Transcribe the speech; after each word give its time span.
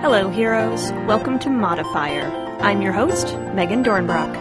Hello, 0.00 0.28
heroes. 0.30 0.92
Welcome 1.06 1.38
to 1.40 1.50
Modifier. 1.50 2.24
I'm 2.60 2.82
your 2.82 2.92
host, 2.92 3.36
Megan 3.54 3.84
Dornbrock. 3.84 4.34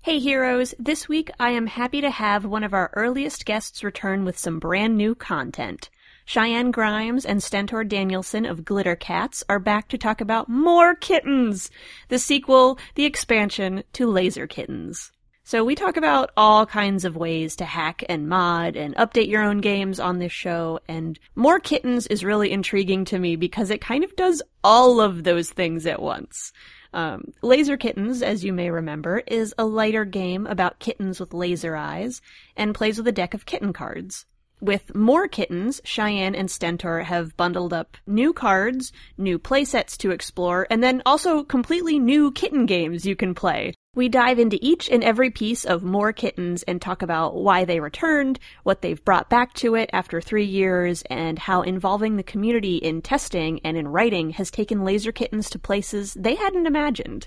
Hey, 0.00 0.18
heroes. 0.20 0.74
This 0.78 1.08
week 1.08 1.30
I 1.38 1.50
am 1.50 1.66
happy 1.66 2.00
to 2.00 2.10
have 2.10 2.44
one 2.44 2.64
of 2.64 2.72
our 2.72 2.90
earliest 2.94 3.44
guests 3.44 3.84
return 3.84 4.24
with 4.24 4.38
some 4.38 4.58
brand 4.58 4.96
new 4.96 5.14
content. 5.14 5.90
Cheyenne 6.24 6.70
Grimes 6.70 7.24
and 7.24 7.42
Stentor 7.42 7.84
Danielson 7.84 8.46
of 8.46 8.64
Glitter 8.64 8.96
Cats 8.96 9.42
are 9.48 9.58
back 9.58 9.88
to 9.88 9.98
talk 9.98 10.20
about 10.20 10.48
more 10.48 10.94
kittens! 10.94 11.70
The 12.08 12.18
sequel, 12.18 12.78
the 12.94 13.04
expansion 13.04 13.82
to 13.94 14.06
Laser 14.06 14.46
Kittens. 14.46 15.12
So 15.48 15.64
we 15.64 15.74
talk 15.76 15.96
about 15.96 16.30
all 16.36 16.66
kinds 16.66 17.06
of 17.06 17.16
ways 17.16 17.56
to 17.56 17.64
hack 17.64 18.04
and 18.06 18.28
mod 18.28 18.76
and 18.76 18.94
update 18.96 19.30
your 19.30 19.42
own 19.42 19.62
games 19.62 19.98
on 19.98 20.18
this 20.18 20.30
show, 20.30 20.78
and 20.86 21.18
More 21.34 21.58
Kittens 21.58 22.06
is 22.06 22.22
really 22.22 22.52
intriguing 22.52 23.06
to 23.06 23.18
me 23.18 23.34
because 23.34 23.70
it 23.70 23.80
kind 23.80 24.04
of 24.04 24.14
does 24.14 24.42
all 24.62 25.00
of 25.00 25.24
those 25.24 25.48
things 25.48 25.86
at 25.86 26.02
once. 26.02 26.52
Um, 26.92 27.32
laser 27.40 27.78
Kittens, 27.78 28.20
as 28.20 28.44
you 28.44 28.52
may 28.52 28.70
remember, 28.70 29.22
is 29.26 29.54
a 29.56 29.64
lighter 29.64 30.04
game 30.04 30.46
about 30.46 30.80
kittens 30.80 31.18
with 31.18 31.32
laser 31.32 31.74
eyes 31.74 32.20
and 32.54 32.74
plays 32.74 32.98
with 32.98 33.08
a 33.08 33.12
deck 33.12 33.32
of 33.32 33.46
kitten 33.46 33.72
cards. 33.72 34.26
With 34.60 34.94
more 34.94 35.28
kittens, 35.28 35.80
Cheyenne 35.82 36.34
and 36.34 36.50
Stentor 36.50 37.04
have 37.04 37.38
bundled 37.38 37.72
up 37.72 37.96
new 38.06 38.34
cards, 38.34 38.92
new 39.16 39.38
playsets 39.38 39.96
to 39.96 40.10
explore, 40.10 40.66
and 40.68 40.82
then 40.82 41.00
also 41.06 41.42
completely 41.42 41.98
new 41.98 42.32
kitten 42.32 42.66
games 42.66 43.06
you 43.06 43.16
can 43.16 43.34
play. 43.34 43.72
We 43.98 44.08
dive 44.08 44.38
into 44.38 44.60
each 44.62 44.88
and 44.88 45.02
every 45.02 45.32
piece 45.32 45.64
of 45.64 45.82
More 45.82 46.12
Kittens 46.12 46.62
and 46.62 46.80
talk 46.80 47.02
about 47.02 47.34
why 47.34 47.64
they 47.64 47.80
returned, 47.80 48.38
what 48.62 48.80
they've 48.80 49.04
brought 49.04 49.28
back 49.28 49.54
to 49.54 49.74
it 49.74 49.90
after 49.92 50.20
three 50.20 50.44
years, 50.44 51.02
and 51.10 51.36
how 51.36 51.62
involving 51.62 52.14
the 52.14 52.22
community 52.22 52.76
in 52.76 53.02
testing 53.02 53.58
and 53.64 53.76
in 53.76 53.88
writing 53.88 54.30
has 54.30 54.52
taken 54.52 54.84
Laser 54.84 55.10
Kittens 55.10 55.50
to 55.50 55.58
places 55.58 56.14
they 56.14 56.36
hadn't 56.36 56.68
imagined. 56.68 57.26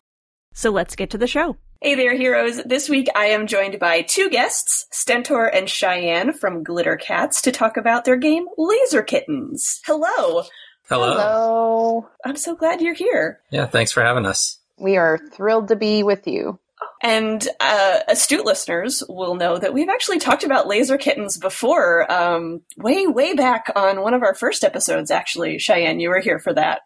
So 0.53 0.69
let's 0.69 0.95
get 0.95 1.09
to 1.09 1.17
the 1.17 1.27
show. 1.27 1.57
Hey 1.81 1.95
there, 1.95 2.15
heroes. 2.15 2.63
This 2.63 2.87
week 2.87 3.09
I 3.17 3.25
am 3.25 3.47
joined 3.47 3.77
by 3.77 4.03
two 4.03 4.29
guests, 4.29 4.85
Stentor 4.91 5.47
and 5.47 5.69
Cheyenne 5.69 6.31
from 6.31 6.63
Glitter 6.63 6.95
Cats, 6.95 7.41
to 7.41 7.51
talk 7.51 7.75
about 7.75 8.05
their 8.05 8.15
game 8.15 8.45
Laser 8.57 9.03
Kittens. 9.03 9.81
Hello. 9.85 10.43
Hello. 10.87 11.11
Hello. 11.11 12.09
I'm 12.23 12.37
so 12.37 12.55
glad 12.55 12.79
you're 12.79 12.93
here. 12.93 13.41
Yeah, 13.49 13.65
thanks 13.65 13.91
for 13.91 14.01
having 14.01 14.25
us. 14.25 14.59
We 14.81 14.97
are 14.97 15.19
thrilled 15.33 15.67
to 15.67 15.75
be 15.75 16.01
with 16.01 16.27
you. 16.27 16.57
And 17.03 17.47
uh, 17.59 17.99
astute 18.07 18.45
listeners 18.45 19.03
will 19.09 19.35
know 19.35 19.57
that 19.57 19.73
we've 19.73 19.89
actually 19.89 20.19
talked 20.19 20.43
about 20.43 20.67
laser 20.67 20.97
kittens 20.97 21.37
before, 21.37 22.11
um, 22.11 22.61
way, 22.77 23.07
way 23.07 23.33
back 23.33 23.71
on 23.75 24.01
one 24.01 24.13
of 24.13 24.23
our 24.23 24.35
first 24.35 24.63
episodes, 24.63 25.09
actually. 25.09 25.57
Cheyenne, 25.57 25.99
you 25.99 26.09
were 26.09 26.19
here 26.19 26.39
for 26.39 26.53
that. 26.53 26.81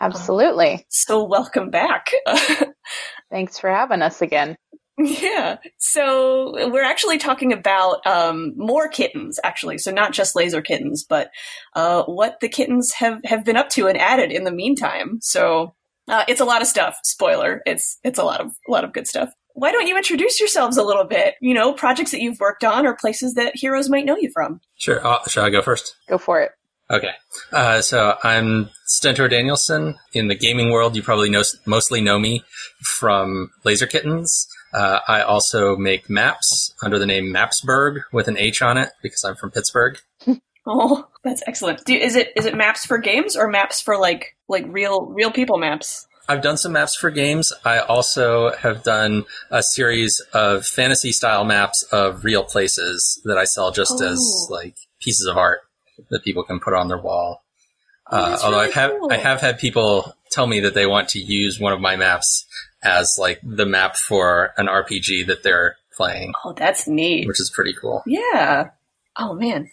Absolutely. 0.00 0.86
So 0.88 1.24
welcome 1.24 1.70
back. 1.70 2.10
Thanks 3.30 3.58
for 3.58 3.68
having 3.70 4.02
us 4.02 4.22
again. 4.22 4.56
Yeah. 4.98 5.58
So 5.76 6.70
we're 6.70 6.82
actually 6.82 7.18
talking 7.18 7.52
about 7.52 8.04
um, 8.06 8.54
more 8.56 8.88
kittens, 8.88 9.38
actually. 9.44 9.78
So 9.78 9.92
not 9.92 10.12
just 10.12 10.34
laser 10.34 10.60
kittens, 10.60 11.04
but 11.08 11.30
uh, 11.76 12.02
what 12.04 12.40
the 12.40 12.48
kittens 12.48 12.92
have, 12.94 13.20
have 13.24 13.44
been 13.44 13.56
up 13.56 13.68
to 13.70 13.86
and 13.86 13.98
added 13.98 14.32
in 14.32 14.44
the 14.44 14.50
meantime. 14.50 15.18
So 15.20 15.74
uh, 16.08 16.24
it's 16.26 16.40
a 16.40 16.44
lot 16.44 16.62
of 16.62 16.68
stuff. 16.68 16.96
Spoiler. 17.04 17.62
It's 17.66 17.98
it's 18.02 18.18
a 18.18 18.24
lot 18.24 18.40
of 18.40 18.52
a 18.66 18.72
lot 18.72 18.84
of 18.84 18.92
good 18.92 19.06
stuff. 19.06 19.28
Why 19.58 19.72
don't 19.72 19.88
you 19.88 19.96
introduce 19.96 20.38
yourselves 20.38 20.76
a 20.76 20.84
little 20.84 21.04
bit? 21.04 21.34
You 21.40 21.52
know, 21.52 21.72
projects 21.72 22.12
that 22.12 22.20
you've 22.20 22.38
worked 22.38 22.62
on 22.62 22.86
or 22.86 22.94
places 22.94 23.34
that 23.34 23.56
heroes 23.56 23.90
might 23.90 24.04
know 24.04 24.16
you 24.16 24.30
from. 24.32 24.60
Sure. 24.76 25.04
Uh, 25.04 25.18
shall 25.26 25.44
I 25.44 25.50
go 25.50 25.62
first? 25.62 25.96
Go 26.08 26.16
for 26.16 26.40
it. 26.40 26.52
Okay. 26.88 27.10
Uh, 27.52 27.82
so 27.82 28.16
I'm 28.22 28.70
Stentor 28.86 29.26
Danielson. 29.26 29.96
In 30.12 30.28
the 30.28 30.36
gaming 30.36 30.70
world, 30.70 30.94
you 30.94 31.02
probably 31.02 31.28
know, 31.28 31.42
mostly 31.66 32.00
know 32.00 32.20
me 32.20 32.44
from 32.82 33.50
Laser 33.64 33.88
Kittens. 33.88 34.46
Uh, 34.72 35.00
I 35.08 35.22
also 35.22 35.76
make 35.76 36.08
maps 36.08 36.72
under 36.80 36.98
the 37.00 37.06
name 37.06 37.32
Mapsburgh 37.34 38.02
with 38.12 38.28
an 38.28 38.38
H 38.38 38.62
on 38.62 38.78
it 38.78 38.90
because 39.02 39.24
I'm 39.24 39.34
from 39.34 39.50
Pittsburgh. 39.50 39.98
Oh, 40.70 41.08
that's 41.24 41.42
excellent. 41.46 41.82
Do, 41.86 41.94
is 41.94 42.14
it 42.14 42.30
is 42.36 42.44
it 42.44 42.54
maps 42.54 42.84
for 42.84 42.98
games 42.98 43.36
or 43.36 43.48
maps 43.48 43.80
for 43.80 43.96
like 43.96 44.36
like 44.48 44.66
real 44.68 45.06
real 45.06 45.30
people 45.30 45.56
maps? 45.56 46.06
I've 46.28 46.42
done 46.42 46.56
some 46.58 46.72
maps 46.72 46.94
for 46.94 47.10
games. 47.10 47.52
I 47.64 47.78
also 47.78 48.50
have 48.56 48.82
done 48.82 49.24
a 49.50 49.62
series 49.62 50.20
of 50.34 50.66
fantasy 50.66 51.10
style 51.12 51.44
maps 51.44 51.82
of 51.90 52.24
real 52.24 52.44
places 52.44 53.20
that 53.24 53.38
I 53.38 53.44
sell 53.44 53.70
just 53.70 54.00
Oh. 54.00 54.06
as 54.12 54.46
like 54.50 54.76
pieces 55.00 55.26
of 55.26 55.36
art 55.38 55.60
that 56.10 56.22
people 56.24 56.44
can 56.44 56.60
put 56.60 56.74
on 56.74 56.88
their 56.88 56.98
wall. 56.98 57.42
Oh, 58.10 58.16
Uh, 58.16 58.38
although 58.44 58.56
really 58.58 58.68
I've 58.68 58.74
have 58.74 58.90
cool. 58.92 59.12
I 59.12 59.16
have 59.16 59.40
had 59.40 59.58
people 59.58 60.14
tell 60.30 60.46
me 60.46 60.60
that 60.60 60.74
they 60.74 60.86
want 60.86 61.08
to 61.10 61.18
use 61.18 61.58
one 61.58 61.72
of 61.72 61.80
my 61.80 61.96
maps 61.96 62.44
as 62.82 63.16
like 63.18 63.40
the 63.42 63.66
map 63.66 63.96
for 63.96 64.52
an 64.58 64.66
RPG 64.68 65.26
that 65.28 65.42
they're 65.42 65.76
playing, 65.96 66.32
Oh, 66.44 66.52
that's 66.52 66.86
neat. 66.86 67.26
which 67.26 67.40
is 67.40 67.50
pretty 67.50 67.72
cool. 67.72 68.02
Yeah. 68.06 68.70
Oh 69.16 69.32
man. 69.34 69.70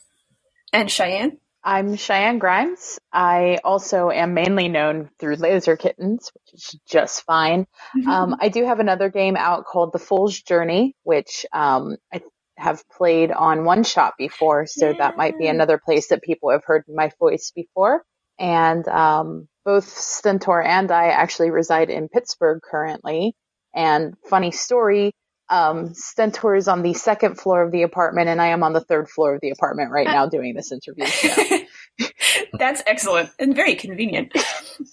And 0.73 0.89
Cheyenne. 0.91 1.37
I'm 1.65 1.95
Cheyenne 1.95 2.37
Grimes. 2.37 2.99
I 3.11 3.59
also 3.63 4.11
am 4.11 4.35
mainly 4.35 4.69
known 4.69 5.09
through 5.19 5.37
Laser 5.37 5.75
Kittens, 5.75 6.31
which 6.35 6.53
is 6.53 6.79
just 6.87 7.23
fine. 7.23 7.65
Um, 8.07 8.35
I 8.39 8.49
do 8.49 8.65
have 8.65 8.79
another 8.79 9.09
game 9.09 9.35
out 9.35 9.65
called 9.65 9.91
The 9.91 9.99
Fool's 9.99 10.39
Journey, 10.39 10.95
which 11.03 11.43
um, 11.51 11.97
I 12.13 12.21
have 12.57 12.87
played 12.89 13.31
on 13.31 13.65
One 13.65 13.83
Shot 13.83 14.13
before, 14.17 14.67
so 14.67 14.93
that 14.93 15.17
might 15.17 15.39
be 15.39 15.47
another 15.47 15.79
place 15.83 16.09
that 16.09 16.21
people 16.21 16.51
have 16.51 16.63
heard 16.65 16.83
my 16.87 17.11
voice 17.19 17.51
before. 17.55 18.03
And 18.39 18.87
um, 18.87 19.47
both 19.65 19.87
Stentor 19.87 20.61
and 20.61 20.91
I 20.91 21.07
actually 21.07 21.49
reside 21.49 21.89
in 21.89 22.09
Pittsburgh 22.09 22.61
currently. 22.61 23.35
And 23.73 24.13
funny 24.29 24.51
story, 24.51 25.13
um, 25.49 25.93
Stentor 25.93 26.55
is 26.55 26.67
on 26.67 26.81
the 26.81 26.93
second 26.93 27.35
floor 27.39 27.61
of 27.61 27.71
the 27.71 27.83
apartment, 27.83 28.29
and 28.29 28.41
I 28.41 28.47
am 28.47 28.63
on 28.63 28.73
the 28.73 28.81
third 28.81 29.09
floor 29.09 29.35
of 29.35 29.41
the 29.41 29.51
apartment 29.51 29.91
right 29.91 30.07
now 30.07 30.27
doing 30.27 30.55
this 30.55 30.71
interview. 30.71 31.05
So. 31.05 31.59
that's 32.59 32.81
excellent 32.87 33.29
and 33.39 33.55
very 33.55 33.75
convenient. 33.75 34.31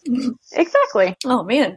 exactly. 0.52 1.16
Oh 1.24 1.42
man, 1.42 1.76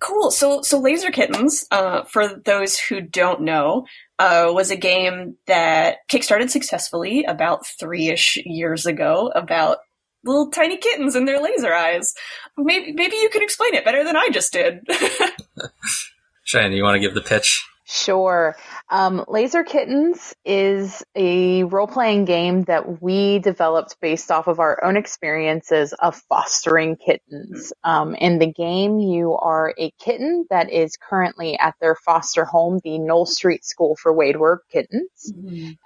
cool. 0.00 0.30
So 0.30 0.62
so 0.62 0.78
Laser 0.78 1.10
Kittens, 1.10 1.64
uh, 1.70 2.04
for 2.04 2.28
those 2.28 2.78
who 2.78 3.00
don't 3.00 3.42
know, 3.42 3.86
uh, 4.18 4.50
was 4.50 4.70
a 4.70 4.76
game 4.76 5.36
that 5.46 5.98
kickstarted 6.10 6.50
successfully 6.50 7.24
about 7.24 7.66
three-ish 7.66 8.38
years 8.44 8.86
ago 8.86 9.32
about 9.34 9.78
little 10.24 10.50
tiny 10.50 10.76
kittens 10.76 11.14
and 11.14 11.26
their 11.26 11.40
laser 11.40 11.72
eyes. 11.72 12.14
Maybe 12.56 12.92
maybe 12.92 13.16
you 13.16 13.28
can 13.30 13.42
explain 13.42 13.74
it 13.74 13.84
better 13.84 14.04
than 14.04 14.16
I 14.16 14.28
just 14.30 14.52
did. 14.52 14.86
Cheyenne, 16.44 16.72
you 16.72 16.82
want 16.82 16.94
to 16.94 17.00
give 17.00 17.14
the 17.14 17.20
pitch? 17.20 17.64
Sure. 17.90 18.54
Um, 18.90 19.24
Laser 19.28 19.64
Kittens 19.64 20.34
is 20.44 21.02
a 21.16 21.64
role 21.64 21.86
playing 21.86 22.26
game 22.26 22.64
that 22.64 23.00
we 23.00 23.38
developed 23.38 23.96
based 24.02 24.30
off 24.30 24.46
of 24.46 24.60
our 24.60 24.84
own 24.84 24.96
experiences 24.98 25.94
of 25.94 26.14
fostering 26.28 26.96
kittens. 26.96 27.72
Um, 27.84 28.14
in 28.14 28.38
the 28.38 28.52
game, 28.52 28.98
you 28.98 29.34
are 29.34 29.74
a 29.78 29.90
kitten 29.98 30.46
that 30.50 30.70
is 30.70 30.98
currently 30.98 31.58
at 31.58 31.76
their 31.80 31.96
foster 31.96 32.44
home, 32.44 32.78
the 32.84 32.98
Knoll 32.98 33.24
Street 33.24 33.64
School 33.64 33.96
for 33.96 34.12
Wayward 34.12 34.60
Kittens. 34.70 35.32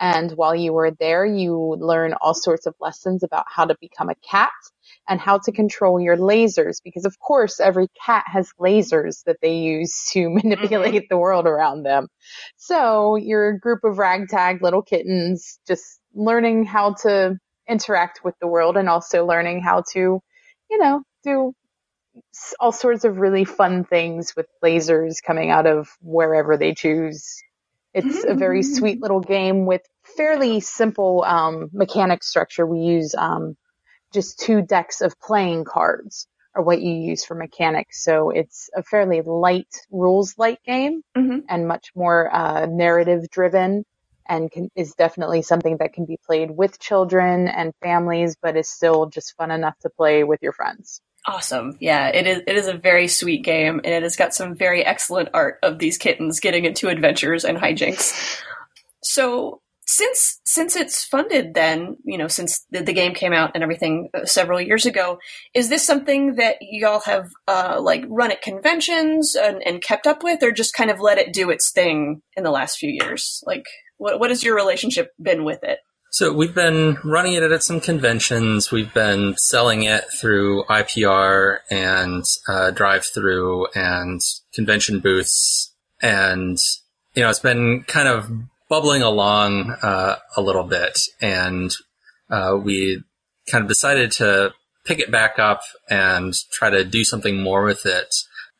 And 0.01 0.33
while 0.33 0.57
you 0.57 0.77
are 0.79 0.91
there, 0.91 1.25
you 1.25 1.77
learn 1.79 2.15
all 2.21 2.35
sorts 2.35 2.67
of 2.67 2.75
lessons 2.81 3.23
about 3.23 3.47
how 3.49 3.67
to 3.67 3.77
become 3.81 4.09
a 4.09 4.17
cat 4.17 4.51
and 5.09 5.21
how 5.21 5.39
to 5.39 5.53
control 5.53 6.01
your 6.01 6.17
lasers 6.17 6.77
because 6.83 7.05
of 7.05 7.19
course 7.19 7.61
every 7.61 7.89
cat 8.05 8.25
has 8.27 8.53
lasers 8.61 9.25
that 9.25 9.37
they 9.43 9.57
use 9.57 10.09
to 10.13 10.29
manipulate 10.43 11.09
the 11.09 11.19
world 11.19 11.47
around 11.47 11.83
them. 11.83 12.09
So 12.57 13.17
you're 13.17 13.51
a 13.51 13.59
group 13.59 13.85
of 13.85 13.99
ragtag 13.99 14.63
little 14.63 14.83
kittens 14.83 15.59
just 15.67 16.01
learning 16.15 16.65
how 16.65 16.95
to 17.03 17.39
interact 17.69 18.21
with 18.25 18.35
the 18.41 18.47
world 18.47 18.77
and 18.77 18.89
also 18.89 19.27
learning 19.27 19.63
how 19.63 19.83
to, 19.93 20.21
you 20.71 20.79
know, 20.79 21.03
do 21.25 21.55
all 22.61 22.73
sorts 22.73 23.05
of 23.05 23.19
really 23.19 23.45
fun 23.45 23.85
things 23.85 24.35
with 24.37 24.47
lasers 24.63 25.23
coming 25.25 25.51
out 25.51 25.67
of 25.67 25.89
wherever 26.01 26.57
they 26.57 26.75
choose. 26.75 27.43
It's 27.95 28.25
a 28.25 28.35
very 28.35 28.63
sweet 28.63 29.01
little 29.03 29.21
game 29.21 29.67
with 29.67 29.83
fairly 30.17 30.61
simple 30.61 31.25
um, 31.27 31.69
mechanic 31.73 32.23
structure. 32.23 32.67
We 32.67 32.81
use 32.81 33.15
um, 33.17 33.57
just 34.13 34.39
two 34.39 34.63
decks 34.63 35.01
of 35.01 35.19
playing 35.21 35.65
cards 35.65 36.27
are 36.55 36.63
what 36.63 36.83
you 36.83 36.93
use 36.93 37.25
for 37.25 37.35
mechanics. 37.35 38.05
So 38.05 38.31
it's 38.31 38.69
a 38.77 38.83
fairly 38.83 39.23
light 39.23 39.75
rules 39.91 40.37
light 40.37 40.59
game 40.65 41.03
Mhm. 41.17 41.45
and 41.49 41.67
much 41.67 41.93
more 41.95 42.35
uh, 42.35 42.67
narrative 42.67 43.31
driven 43.31 43.85
and 44.29 44.51
can, 44.51 44.71
is 44.77 44.95
definitely 44.95 45.43
something 45.43 45.79
that 45.79 45.95
can 45.95 46.05
be 46.05 46.19
played 46.27 46.51
with 46.51 46.79
children 46.79 47.49
and 47.49 47.73
families, 47.83 48.37
but 48.41 48.57
is 48.57 48.69
still 48.69 49.07
just 49.07 49.35
fun 49.37 49.51
enough 49.51 49.79
to 49.81 49.91
play 49.91 50.25
with 50.25 50.41
your 50.43 50.53
friends. 50.53 51.01
Awesome. 51.27 51.77
Yeah, 51.81 52.09
it 52.09 52.27
is 52.27 52.43
it 52.47 52.57
is 52.57 52.67
a 52.67 52.75
very 52.75 53.09
sweet 53.09 53.45
game 53.45 53.81
and 53.85 53.95
it 53.95 54.03
has 54.03 54.17
got 54.17 54.35
some 54.35 54.55
very 54.57 54.85
excellent 54.85 55.31
art 55.33 55.59
of 55.63 55.79
these 55.79 55.97
kittens 55.97 56.41
getting 56.41 56.65
into 56.65 56.89
adventures 56.89 57.45
and 57.45 57.57
hijinks. 57.57 58.13
So 59.03 59.62
since 59.87 60.41
since 60.45 60.77
it's 60.77 61.05
funded 61.05 61.55
then, 61.55 61.97
you 62.05 62.17
know, 62.17 62.29
since 62.29 62.65
the, 62.71 62.83
the 62.83 62.93
game 62.93 63.15
came 63.15 63.33
out 63.33 63.53
and 63.55 63.63
everything 63.63 64.11
uh, 64.15 64.25
several 64.25 64.61
years 64.61 64.87
ago, 64.87 65.19
is 65.55 65.69
this 65.69 65.85
something 65.85 66.37
that 66.37 66.57
y'all 66.61 67.01
have 67.01 67.29
uh, 67.49 67.79
like 67.81 68.05
run 68.09 68.31
at 68.31 68.43
conventions 68.43 69.35
and, 69.35 69.63
and 69.67 69.83
kept 69.83 70.07
up 70.07 70.23
with 70.23 70.43
or 70.43 70.53
just 70.53 70.75
kind 70.75 70.91
of 70.91 71.01
let 71.01 71.19
it 71.19 71.33
do 71.33 71.51
its 71.51 71.71
thing 71.73 72.23
in 72.37 72.45
the 72.45 72.51
last 72.51 72.79
few 72.79 72.91
years? 72.91 73.43
Like 73.47 73.65
what 73.97 74.21
what 74.21 74.31
has 74.31 74.45
your 74.45 74.55
relationship 74.55 75.11
been 75.21 75.45
with 75.45 75.63
it? 75.63 75.79
So 76.13 76.31
we've 76.31 76.55
been 76.55 76.99
running 77.05 77.33
it 77.33 77.43
at 77.43 77.63
some 77.63 77.81
conventions. 77.81 78.71
We've 78.71 78.93
been 78.93 79.35
selling 79.39 79.85
it 79.85 80.05
through 80.21 80.65
IPR 80.65 81.61
and 81.71 82.23
uh, 82.47 82.71
DriveThru 82.75 83.69
and 83.75 84.21
convention 84.53 85.01
booths, 85.01 85.75
and 86.03 86.59
you 87.15 87.23
know 87.23 87.31
it's 87.31 87.39
been 87.39 87.85
kind 87.89 88.09
of 88.09 88.31
bubbling 88.73 89.03
along 89.03 89.71
uh, 89.83 90.17
a 90.35 90.41
little 90.41 90.65
bit, 90.65 90.99
and 91.21 91.71
uh, 92.31 92.57
we 92.57 93.03
kind 93.51 93.61
of 93.61 93.69
decided 93.69 94.11
to 94.11 94.51
pick 94.87 94.99
it 94.99 95.11
back 95.11 95.39
up 95.39 95.61
and 95.91 96.33
try 96.55 96.71
to 96.71 96.83
do 96.83 97.05
something 97.05 97.43
more 97.43 97.65
with 97.65 97.85
it. 97.85 98.15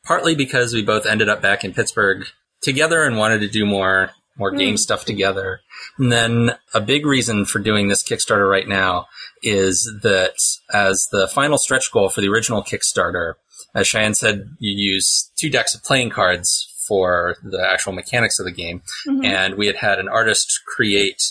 Partly 0.05 0.35
because 0.35 0.71
we 0.71 0.83
both 0.83 1.07
ended 1.07 1.29
up 1.29 1.41
back 1.41 1.63
in 1.63 1.73
Pittsburgh 1.73 2.25
together 2.61 3.01
and 3.01 3.17
wanted 3.17 3.39
to 3.39 3.47
do 3.47 3.65
more 3.65 4.11
more 4.37 4.51
mm. 4.51 4.59
game 4.59 4.77
stuff 4.77 5.03
together. 5.03 5.61
And 5.97 6.11
then 6.11 6.51
a 6.75 6.81
big 6.81 7.07
reason 7.07 7.45
for 7.45 7.57
doing 7.57 7.87
this 7.87 8.03
Kickstarter 8.03 8.47
right 8.47 8.67
now 8.67 9.07
is 9.41 9.91
that 10.03 10.35
as 10.71 11.07
the 11.11 11.27
final 11.27 11.57
stretch 11.57 11.91
goal 11.91 12.09
for 12.09 12.21
the 12.21 12.29
original 12.29 12.61
Kickstarter, 12.61 13.33
as 13.73 13.87
Cheyenne 13.87 14.13
said, 14.13 14.45
you 14.59 14.93
use 14.93 15.31
two 15.39 15.49
decks 15.49 15.73
of 15.73 15.83
playing 15.83 16.11
cards 16.11 16.72
for 16.87 17.35
the 17.43 17.61
actual 17.61 17.93
mechanics 17.93 18.39
of 18.39 18.45
the 18.45 18.51
game. 18.51 18.81
Mm-hmm. 19.07 19.25
And 19.25 19.55
we 19.55 19.67
had 19.67 19.77
had 19.77 19.99
an 19.99 20.07
artist 20.07 20.61
create 20.65 21.23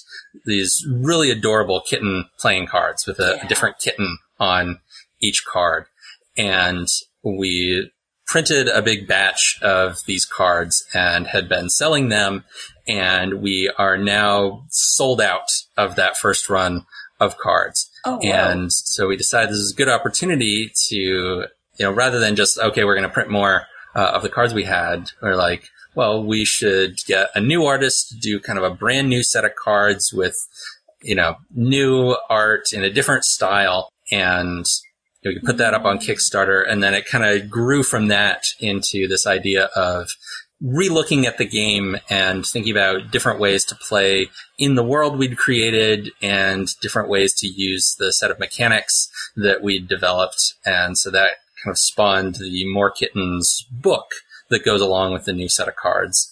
these 0.44 0.87
really 0.90 1.31
adorable 1.31 1.81
kitten 1.81 2.26
playing 2.38 2.66
cards 2.66 3.06
with 3.06 3.19
a, 3.19 3.37
yeah. 3.37 3.44
a 3.44 3.49
different 3.49 3.78
kitten 3.78 4.19
on 4.40 4.81
each 5.20 5.44
card. 5.44 5.87
And 6.37 6.88
we 7.22 7.90
printed 8.26 8.69
a 8.69 8.81
big 8.81 9.06
batch 9.06 9.58
of 9.62 9.99
these 10.06 10.25
cards 10.25 10.87
and 10.94 11.26
had 11.26 11.49
been 11.49 11.69
selling 11.69 12.08
them 12.08 12.44
and 12.87 13.43
we 13.43 13.70
are 13.78 13.96
now 13.96 14.64
sold 14.69 15.20
out 15.20 15.48
of 15.76 15.96
that 15.96 16.16
first 16.16 16.48
run 16.48 16.87
of 17.20 17.38
cards. 17.38 17.90
Oh, 18.05 18.14
wow. 18.14 18.20
And 18.22 18.72
so 18.72 19.08
we 19.08 19.16
decided 19.16 19.50
this 19.50 19.58
is 19.58 19.72
a 19.72 19.76
good 19.76 19.88
opportunity 19.88 20.72
to, 20.88 20.96
you 20.96 21.46
know, 21.81 21.93
rather 21.93 22.19
than 22.19 22.34
just, 22.34 22.58
okay, 22.58 22.84
we're 22.84 22.96
going 22.96 23.08
to 23.08 23.12
print 23.12 23.31
more 23.31 23.66
uh, 23.94 24.12
of 24.15 24.23
the 24.23 24.29
cards 24.29 24.55
we 24.55 24.65
had, 24.65 25.11
we're 25.21 25.37
like, 25.37 25.69
well, 25.94 26.25
we 26.25 26.44
should 26.44 26.97
get 27.06 27.31
a 27.35 27.41
new 27.41 27.65
artist 27.65 28.09
to 28.09 28.17
do 28.17 28.41
kind 28.41 28.59
of 28.59 28.65
a 28.65 28.75
brand 28.75 29.09
new 29.09 29.23
set 29.23 29.44
of 29.44 29.55
cards 29.55 30.12
with, 30.12 30.37
you 31.03 31.15
know, 31.15 31.37
new 31.55 32.17
art 32.31 32.73
in 32.73 32.83
a 32.83 32.91
different 32.91 33.25
style. 33.25 33.91
And 34.11 34.67
know, 35.25 35.31
you 35.31 35.41
put 35.41 35.59
that 35.59 35.75
up 35.75 35.85
on 35.85 35.99
Kickstarter 35.99 36.69
and 36.69 36.83
then 36.83 36.94
it 36.94 37.06
kind 37.06 37.25
of 37.25 37.50
grew 37.50 37.83
from 37.83 38.09
that 38.09 38.44
into 38.61 39.06
this 39.09 39.27
idea 39.27 39.65
of 39.77 40.11
relooking 40.62 41.25
at 41.25 41.39
the 41.39 41.44
game 41.44 41.97
and 42.09 42.47
thinking 42.47 42.71
about 42.71 43.11
different 43.11 43.41
ways 43.41 43.65
to 43.65 43.75
play 43.75 44.29
in 44.59 44.77
the 44.77 44.85
world 44.85 45.19
we'd 45.19 45.37
created 45.37 46.11
and 46.23 46.69
different 46.81 47.09
ways 47.09 47.35
to 47.35 47.49
use 47.49 47.97
the 47.99 48.12
set 48.12 48.31
of 48.31 48.39
mechanics 48.39 49.09
that 49.35 49.62
we'd 49.62 49.89
developed. 49.89 50.55
And 50.65 50.97
so 50.97 51.11
that 51.11 51.31
kind 51.62 51.73
of 51.73 51.79
spawned 51.79 52.37
the 52.37 52.67
More 52.70 52.91
Kittens 52.91 53.67
book 53.70 54.06
that 54.50 54.64
goes 54.64 54.81
along 54.81 55.12
with 55.12 55.25
the 55.25 55.32
new 55.32 55.49
set 55.49 55.69
of 55.69 55.76
cards. 55.76 56.31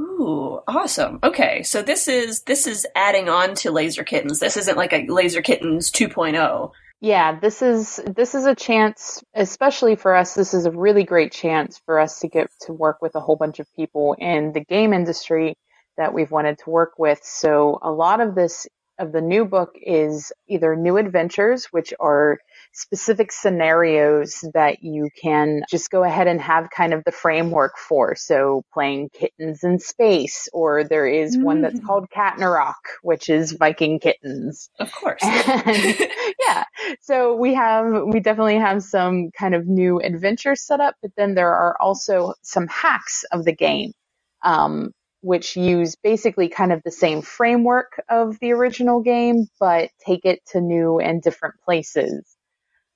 Ooh, 0.00 0.60
awesome. 0.66 1.20
Okay, 1.22 1.62
so 1.62 1.82
this 1.82 2.08
is 2.08 2.42
this 2.42 2.66
is 2.66 2.86
adding 2.96 3.28
on 3.28 3.54
to 3.56 3.70
Laser 3.70 4.02
Kittens. 4.02 4.40
This 4.40 4.56
isn't 4.56 4.76
like 4.76 4.92
a 4.92 5.06
Laser 5.06 5.40
Kittens 5.40 5.90
2.0 5.90 6.72
yeah, 7.04 7.38
this 7.38 7.60
is 7.60 8.00
this 8.06 8.34
is 8.34 8.46
a 8.46 8.54
chance, 8.54 9.22
especially 9.34 9.94
for 9.94 10.16
us. 10.16 10.32
This 10.32 10.54
is 10.54 10.64
a 10.64 10.70
really 10.70 11.04
great 11.04 11.32
chance 11.32 11.78
for 11.84 11.98
us 11.98 12.20
to 12.20 12.28
get 12.28 12.48
to 12.62 12.72
work 12.72 13.02
with 13.02 13.14
a 13.14 13.20
whole 13.20 13.36
bunch 13.36 13.58
of 13.58 13.66
people 13.76 14.16
in 14.18 14.54
the 14.54 14.64
game 14.64 14.94
industry 14.94 15.58
that 15.98 16.14
we've 16.14 16.30
wanted 16.30 16.60
to 16.60 16.70
work 16.70 16.92
with. 16.96 17.20
So 17.22 17.78
a 17.82 17.90
lot 17.90 18.22
of 18.22 18.34
this 18.34 18.66
of 18.98 19.12
the 19.12 19.20
new 19.20 19.44
book 19.44 19.74
is 19.74 20.32
either 20.48 20.76
new 20.76 20.96
adventures, 20.96 21.66
which 21.66 21.92
are 22.00 22.38
specific 22.74 23.30
scenarios 23.32 24.44
that 24.52 24.82
you 24.82 25.08
can 25.20 25.62
just 25.70 25.90
go 25.90 26.02
ahead 26.04 26.26
and 26.26 26.40
have 26.40 26.68
kind 26.70 26.92
of 26.92 27.02
the 27.04 27.12
framework 27.12 27.78
for. 27.78 28.14
So 28.16 28.64
playing 28.72 29.10
kittens 29.10 29.62
in 29.62 29.78
space, 29.78 30.48
or 30.52 30.84
there 30.84 31.06
is 31.06 31.36
mm. 31.36 31.42
one 31.44 31.62
that's 31.62 31.80
mm. 31.80 31.86
called 31.86 32.08
Katnarok, 32.10 32.74
which 33.02 33.30
is 33.30 33.52
Viking 33.52 34.00
kittens. 34.00 34.68
Of 34.78 34.92
course. 34.92 35.22
And, 35.22 35.96
yeah. 36.40 36.64
So 37.00 37.36
we 37.36 37.54
have, 37.54 37.86
we 38.06 38.20
definitely 38.20 38.58
have 38.58 38.82
some 38.82 39.30
kind 39.38 39.54
of 39.54 39.66
new 39.66 40.00
adventures 40.00 40.60
set 40.62 40.80
up, 40.80 40.96
but 41.00 41.12
then 41.16 41.34
there 41.34 41.54
are 41.54 41.76
also 41.80 42.34
some 42.42 42.66
hacks 42.66 43.24
of 43.32 43.44
the 43.44 43.54
game. 43.54 43.92
Um, 44.42 44.92
which 45.22 45.56
use 45.56 45.96
basically 45.96 46.50
kind 46.50 46.70
of 46.70 46.82
the 46.84 46.90
same 46.90 47.22
framework 47.22 47.98
of 48.10 48.38
the 48.40 48.52
original 48.52 49.00
game, 49.00 49.46
but 49.58 49.88
take 50.04 50.26
it 50.26 50.44
to 50.44 50.60
new 50.60 50.98
and 50.98 51.22
different 51.22 51.54
places. 51.64 52.33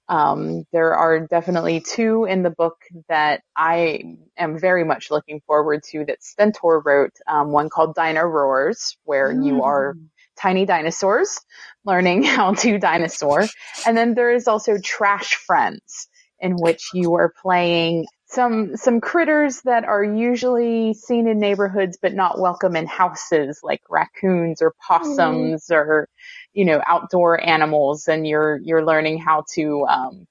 Um, 0.08 0.64
there 0.72 0.94
are 0.94 1.26
definitely 1.26 1.80
two 1.80 2.24
in 2.24 2.42
the 2.42 2.50
book 2.50 2.76
that 3.08 3.42
I 3.56 4.16
am 4.36 4.58
very 4.58 4.84
much 4.84 5.10
looking 5.10 5.40
forward 5.46 5.82
to 5.90 6.04
that 6.06 6.22
Stentor 6.22 6.80
wrote. 6.80 7.12
Um, 7.26 7.52
one 7.52 7.68
called 7.68 7.94
Dino 7.94 8.22
Roars, 8.22 8.96
where 9.04 9.32
mm. 9.32 9.46
you 9.46 9.62
are 9.62 9.94
tiny 10.40 10.64
dinosaurs 10.64 11.38
learning 11.84 12.22
how 12.24 12.54
to 12.54 12.78
dinosaur. 12.78 13.46
And 13.86 13.96
then 13.96 14.14
there 14.14 14.32
is 14.32 14.48
also 14.48 14.78
Trash 14.78 15.34
Friends, 15.34 16.08
in 16.40 16.56
which 16.56 16.90
you 16.94 17.14
are 17.14 17.32
playing 17.42 18.06
some 18.28 18.76
some 18.76 19.00
critters 19.00 19.62
that 19.62 19.84
are 19.84 20.04
usually 20.04 20.94
seen 20.94 21.26
in 21.26 21.38
neighborhoods 21.38 21.98
but 22.00 22.14
not 22.14 22.38
welcome 22.38 22.76
in 22.76 22.86
houses 22.86 23.60
like 23.62 23.80
raccoons 23.88 24.60
or 24.60 24.74
possums 24.86 25.66
mm. 25.66 25.74
or 25.74 26.08
you 26.52 26.64
know 26.64 26.82
outdoor 26.86 27.42
animals 27.42 28.06
and 28.08 28.26
you're 28.26 28.58
you're 28.62 28.84
learning 28.84 29.18
how 29.18 29.44
to 29.54 29.84
um 29.86 30.26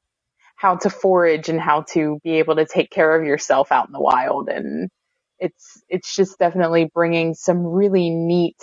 how 0.55 0.75
to 0.75 0.89
forage 0.89 1.49
and 1.49 1.59
how 1.59 1.81
to 1.81 2.19
be 2.23 2.33
able 2.33 2.55
to 2.55 2.65
take 2.65 2.89
care 2.91 3.15
of 3.15 3.25
yourself 3.25 3.71
out 3.71 3.87
in 3.87 3.93
the 3.93 4.01
wild 4.01 4.47
and 4.49 4.89
it's 5.39 5.81
it's 5.89 6.15
just 6.15 6.37
definitely 6.39 6.89
bringing 6.93 7.33
some 7.33 7.65
really 7.65 8.09
neat 8.09 8.61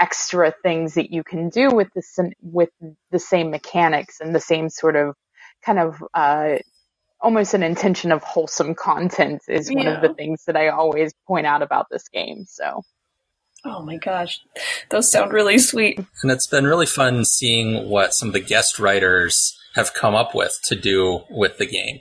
extra 0.00 0.52
things 0.62 0.94
that 0.94 1.12
you 1.12 1.22
can 1.22 1.48
do 1.48 1.70
with 1.70 1.88
the 1.94 2.32
with 2.42 2.70
the 3.12 3.18
same 3.18 3.50
mechanics 3.50 4.20
and 4.20 4.34
the 4.34 4.40
same 4.40 4.68
sort 4.68 4.96
of 4.96 5.14
kind 5.64 5.78
of 5.78 6.02
uh, 6.14 6.56
almost 7.22 7.54
an 7.54 7.62
intention 7.62 8.12
of 8.12 8.22
wholesome 8.22 8.74
content 8.74 9.42
is 9.48 9.70
one 9.72 9.86
of 9.86 10.02
the 10.02 10.12
things 10.14 10.44
that 10.46 10.56
I 10.56 10.68
always 10.68 11.14
point 11.26 11.46
out 11.46 11.62
about 11.62 11.86
this 11.90 12.08
game. 12.08 12.44
So. 12.46 12.82
Oh 13.64 13.80
my 13.84 13.96
gosh, 13.96 14.40
those 14.90 15.08
sound 15.08 15.32
really 15.32 15.56
sweet. 15.56 16.00
And 16.22 16.32
it's 16.32 16.48
been 16.48 16.66
really 16.66 16.86
fun 16.86 17.24
seeing 17.24 17.88
what 17.88 18.12
some 18.12 18.28
of 18.28 18.34
the 18.34 18.40
guest 18.40 18.80
writers 18.80 19.56
have 19.76 19.94
come 19.94 20.16
up 20.16 20.34
with 20.34 20.58
to 20.64 20.74
do 20.74 21.20
with 21.30 21.58
the 21.58 21.66
game. 21.66 22.00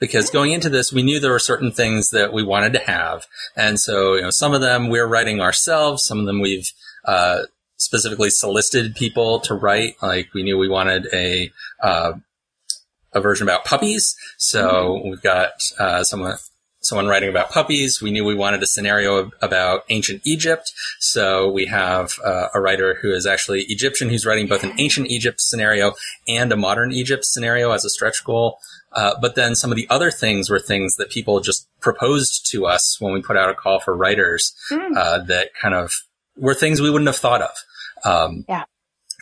Because 0.00 0.30
going 0.30 0.52
into 0.52 0.68
this, 0.68 0.92
we 0.92 1.02
knew 1.02 1.20
there 1.20 1.30
were 1.30 1.38
certain 1.38 1.70
things 1.70 2.10
that 2.10 2.32
we 2.32 2.42
wanted 2.42 2.72
to 2.72 2.80
have. 2.80 3.26
And 3.56 3.78
so, 3.80 4.14
you 4.14 4.22
know, 4.22 4.30
some 4.30 4.54
of 4.54 4.60
them 4.60 4.88
we're 4.88 5.06
writing 5.06 5.40
ourselves, 5.40 6.04
some 6.04 6.18
of 6.18 6.26
them 6.26 6.40
we've, 6.40 6.72
uh, 7.04 7.42
specifically 7.76 8.30
solicited 8.30 8.96
people 8.96 9.40
to 9.40 9.54
write. 9.54 9.94
Like 10.02 10.34
we 10.34 10.42
knew 10.42 10.58
we 10.58 10.68
wanted 10.68 11.08
a, 11.12 11.50
uh, 11.82 12.12
a 13.18 13.20
version 13.20 13.46
about 13.46 13.64
puppies. 13.64 14.16
So 14.38 14.62
mm-hmm. 14.62 15.10
we've 15.10 15.22
got 15.22 15.50
uh, 15.78 16.04
someone 16.04 16.36
someone 16.80 17.06
writing 17.06 17.28
about 17.28 17.50
puppies. 17.50 18.00
We 18.00 18.10
knew 18.10 18.24
we 18.24 18.34
wanted 18.34 18.62
a 18.62 18.66
scenario 18.66 19.30
about 19.42 19.82
ancient 19.88 20.22
Egypt. 20.24 20.72
So 21.00 21.50
we 21.50 21.66
have 21.66 22.14
uh, 22.24 22.48
a 22.54 22.60
writer 22.60 22.98
who 23.02 23.10
is 23.10 23.26
actually 23.26 23.62
Egyptian 23.68 24.08
who's 24.08 24.24
writing 24.24 24.46
both 24.46 24.64
an 24.64 24.72
ancient 24.78 25.08
Egypt 25.08 25.40
scenario 25.40 25.92
and 26.26 26.52
a 26.52 26.56
modern 26.56 26.92
Egypt 26.92 27.24
scenario 27.24 27.72
as 27.72 27.84
a 27.84 27.90
stretch 27.90 28.24
goal. 28.24 28.58
Uh, 28.92 29.14
but 29.20 29.34
then 29.34 29.54
some 29.54 29.70
of 29.70 29.76
the 29.76 29.88
other 29.90 30.10
things 30.10 30.48
were 30.48 30.58
things 30.60 30.96
that 30.96 31.10
people 31.10 31.40
just 31.40 31.68
proposed 31.80 32.48
to 32.50 32.66
us 32.66 32.98
when 33.00 33.12
we 33.12 33.20
put 33.20 33.36
out 33.36 33.50
a 33.50 33.54
call 33.54 33.80
for 33.80 33.94
writers 33.94 34.54
mm. 34.70 34.96
uh, 34.96 35.18
that 35.18 35.50
kind 35.60 35.74
of 35.74 35.92
were 36.36 36.54
things 36.54 36.80
we 36.80 36.90
wouldn't 36.90 37.08
have 37.08 37.16
thought 37.16 37.42
of. 37.42 37.56
Um, 38.04 38.44
yeah. 38.48 38.64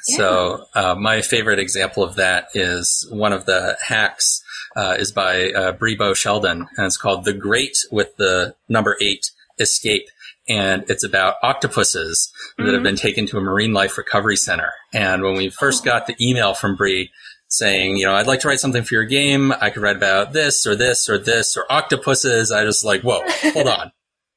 So 0.07 0.67
uh, 0.75 0.95
my 0.95 1.21
favorite 1.21 1.59
example 1.59 2.03
of 2.03 2.17
that 2.17 2.49
is 2.55 3.07
one 3.11 3.33
of 3.33 3.45
the 3.45 3.77
hacks 3.85 4.43
uh, 4.77 4.95
is 4.99 5.11
by 5.11 5.51
uh, 5.51 5.73
Brebo 5.73 6.15
Sheldon, 6.15 6.69
and 6.77 6.87
it's 6.87 6.97
called 6.97 7.25
"The 7.25 7.33
Great" 7.33 7.77
with 7.91 8.17
the 8.17 8.55
number 8.69 8.97
eight 9.01 9.31
escape, 9.59 10.07
and 10.49 10.85
it's 10.89 11.03
about 11.03 11.37
octopuses 11.43 12.31
mm-hmm. 12.53 12.65
that 12.65 12.73
have 12.73 12.79
mm-hmm. 12.79 12.85
been 12.85 12.97
taken 12.97 13.27
to 13.27 13.39
a 13.39 13.41
marine 13.41 13.73
life 13.73 13.99
recovery 13.99 14.37
center. 14.37 14.73
And 14.93 15.23
when 15.23 15.35
we 15.35 15.49
first 15.49 15.85
got 15.85 16.07
the 16.07 16.17
email 16.21 16.55
from 16.55 16.77
Bree 16.77 17.11
saying, 17.49 17.97
you 17.97 18.07
know, 18.07 18.15
I'd 18.15 18.27
like 18.27 18.41
to 18.41 18.49
write 18.49 18.61
something 18.61 18.83
for 18.83 18.95
your 18.95 19.05
game. 19.05 19.53
I 19.61 19.71
could 19.71 19.83
write 19.83 19.97
about 19.97 20.33
this 20.33 20.67
or 20.67 20.77
this 20.77 21.09
or 21.09 21.19
this 21.19 21.57
or 21.57 21.65
octopuses. 21.71 22.53
I 22.53 22.65
just 22.65 22.85
like, 22.85 23.03
whoa, 23.03 23.23
hold 23.53 23.69
on. 23.69 23.93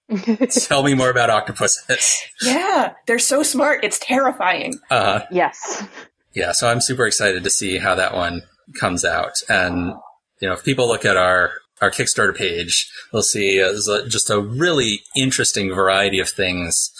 Tell 0.67 0.83
me 0.83 0.93
more 0.93 1.09
about 1.09 1.29
octopuses. 1.29 2.23
Yeah, 2.41 2.93
they're 3.05 3.19
so 3.19 3.43
smart. 3.43 3.83
It's 3.83 3.99
terrifying. 3.99 4.79
Uh, 4.89 5.21
yes. 5.31 5.87
yeah, 6.33 6.51
so 6.51 6.69
I'm 6.69 6.81
super 6.81 7.05
excited 7.05 7.43
to 7.43 7.49
see 7.49 7.77
how 7.77 7.95
that 7.95 8.13
one 8.13 8.41
comes 8.79 9.05
out. 9.05 9.41
And, 9.47 9.93
you 10.41 10.47
know, 10.47 10.53
if 10.53 10.63
people 10.63 10.87
look 10.87 11.05
at 11.05 11.17
our, 11.17 11.51
our 11.81 11.91
Kickstarter 11.91 12.35
page, 12.35 12.91
they'll 13.11 13.21
see 13.21 13.61
uh, 13.61 13.71
a, 13.71 14.07
just 14.07 14.29
a 14.29 14.39
really 14.39 15.01
interesting 15.15 15.73
variety 15.73 16.19
of 16.19 16.29
things 16.29 16.91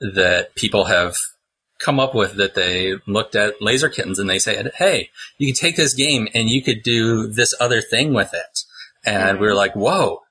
that 0.00 0.54
people 0.54 0.86
have 0.86 1.14
come 1.78 2.00
up 2.00 2.14
with 2.14 2.36
that 2.36 2.54
they 2.54 2.94
looked 3.06 3.34
at 3.34 3.60
laser 3.60 3.88
kittens 3.88 4.18
and 4.18 4.30
they 4.30 4.38
said, 4.38 4.72
Hey, 4.76 5.10
you 5.38 5.46
can 5.46 5.54
take 5.54 5.76
this 5.76 5.94
game 5.94 6.26
and 6.34 6.48
you 6.48 6.62
could 6.62 6.82
do 6.82 7.26
this 7.26 7.54
other 7.60 7.82
thing 7.82 8.14
with 8.14 8.32
it. 8.32 8.60
And 9.04 9.38
we 9.38 9.46
were 9.46 9.54
like, 9.54 9.76
whoa, 9.76 10.22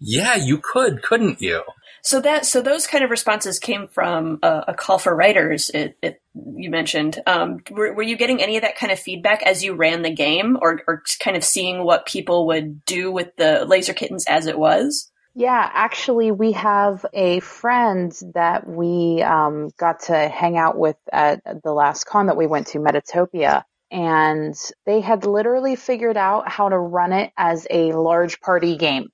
yeah, 0.00 0.36
you 0.36 0.58
could, 0.58 1.02
couldn't 1.02 1.40
you? 1.40 1.62
So 2.02 2.20
that 2.20 2.46
so 2.46 2.62
those 2.62 2.86
kind 2.86 3.02
of 3.02 3.10
responses 3.10 3.58
came 3.58 3.88
from 3.88 4.38
a, 4.42 4.64
a 4.68 4.74
call 4.74 4.98
for 4.98 5.14
writers. 5.14 5.70
It, 5.70 5.96
it 6.00 6.22
you 6.34 6.70
mentioned. 6.70 7.18
Um, 7.26 7.58
were, 7.70 7.92
were 7.92 8.02
you 8.02 8.16
getting 8.16 8.40
any 8.40 8.56
of 8.56 8.62
that 8.62 8.76
kind 8.76 8.92
of 8.92 8.98
feedback 8.98 9.42
as 9.42 9.64
you 9.64 9.74
ran 9.74 10.02
the 10.02 10.14
game, 10.14 10.56
or, 10.60 10.80
or 10.86 11.02
kind 11.20 11.36
of 11.36 11.44
seeing 11.44 11.84
what 11.84 12.06
people 12.06 12.46
would 12.46 12.84
do 12.84 13.10
with 13.10 13.34
the 13.36 13.64
laser 13.66 13.92
kittens 13.92 14.24
as 14.28 14.46
it 14.46 14.58
was? 14.58 15.10
Yeah, 15.34 15.70
actually, 15.72 16.32
we 16.32 16.52
have 16.52 17.04
a 17.12 17.40
friend 17.40 18.12
that 18.34 18.66
we 18.66 19.22
um, 19.22 19.70
got 19.78 20.00
to 20.04 20.28
hang 20.28 20.56
out 20.56 20.78
with 20.78 20.96
at 21.12 21.42
the 21.62 21.72
last 21.72 22.04
con 22.04 22.26
that 22.26 22.36
we 22.36 22.46
went 22.46 22.68
to, 22.68 22.78
Metatopia. 22.78 23.64
And 23.90 24.54
they 24.84 25.00
had 25.00 25.24
literally 25.24 25.76
figured 25.76 26.16
out 26.16 26.48
how 26.48 26.68
to 26.68 26.78
run 26.78 27.12
it 27.12 27.32
as 27.36 27.66
a 27.70 27.92
large 27.92 28.40
party 28.40 28.76
game. 28.76 29.10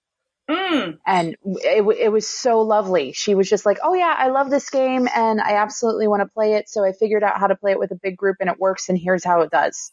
Mm. 0.50 0.98
And 1.06 1.36
it, 1.46 1.82
it 1.98 2.12
was 2.12 2.28
so 2.28 2.60
lovely. 2.62 3.12
She 3.12 3.34
was 3.34 3.48
just 3.50 3.66
like, 3.66 3.78
Oh 3.82 3.94
yeah, 3.94 4.14
I 4.16 4.28
love 4.28 4.50
this 4.50 4.70
game 4.70 5.08
and 5.14 5.40
I 5.40 5.54
absolutely 5.56 6.08
want 6.08 6.22
to 6.22 6.28
play 6.28 6.54
it. 6.54 6.68
So 6.68 6.84
I 6.84 6.92
figured 6.92 7.24
out 7.24 7.38
how 7.40 7.48
to 7.48 7.56
play 7.56 7.72
it 7.72 7.78
with 7.78 7.92
a 7.92 7.96
big 8.02 8.16
group 8.16 8.36
and 8.40 8.50
it 8.50 8.58
works 8.60 8.88
and 8.88 8.98
here's 8.98 9.24
how 9.24 9.40
it 9.42 9.50
does. 9.50 9.92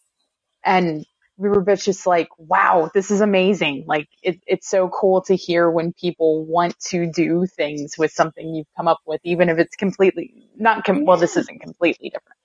And 0.65 1.05
we 1.37 1.49
were 1.49 1.63
just 1.77 2.07
like, 2.07 2.29
wow, 2.37 2.91
this 2.93 3.11
is 3.11 3.21
amazing. 3.21 3.85
Like 3.87 4.07
it, 4.23 4.41
it's 4.47 4.69
so 4.69 4.89
cool 4.89 5.21
to 5.23 5.35
hear 5.35 5.69
when 5.71 5.93
people 5.93 6.45
want 6.45 6.79
to 6.87 7.11
do 7.11 7.47
things 7.47 7.97
with 7.97 8.11
something 8.11 8.55
you've 8.55 8.67
come 8.77 8.87
up 8.87 8.99
with, 9.07 9.21
even 9.25 9.49
if 9.49 9.59
it's 9.59 9.75
completely 9.75 10.49
not, 10.57 10.85
com- 10.85 11.05
well, 11.05 11.17
this 11.17 11.37
isn't 11.37 11.61
completely 11.61 12.09
different, 12.11 12.37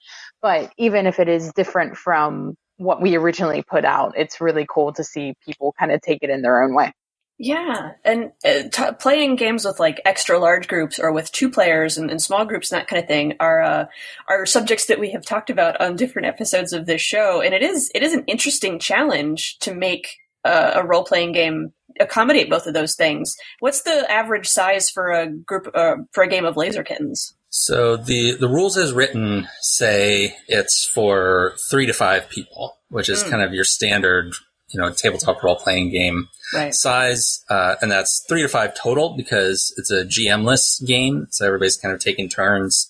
but 0.43 0.73
even 0.79 1.07
if 1.07 1.21
it 1.21 1.29
is 1.29 1.53
different 1.55 1.97
from 1.99 2.57
what 2.79 3.03
we 3.03 3.17
originally 3.17 3.63
put 3.63 3.85
out, 3.85 4.15
it's 4.17 4.41
really 4.41 4.67
cool 4.69 4.93
to 4.95 5.05
see 5.05 5.35
people 5.47 5.75
kind 5.79 5.93
of 5.93 6.01
take 6.03 6.21
it 6.23 6.31
in 6.31 6.43
their 6.43 6.63
own 6.65 6.75
way. 6.75 6.93
Yeah, 7.39 7.93
and 8.05 8.33
uh, 8.45 8.63
t- 8.73 8.93
playing 8.99 9.37
games 9.37 9.65
with 9.67 9.79
like 9.79 10.01
extra 10.07 10.39
large 10.39 10.69
groups 10.69 10.99
or 10.99 11.13
with 11.13 11.31
two 11.33 11.51
players 11.51 11.99
and, 11.99 12.11
and 12.11 12.21
small 12.21 12.47
groups 12.47 12.73
and 12.73 12.81
that 12.81 12.89
kind 12.89 13.03
of 13.03 13.07
thing 13.09 13.35
are 13.41 13.63
uh, 13.63 13.85
are 14.29 14.47
subjects 14.47 14.87
that 14.87 14.99
we 14.99 15.11
have 15.13 15.25
talked 15.25 15.51
about 15.51 15.79
on 15.81 15.97
different 15.97 16.27
episodes 16.29 16.73
of 16.73 16.87
this 16.87 17.03
show, 17.03 17.43
and 17.43 17.55
it 17.55 17.63
is 17.63 17.91
it 17.95 18.03
is 18.03 18.15
an 18.15 18.25
interesting 18.27 18.79
challenge 18.79 19.59
to 19.61 19.75
make 19.75 20.09
uh, 20.45 20.73
a 20.77 20.87
role 20.87 21.05
playing 21.05 21.33
game 21.33 21.73
accommodate 22.01 22.49
both 22.51 22.67
of 22.67 22.75
those 22.75 22.95
things. 22.95 23.37
What's 23.61 23.83
the 23.83 24.11
average 24.11 24.47
size 24.47 24.91
for 24.91 25.11
a 25.13 25.31
group 25.31 25.69
uh, 25.75 25.97
for 26.13 26.23
a 26.23 26.29
game 26.29 26.45
of 26.45 26.57
Laser 26.57 26.83
Kittens? 26.85 27.35
So 27.49 27.97
the, 27.97 28.33
the 28.33 28.49
rules 28.49 28.77
as 28.77 28.93
written 28.93 29.49
say 29.63 30.37
it's 30.47 30.87
for 30.93 31.55
three 31.71 31.87
to 31.87 31.95
five 31.95 32.29
people, 32.29 32.77
which 32.89 33.09
is 33.09 33.25
Mm. 33.25 33.31
kind 33.31 33.43
of 33.43 33.55
your 33.55 33.65
standard, 33.65 34.35
you 34.69 34.81
know, 34.81 34.93
tabletop 34.93 35.43
role 35.43 35.57
playing 35.57 35.91
game 35.91 36.29
Right. 36.55 36.73
size, 36.75 37.45
uh, 37.51 37.75
and 37.83 37.91
that's 37.91 38.25
three 38.29 38.43
to 38.43 38.49
five 38.49 38.75
total 38.75 39.17
because 39.17 39.75
it's 39.77 39.91
a 39.91 40.05
GM-less 40.05 40.81
game. 40.81 41.27
So 41.31 41.47
everybody's 41.47 41.77
kind 41.77 41.93
of 41.95 42.01
taking 42.01 42.29
turns 42.29 42.89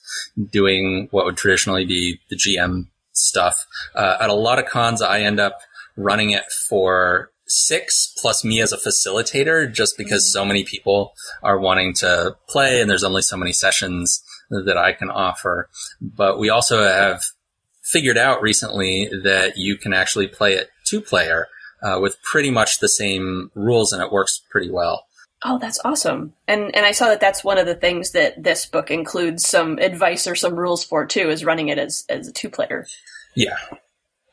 doing 0.50 1.08
what 1.10 1.24
would 1.24 1.36
traditionally 1.36 1.86
be 1.86 2.20
the 2.28 2.36
GM 2.36 2.88
stuff. 3.12 3.66
Uh, 3.94 4.18
at 4.20 4.28
a 4.28 4.34
lot 4.34 4.58
of 4.58 4.66
cons, 4.66 5.00
I 5.00 5.20
end 5.20 5.40
up 5.40 5.58
running 5.96 6.30
it 6.30 6.44
for 6.68 7.30
six 7.46 8.12
plus 8.20 8.44
me 8.44 8.60
as 8.60 8.72
a 8.72 8.76
facilitator 8.76 9.72
just 9.72 9.96
because 9.96 10.30
so 10.30 10.44
many 10.44 10.64
people 10.64 11.14
are 11.42 11.58
wanting 11.58 11.94
to 11.94 12.36
play 12.48 12.80
and 12.80 12.90
there's 12.90 13.04
only 13.04 13.22
so 13.22 13.36
many 13.36 13.52
sessions 13.52 14.22
that 14.50 14.76
I 14.76 14.92
can 14.92 15.10
offer. 15.10 15.68
But 16.00 16.38
we 16.38 16.50
also 16.50 16.82
have 16.82 17.22
figured 17.82 18.18
out 18.18 18.42
recently 18.42 19.08
that 19.22 19.56
you 19.56 19.76
can 19.76 19.92
actually 19.92 20.26
play 20.26 20.54
it 20.54 20.70
two 20.84 21.00
player 21.00 21.46
uh, 21.82 21.98
with 22.00 22.20
pretty 22.22 22.50
much 22.50 22.78
the 22.78 22.88
same 22.88 23.50
rules 23.54 23.92
and 23.92 24.02
it 24.02 24.12
works 24.12 24.40
pretty 24.50 24.70
well. 24.70 25.06
Oh, 25.44 25.58
that's 25.58 25.80
awesome. 25.84 26.32
And 26.48 26.74
and 26.74 26.86
I 26.86 26.92
saw 26.92 27.06
that 27.06 27.20
that's 27.20 27.44
one 27.44 27.58
of 27.58 27.66
the 27.66 27.74
things 27.74 28.12
that 28.12 28.42
this 28.42 28.66
book 28.66 28.90
includes 28.90 29.46
some 29.46 29.78
advice 29.78 30.26
or 30.26 30.34
some 30.34 30.56
rules 30.56 30.82
for 30.82 31.04
too, 31.06 31.28
is 31.28 31.44
running 31.44 31.68
it 31.68 31.78
as 31.78 32.04
as 32.08 32.28
a 32.28 32.32
two 32.32 32.48
player. 32.48 32.86
Yeah. 33.34 33.56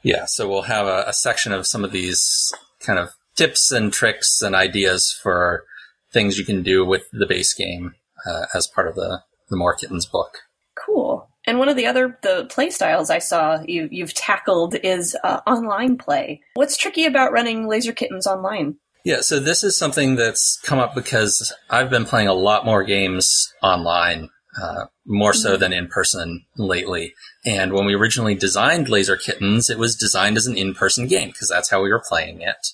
Yeah. 0.02 0.26
So 0.26 0.50
we'll 0.50 0.64
have 0.64 0.88
a, 0.88 1.04
a 1.08 1.14
section 1.14 1.52
of 1.52 1.68
some 1.68 1.84
of 1.84 1.92
these 1.92 2.54
kind 2.80 3.00
of 3.00 3.10
tips 3.36 3.72
and 3.72 3.92
tricks 3.92 4.42
and 4.42 4.56
ideas 4.56 5.12
for 5.22 5.66
things 6.12 6.38
you 6.38 6.46
can 6.46 6.64
do 6.64 6.86
with 6.86 7.04
the 7.12 7.26
base 7.26 7.54
game 7.54 7.96
uh, 8.26 8.46
as 8.54 8.68
part 8.68 8.88
of 8.88 8.96
the, 8.96 9.22
the 9.50 9.58
More 9.58 9.76
Kittens 9.76 10.06
book. 10.06 10.38
Cool. 10.76 11.28
And 11.46 11.60
one 11.60 11.70
of 11.70 11.76
the 11.76 11.86
other 11.86 12.18
the 12.22 12.46
play 12.50 12.70
styles 12.70 13.10
I 13.10 13.20
saw 13.20 13.60
you 13.68 13.90
you've 13.92 14.14
tackled 14.14 14.76
is 14.76 15.16
uh, 15.24 15.42
online 15.46 15.98
play. 15.98 16.42
What's 16.54 16.78
tricky 16.78 17.06
about 17.06 17.32
running 17.32 17.68
Laser 17.68 17.94
Kittens 17.94 18.28
online? 18.28 18.78
Yeah, 19.04 19.20
so 19.20 19.40
this 19.40 19.64
is 19.66 19.76
something 19.76 20.16
that's 20.16 20.58
come 20.64 20.80
up 20.80 20.96
because 20.96 21.54
I've 21.70 21.90
been 21.90 22.06
playing 22.06 22.30
a 22.30 22.34
lot 22.34 22.66
more 22.66 22.86
games 22.86 23.52
online, 23.62 24.30
uh, 24.62 24.86
more 25.06 25.34
so 25.34 25.58
than 25.58 25.74
in 25.74 25.88
person 25.88 26.46
lately. 26.58 27.14
And 27.46 27.74
when 27.74 27.86
we 27.86 27.96
originally 27.96 28.36
designed 28.36 28.88
Laser 28.88 29.18
Kittens, 29.18 29.70
it 29.70 29.78
was 29.78 29.98
designed 29.98 30.38
as 30.38 30.48
an 30.48 30.58
in-person 30.58 31.08
game 31.08 31.30
because 31.30 31.50
that's 31.50 31.70
how 31.70 31.84
we 31.84 31.90
were 31.90 32.04
playing 32.08 32.40
it. 32.42 32.68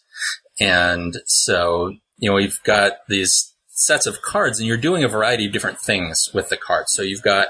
And 0.60 1.18
so, 1.26 1.96
you 2.18 2.30
know, 2.30 2.36
we've 2.36 2.62
got 2.64 2.94
these 3.08 3.56
sets 3.70 4.06
of 4.06 4.22
cards 4.22 4.60
and 4.60 4.68
you're 4.68 4.78
doing 4.78 5.04
a 5.04 5.08
variety 5.08 5.48
of 5.48 5.54
different 5.54 5.80
things 5.80 6.30
with 6.32 6.50
the 6.50 6.58
cards. 6.58 6.92
So 6.92 7.02
you've 7.02 7.24
got 7.24 7.48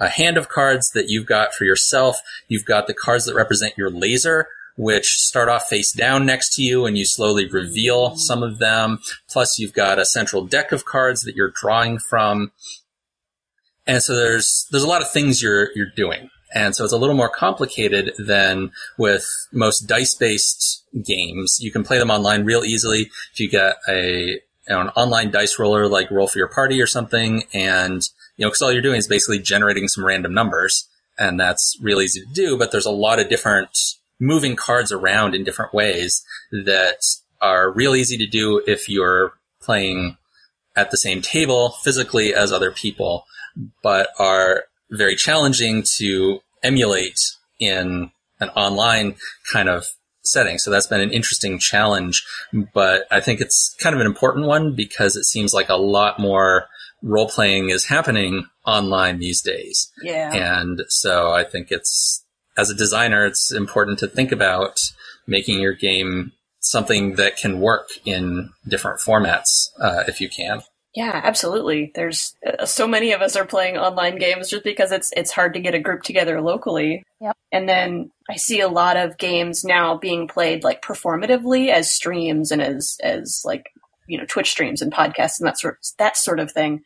a 0.00 0.08
hand 0.08 0.36
of 0.38 0.48
cards 0.48 0.90
that 0.94 1.08
you've 1.08 1.26
got 1.26 1.54
for 1.54 1.64
yourself. 1.64 2.20
You've 2.48 2.64
got 2.64 2.86
the 2.86 2.94
cards 2.94 3.26
that 3.26 3.34
represent 3.34 3.76
your 3.76 3.90
laser, 3.90 4.48
which 4.76 5.18
start 5.18 5.48
off 5.48 5.68
face 5.68 5.92
down 5.92 6.24
next 6.24 6.54
to 6.54 6.62
you 6.62 6.86
and 6.86 6.96
you 6.96 7.04
slowly 7.04 7.46
reveal 7.46 8.16
some 8.16 8.42
of 8.42 8.58
them. 8.58 8.98
Plus 9.28 9.58
you've 9.58 9.74
got 9.74 9.98
a 9.98 10.06
central 10.06 10.46
deck 10.46 10.72
of 10.72 10.86
cards 10.86 11.22
that 11.22 11.36
you're 11.36 11.52
drawing 11.54 11.98
from. 11.98 12.50
And 13.86 14.02
so 14.02 14.14
there's, 14.14 14.66
there's 14.70 14.84
a 14.84 14.88
lot 14.88 15.02
of 15.02 15.10
things 15.10 15.42
you're, 15.42 15.68
you're 15.74 15.92
doing. 15.94 16.30
And 16.54 16.74
so 16.74 16.82
it's 16.82 16.92
a 16.92 16.98
little 16.98 17.14
more 17.14 17.28
complicated 17.28 18.12
than 18.18 18.72
with 18.98 19.28
most 19.52 19.80
dice-based 19.80 20.84
games. 21.04 21.58
You 21.60 21.70
can 21.70 21.84
play 21.84 21.98
them 21.98 22.10
online 22.10 22.44
real 22.44 22.64
easily 22.64 23.10
if 23.32 23.38
you 23.38 23.48
get 23.48 23.76
a, 23.88 24.26
you 24.26 24.40
know, 24.68 24.80
an 24.80 24.88
online 24.88 25.30
dice 25.30 25.58
roller 25.58 25.86
like 25.88 26.10
Roll 26.10 26.26
for 26.26 26.38
Your 26.38 26.48
Party 26.48 26.80
or 26.80 26.86
something. 26.86 27.44
And, 27.52 28.02
you 28.40 28.46
know, 28.46 28.48
because 28.48 28.62
all 28.62 28.72
you're 28.72 28.80
doing 28.80 28.96
is 28.96 29.06
basically 29.06 29.38
generating 29.38 29.86
some 29.86 30.04
random 30.04 30.32
numbers. 30.32 30.88
And 31.18 31.38
that's 31.38 31.76
real 31.82 32.00
easy 32.00 32.20
to 32.20 32.32
do, 32.32 32.56
but 32.56 32.72
there's 32.72 32.86
a 32.86 32.90
lot 32.90 33.20
of 33.20 33.28
different 33.28 33.76
moving 34.18 34.56
cards 34.56 34.90
around 34.90 35.34
in 35.34 35.44
different 35.44 35.74
ways 35.74 36.24
that 36.50 37.04
are 37.42 37.70
real 37.70 37.94
easy 37.94 38.16
to 38.16 38.26
do 38.26 38.62
if 38.66 38.88
you're 38.88 39.34
playing 39.60 40.16
at 40.74 40.90
the 40.90 40.96
same 40.96 41.20
table 41.20 41.74
physically 41.84 42.32
as 42.32 42.50
other 42.50 42.70
people, 42.70 43.26
but 43.82 44.08
are 44.18 44.64
very 44.90 45.16
challenging 45.16 45.84
to 45.98 46.40
emulate 46.62 47.20
in 47.58 48.10
an 48.40 48.48
online 48.50 49.16
kind 49.52 49.68
of 49.68 49.84
setting. 50.22 50.58
So 50.58 50.70
that's 50.70 50.86
been 50.86 51.00
an 51.00 51.12
interesting 51.12 51.58
challenge, 51.58 52.24
but 52.74 53.06
I 53.10 53.20
think 53.20 53.40
it's 53.40 53.74
kind 53.80 53.94
of 53.94 54.00
an 54.00 54.06
important 54.06 54.46
one 54.46 54.74
because 54.74 55.16
it 55.16 55.24
seems 55.24 55.54
like 55.54 55.68
a 55.68 55.76
lot 55.76 56.18
more 56.18 56.66
role 57.02 57.28
playing 57.28 57.70
is 57.70 57.86
happening 57.86 58.46
online 58.66 59.18
these 59.18 59.40
days. 59.40 59.90
Yeah. 60.02 60.60
And 60.60 60.82
so 60.88 61.32
I 61.32 61.44
think 61.44 61.68
it's, 61.70 62.24
as 62.58 62.70
a 62.70 62.74
designer, 62.74 63.24
it's 63.24 63.52
important 63.52 63.98
to 64.00 64.06
think 64.06 64.32
about 64.32 64.78
making 65.26 65.60
your 65.60 65.72
game 65.72 66.32
something 66.60 67.14
that 67.14 67.36
can 67.36 67.60
work 67.60 67.88
in 68.04 68.50
different 68.68 69.00
formats, 69.00 69.68
uh, 69.80 70.04
if 70.06 70.20
you 70.20 70.28
can. 70.28 70.60
Yeah, 70.94 71.20
absolutely. 71.22 71.92
There's 71.94 72.34
uh, 72.44 72.66
so 72.66 72.88
many 72.88 73.12
of 73.12 73.22
us 73.22 73.36
are 73.36 73.44
playing 73.44 73.76
online 73.76 74.18
games 74.18 74.50
just 74.50 74.64
because 74.64 74.90
it's 74.90 75.12
it's 75.16 75.30
hard 75.30 75.54
to 75.54 75.60
get 75.60 75.74
a 75.74 75.78
group 75.78 76.02
together 76.02 76.40
locally. 76.40 77.04
Yep. 77.20 77.36
And 77.52 77.68
then 77.68 78.10
I 78.28 78.36
see 78.36 78.60
a 78.60 78.68
lot 78.68 78.96
of 78.96 79.16
games 79.16 79.64
now 79.64 79.96
being 79.96 80.26
played 80.26 80.64
like 80.64 80.82
performatively 80.82 81.68
as 81.68 81.90
streams 81.90 82.50
and 82.50 82.60
as 82.60 82.98
as 83.04 83.42
like 83.44 83.66
you 84.08 84.18
know 84.18 84.24
Twitch 84.24 84.50
streams 84.50 84.82
and 84.82 84.92
podcasts 84.92 85.38
and 85.38 85.46
that 85.46 85.58
sort 85.58 85.78
that 85.98 86.16
sort 86.16 86.40
of 86.40 86.50
thing. 86.50 86.82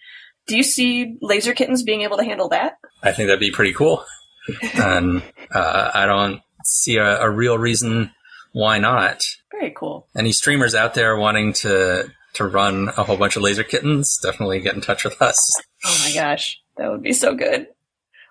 Do 0.47 0.57
you 0.57 0.63
see 0.63 1.17
Laser 1.23 1.55
Kittens 1.55 1.83
being 1.83 2.03
able 2.03 2.19
to 2.19 2.25
handle 2.25 2.51
that? 2.51 2.77
I 3.03 3.13
think 3.13 3.29
that'd 3.29 3.41
be 3.41 3.51
pretty 3.51 3.73
cool. 3.73 4.05
and 4.75 5.23
uh, 5.55 5.91
I 5.95 6.05
don't 6.05 6.43
see 6.63 6.97
a, 6.97 7.23
a 7.23 7.31
real 7.31 7.57
reason 7.57 8.11
why 8.53 8.79
not? 8.79 9.25
Very 9.51 9.73
cool. 9.75 10.07
Any 10.17 10.33
streamers 10.33 10.75
out 10.75 10.93
there 10.93 11.17
wanting 11.17 11.55
to 11.55 12.11
to 12.35 12.45
run 12.47 12.89
a 12.97 13.05
whole 13.05 13.17
bunch 13.17 13.37
of 13.37 13.43
laser 13.43 13.65
kittens, 13.65 14.19
definitely 14.23 14.61
get 14.61 14.75
in 14.75 14.81
touch 14.81 15.05
with 15.05 15.21
us. 15.23 15.39
Oh 15.85 16.01
my 16.05 16.13
gosh, 16.15 16.61
that 16.77 16.91
would 16.91 17.03
be 17.03 17.13
so 17.13 17.35
good. 17.35 17.69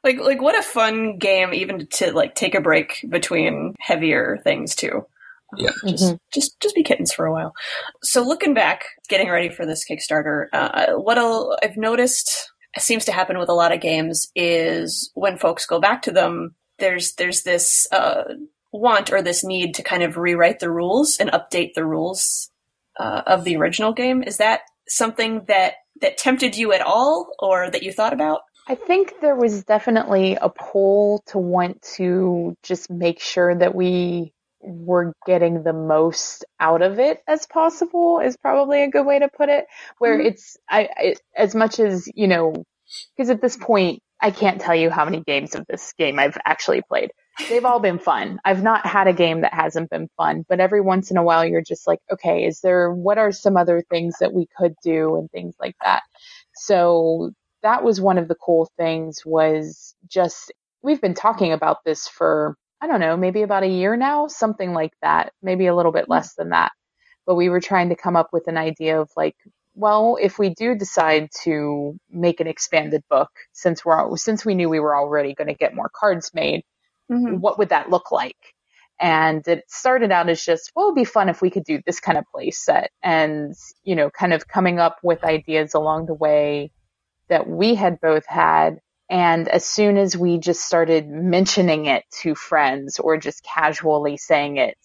Like 0.03 0.19
like 0.19 0.41
what 0.41 0.57
a 0.57 0.61
fun 0.63 1.17
game 1.17 1.53
even 1.53 1.87
to 1.93 2.11
like 2.13 2.35
take 2.35 2.55
a 2.55 2.61
break 2.61 3.05
between 3.07 3.73
heavier 3.79 4.39
things 4.43 4.75
too. 4.75 5.05
Yeah. 5.55 5.69
Just 5.87 6.03
Mhm. 6.13 6.17
just 6.33 6.59
just 6.59 6.75
be 6.75 6.83
kittens 6.83 7.13
for 7.13 7.25
a 7.25 7.31
while. 7.31 7.53
So 8.01 8.21
looking 8.23 8.53
back, 8.53 8.85
getting 9.07 9.29
ready 9.29 9.49
for 9.49 9.65
this 9.65 9.85
Kickstarter, 9.89 10.47
uh, 10.51 10.93
what 10.93 11.17
I'll, 11.17 11.57
I've 11.61 11.77
noticed 11.77 12.51
seems 12.79 13.05
to 13.05 13.11
happen 13.11 13.37
with 13.37 13.49
a 13.49 13.53
lot 13.53 13.71
of 13.71 13.79
games 13.81 14.31
is 14.35 15.11
when 15.13 15.37
folks 15.37 15.65
go 15.67 15.79
back 15.79 16.01
to 16.01 16.11
them, 16.11 16.55
there's 16.79 17.13
there's 17.13 17.43
this 17.43 17.87
uh, 17.91 18.23
want 18.71 19.13
or 19.13 19.21
this 19.21 19.43
need 19.43 19.75
to 19.75 19.83
kind 19.83 20.01
of 20.03 20.17
rewrite 20.17 20.59
the 20.59 20.71
rules 20.71 21.17
and 21.17 21.29
update 21.31 21.75
the 21.75 21.85
rules 21.85 22.49
uh, 22.99 23.21
of 23.25 23.43
the 23.43 23.55
original 23.57 23.93
game. 23.93 24.23
Is 24.23 24.37
that 24.37 24.61
something 24.87 25.45
that 25.47 25.75
that 26.01 26.17
tempted 26.17 26.57
you 26.57 26.73
at 26.73 26.81
all, 26.81 27.29
or 27.39 27.69
that 27.69 27.83
you 27.83 27.91
thought 27.93 28.13
about? 28.13 28.41
I 28.67 28.75
think 28.75 29.19
there 29.21 29.35
was 29.35 29.63
definitely 29.63 30.37
a 30.39 30.49
pull 30.49 31.21
to 31.27 31.37
want 31.37 31.81
to 31.97 32.55
just 32.63 32.89
make 32.89 33.19
sure 33.19 33.53
that 33.55 33.75
we 33.75 34.33
were 34.61 35.13
getting 35.25 35.63
the 35.63 35.73
most 35.73 36.45
out 36.59 36.81
of 36.81 36.97
it 36.97 37.19
as 37.27 37.45
possible 37.45 38.21
is 38.21 38.37
probably 38.37 38.81
a 38.83 38.89
good 38.89 39.05
way 39.05 39.19
to 39.19 39.27
put 39.27 39.49
it 39.49 39.65
where 39.97 40.17
Mhm. 40.17 40.27
it's 40.27 40.55
I, 40.69 40.89
I 40.95 41.15
as 41.35 41.53
much 41.53 41.81
as 41.81 42.07
you 42.15 42.29
know 42.29 42.53
because 43.17 43.29
at 43.29 43.41
this 43.41 43.57
point 43.57 44.01
I 44.21 44.31
can't 44.31 44.61
tell 44.61 44.75
you 44.75 44.89
how 44.89 45.03
many 45.03 45.21
games 45.21 45.55
of 45.55 45.65
this 45.67 45.91
game 45.97 46.17
I've 46.17 46.37
actually 46.45 46.81
played 46.81 47.11
they've 47.49 47.65
all 47.65 47.79
been 47.79 47.99
fun. 47.99 48.39
I've 48.45 48.63
not 48.63 48.85
had 48.85 49.07
a 49.07 49.13
game 49.13 49.41
that 49.41 49.53
hasn't 49.53 49.89
been 49.89 50.09
fun 50.17 50.45
but 50.47 50.59
every 50.59 50.81
once 50.81 51.11
in 51.11 51.17
a 51.17 51.23
while 51.23 51.45
you're 51.45 51.61
just 51.63 51.87
like 51.87 51.99
okay 52.11 52.45
is 52.45 52.61
there 52.61 52.91
what 52.91 53.17
are 53.17 53.31
some 53.31 53.57
other 53.57 53.83
things 53.89 54.15
that 54.19 54.33
we 54.33 54.47
could 54.57 54.75
do? 54.83 55.17
and 55.17 55.29
things 55.31 55.55
like 55.59 55.75
that. 55.83 56.03
So 56.55 57.31
that 57.63 57.83
was 57.83 57.99
one 58.01 58.17
of 58.17 58.27
the 58.27 58.35
cool 58.35 58.69
things 58.77 59.21
was 59.25 59.95
just 60.07 60.51
we've 60.83 61.01
been 61.01 61.13
talking 61.15 61.53
about 61.53 61.83
this 61.85 62.07
for 62.07 62.55
I 62.81 62.87
don't 62.87 62.99
know, 62.99 63.15
maybe 63.15 63.43
about 63.43 63.63
a 63.63 63.67
year 63.67 63.95
now, 63.95 64.27
something 64.27 64.73
like 64.73 64.91
that, 65.01 65.31
maybe 65.41 65.67
a 65.67 65.75
little 65.75 65.93
bit 65.93 66.09
less 66.09 66.33
than 66.35 66.49
that. 66.49 66.73
But 67.25 67.35
we 67.35 67.47
were 67.47 67.61
trying 67.61 67.89
to 67.89 67.95
come 67.95 68.17
up 68.17 68.29
with 68.33 68.47
an 68.47 68.57
idea 68.57 68.99
of 68.99 69.09
like, 69.15 69.37
well, 69.75 70.17
if 70.21 70.37
we 70.37 70.49
do 70.49 70.75
decide 70.75 71.29
to 71.43 71.97
make 72.11 72.41
an 72.41 72.47
expanded 72.47 73.01
book, 73.09 73.29
since 73.53 73.85
we're 73.85 74.17
since 74.17 74.45
we 74.45 74.53
knew 74.55 74.69
we 74.69 74.81
were 74.81 74.95
already 74.97 75.33
going 75.33 75.47
to 75.47 75.53
get 75.53 75.75
more 75.75 75.89
cards 75.95 76.31
made, 76.33 76.63
Mm-hmm. 77.11 77.35
what 77.35 77.59
would 77.59 77.69
that 77.69 77.89
look 77.89 78.11
like? 78.11 78.37
And 78.99 79.45
it 79.47 79.65
started 79.67 80.11
out 80.11 80.29
as 80.29 80.43
just, 80.43 80.71
well, 80.75 80.87
it'd 80.87 80.95
be 80.95 81.03
fun 81.03 81.27
if 81.27 81.41
we 81.41 81.49
could 81.49 81.65
do 81.65 81.81
this 81.85 81.99
kind 81.99 82.17
of 82.17 82.23
play 82.33 82.51
set 82.51 82.91
and, 83.01 83.53
you 83.83 83.95
know, 83.95 84.09
kind 84.09 84.33
of 84.33 84.47
coming 84.47 84.79
up 84.79 84.99
with 85.03 85.23
ideas 85.23 85.73
along 85.73 86.05
the 86.05 86.13
way 86.13 86.71
that 87.27 87.47
we 87.47 87.75
had 87.75 87.99
both 87.99 88.25
had. 88.25 88.79
And 89.09 89.47
as 89.49 89.65
soon 89.65 89.97
as 89.97 90.15
we 90.15 90.37
just 90.37 90.63
started 90.65 91.09
mentioning 91.09 91.87
it 91.87 92.05
to 92.21 92.35
friends 92.35 92.99
or 92.99 93.17
just 93.17 93.43
casually 93.43 94.17
saying 94.17 94.57
it, 94.57 94.77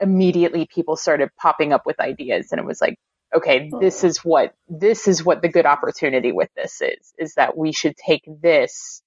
immediately 0.00 0.66
people 0.66 0.96
started 0.96 1.30
popping 1.36 1.72
up 1.72 1.86
with 1.86 2.00
ideas. 2.00 2.52
And 2.52 2.60
it 2.60 2.66
was 2.66 2.80
like, 2.80 2.98
okay, 3.34 3.70
this 3.80 4.04
is 4.04 4.18
what, 4.18 4.54
this 4.68 5.08
is 5.08 5.24
what 5.24 5.42
the 5.42 5.48
good 5.48 5.66
opportunity 5.66 6.32
with 6.32 6.50
this 6.54 6.80
is, 6.80 7.14
is 7.18 7.34
that 7.34 7.56
we 7.56 7.72
should 7.72 7.96
take 7.96 8.22
this 8.26 9.02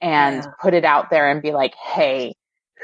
and 0.00 0.42
Yeah. 0.42 0.50
put 0.60 0.74
it 0.74 0.84
out 0.84 1.10
there 1.10 1.30
and 1.30 1.42
be 1.42 1.52
like, 1.52 1.74
hey, 1.74 2.34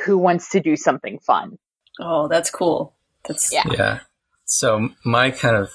who 0.05 0.19
wants 0.19 0.51
to 0.51 0.61
do 0.61 0.77
something 0.77 1.19
fun? 1.19 1.59
Oh, 1.99 2.29
that's 2.29 2.51
cool. 2.51 2.95
That's 3.27 3.53
Yeah. 3.53 3.65
Yeah. 3.71 4.01
So 4.45 4.91
my 5.05 5.31
kind 5.31 5.57
of 5.57 5.71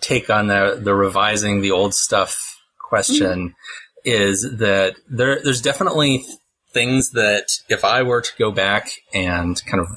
take 0.00 0.30
on 0.30 0.46
the 0.46 0.80
the 0.82 0.94
revising 0.94 1.60
the 1.60 1.70
old 1.70 1.94
stuff 1.94 2.60
question 2.78 3.48
mm-hmm. 3.48 4.00
is 4.04 4.42
that 4.58 4.96
there 5.08 5.40
there's 5.42 5.62
definitely 5.62 6.24
things 6.72 7.10
that 7.10 7.58
if 7.68 7.84
I 7.84 8.02
were 8.02 8.20
to 8.20 8.32
go 8.38 8.50
back 8.52 8.90
and 9.14 9.60
kind 9.66 9.80
of 9.80 9.88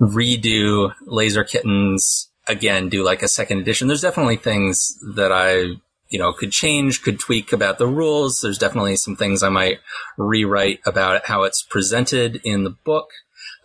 redo 0.00 0.92
Laser 1.06 1.44
Kittens 1.44 2.28
again, 2.46 2.88
do 2.88 3.04
like 3.04 3.22
a 3.22 3.28
second 3.28 3.58
edition, 3.58 3.88
there's 3.88 4.02
definitely 4.02 4.36
things 4.36 4.98
that 5.14 5.32
I 5.32 5.80
you 6.08 6.18
know 6.18 6.32
could 6.32 6.52
change, 6.52 7.02
could 7.02 7.18
tweak 7.20 7.52
about 7.52 7.78
the 7.78 7.86
rules. 7.86 8.40
There's 8.40 8.58
definitely 8.58 8.96
some 8.96 9.16
things 9.16 9.42
I 9.42 9.48
might 9.48 9.78
rewrite 10.16 10.80
about 10.86 11.26
how 11.26 11.42
it's 11.44 11.62
presented 11.62 12.40
in 12.44 12.64
the 12.64 12.70
book. 12.70 13.10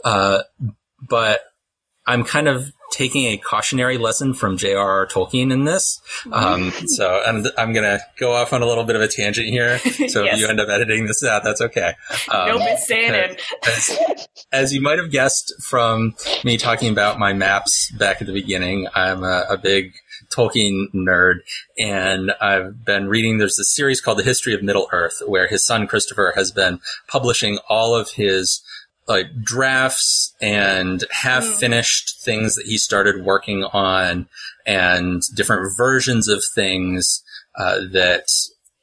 Uh, 0.04 0.44
but 1.08 1.42
I'm 2.06 2.24
kind 2.24 2.48
of 2.48 2.74
taking 2.92 3.26
a 3.26 3.38
cautionary 3.38 3.98
lesson 3.98 4.34
from 4.34 4.58
J.R.R. 4.58 5.08
Tolkien 5.08 5.52
in 5.52 5.64
this. 5.64 6.00
Um, 6.32 6.72
so 6.86 7.22
I'm, 7.26 7.44
I'm 7.58 7.74
going 7.74 7.86
to 7.86 8.00
go 8.20 8.34
off 8.34 8.54
on 8.54 8.62
a 8.62 8.66
little 8.66 8.84
bit 8.84 8.96
of 8.96 9.02
a 9.02 9.08
tangent 9.08 9.48
here. 9.48 9.80
So 10.10 10.24
Yes. 10.24 10.36
if 10.36 10.42
you 10.42 10.48
end 10.48 10.60
up 10.60 10.70
editing 10.70 11.08
this 11.08 11.24
out, 11.24 11.44
that's 11.44 11.62
okay. 11.62 11.94
Um, 12.30 12.48
no 12.50 12.58
in. 12.90 13.38
as, 13.68 14.00
as 14.52 14.74
you 14.74 14.82
might 14.82 15.00
have 15.00 15.12
guessed 15.12 15.54
from 15.62 16.14
me 16.44 16.58
talking 16.58 16.92
about 16.92 17.18
my 17.18 17.32
maps 17.34 17.90
back 17.92 18.22
at 18.22 18.28
the 18.28 18.34
beginning, 18.34 18.88
I'm 18.94 19.24
a, 19.24 19.46
a 19.50 19.58
big 19.58 19.94
Tolkien 20.34 20.88
nerd, 20.94 21.40
and 21.78 22.32
I've 22.42 22.84
been 22.86 23.08
reading. 23.08 23.38
There's 23.38 23.60
a 23.60 23.64
series 23.64 24.02
called 24.02 24.20
The 24.20 24.24
History 24.24 24.54
of 24.54 24.64
Middle 24.64 24.88
Earth, 24.92 25.22
where 25.26 25.48
his 25.48 25.66
son 25.66 25.88
Christopher 25.88 26.34
has 26.36 26.52
been 26.52 26.80
publishing 27.08 27.60
all 27.70 27.96
of 27.96 28.12
his 28.12 28.62
like 29.08 29.28
drafts 29.44 30.34
and 30.42 31.04
half 31.12 31.44
finished 31.44 32.22
things 32.24 32.56
that 32.56 32.66
he 32.66 32.78
started 32.78 33.26
working 33.26 33.64
on, 33.66 34.28
and 34.66 35.22
different 35.36 35.76
versions 35.76 36.28
of 36.28 36.44
things 36.56 37.24
uh, 37.58 37.82
that 37.92 38.28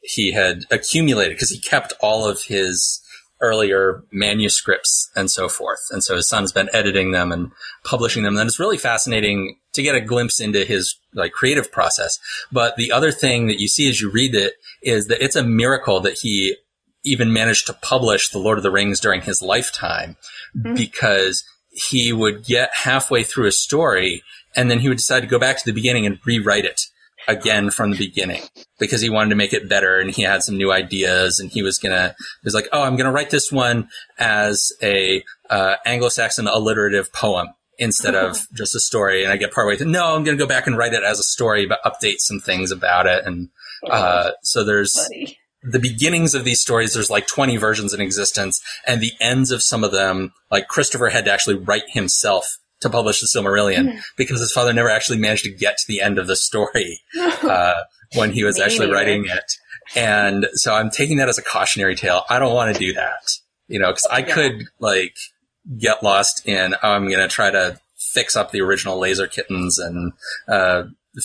he 0.03 0.33
had 0.33 0.65
accumulated 0.71 1.37
because 1.37 1.51
he 1.51 1.59
kept 1.59 1.93
all 2.01 2.27
of 2.27 2.43
his 2.43 3.00
earlier 3.41 4.05
manuscripts 4.13 5.11
and 5.17 5.31
so 5.31 5.49
forth. 5.49 5.81
And 5.91 6.05
so 6.05 6.17
his 6.17 6.29
son's 6.29 6.53
been 6.53 6.69
editing 6.73 7.13
them 7.13 7.33
and 7.33 7.53
publishing 7.85 8.23
them. 8.23 8.37
And 8.37 8.47
it's 8.47 8.61
really 8.61 8.79
fascinating 8.79 9.57
to 9.73 9.83
get 9.83 9.95
a 9.95 10.01
glimpse 10.01 10.41
into 10.41 10.65
his 10.65 10.97
like 11.15 11.33
creative 11.33 11.73
process. 11.73 12.19
But 12.53 12.77
the 12.77 12.93
other 12.93 13.11
thing 13.11 13.47
that 13.47 13.61
you 13.61 13.69
see 13.69 13.89
as 13.89 14.01
you 14.01 14.11
read 14.11 14.35
it 14.35 14.55
is 14.83 15.07
that 15.07 15.23
it's 15.23 15.37
a 15.37 15.45
miracle 15.45 16.01
that 16.01 16.19
he 16.19 16.57
even 17.03 17.33
managed 17.33 17.67
to 17.67 17.73
publish 17.73 18.29
The 18.29 18.39
Lord 18.39 18.59
of 18.59 18.63
the 18.63 18.71
Rings 18.71 19.01
during 19.01 19.23
his 19.23 19.41
lifetime 19.41 20.17
mm-hmm. 20.57 20.75
because 20.75 21.45
he 21.71 22.13
would 22.13 22.45
get 22.45 22.71
halfway 22.75 23.23
through 23.23 23.47
a 23.47 23.53
story 23.53 24.23
and 24.55 24.71
then 24.71 24.81
he 24.81 24.89
would 24.89 24.99
decide 24.99 25.21
to 25.21 25.27
go 25.27 25.39
back 25.39 25.57
to 25.59 25.65
the 25.65 25.73
beginning 25.73 26.05
and 26.05 26.19
rewrite 26.27 26.65
it 26.65 26.83
again 27.29 27.71
from 27.71 27.91
the 27.91 27.99
beginning 27.99 28.43
because 28.79 29.01
he 29.01 29.11
wanted 29.11 29.31
to 29.31 29.37
make 29.37 29.53
it 29.53 29.69
better 29.69 29.99
and 29.99 30.11
he 30.11 30.23
had 30.23 30.43
some 30.43 30.57
new 30.57 30.73
ideas 30.73 31.39
and 31.39 31.51
he 31.51 31.63
was 31.63 31.79
gonna 31.79 32.15
he 32.19 32.45
was 32.45 32.55
like 32.55 32.69
oh 32.73 32.83
i'm 32.83 32.97
gonna 32.97 33.13
write 33.13 33.31
this 33.31 33.53
one 33.53 33.89
as 34.19 34.73
a 34.83 35.23
uh, 35.51 35.77
anglo-saxon 35.85 36.49
alliterative 36.49 37.13
poem 37.13 37.49
instead 37.79 38.15
of 38.15 38.47
just 38.55 38.75
a 38.75 38.81
story 38.81 39.23
and 39.23 39.33
i 39.33 39.37
get 39.37 39.53
partway 39.53 39.77
through 39.77 39.91
no 39.91 40.17
i'm 40.17 40.25
gonna 40.25 40.37
go 40.37 40.47
back 40.47 40.67
and 40.67 40.77
write 40.77 40.95
it 40.95 41.05
as 41.05 41.19
a 41.19 41.25
story 41.25 41.67
but 41.67 41.81
update 41.85 42.19
some 42.19 42.41
things 42.41 42.71
about 42.71 43.07
it 43.07 43.25
and 43.27 43.51
uh, 43.89 44.33
so 44.43 44.65
there's 44.65 44.95
Buddy. 44.95 45.39
the 45.63 45.79
beginnings 45.79 46.35
of 46.35 46.45
these 46.45 46.61
stories, 46.61 46.95
there's 46.95 47.11
like 47.11 47.27
20 47.27 47.57
versions 47.57 47.95
in 47.95 48.01
existence, 48.01 48.61
and 48.87 49.01
the 49.01 49.13
ends 49.21 49.51
of 49.51 49.63
some 49.63 49.85
of 49.85 49.93
them, 49.93 50.33
like 50.51 50.69
Christopher 50.69 51.09
had 51.09 51.25
to 51.25 51.33
actually 51.33 51.57
write 51.57 51.85
himself 51.89 52.59
to 52.81 52.91
publish 52.91 53.21
the 53.21 53.27
Silmarillion 53.27 54.01
because 54.17 54.41
his 54.41 54.53
father 54.53 54.73
never 54.73 54.89
actually 54.91 55.19
managed 55.19 55.45
to 55.45 55.51
get 55.51 55.79
to 55.79 55.85
the 55.87 56.01
end 56.01 56.19
of 56.19 56.27
the 56.27 56.37
story 56.37 57.01
uh, 57.19 57.75
when 58.15 58.33
he 58.33 58.45
was 58.45 58.59
actually 58.59 58.91
writing 58.91 59.25
it. 59.27 59.53
And 59.97 60.47
so 60.55 60.75
I'm 60.75 60.91
taking 60.91 61.17
that 61.19 61.29
as 61.29 61.39
a 61.39 61.43
cautionary 61.43 61.97
tale. 61.97 62.23
I 62.31 62.39
don't 62.39 62.55
want 62.55 62.73
to 62.75 62.79
do 62.79 62.93
that, 62.95 63.31
you 63.69 63.79
know, 63.79 63.89
because 63.89 64.07
I 64.11 64.19
Yeah. 64.19 64.35
could 64.35 64.63
like 64.79 65.17
get 65.79 66.03
lost 66.03 66.47
in, 66.47 66.75
oh, 66.83 66.91
I'm 66.93 67.07
going 67.09 67.19
to 67.21 67.29
try 67.29 67.51
to 67.51 67.79
fix 67.97 68.35
up 68.37 68.51
the 68.51 68.61
original 68.61 68.99
laser 68.99 69.27
kittens 69.27 69.79
and 69.79 70.13
uh, 70.49 70.85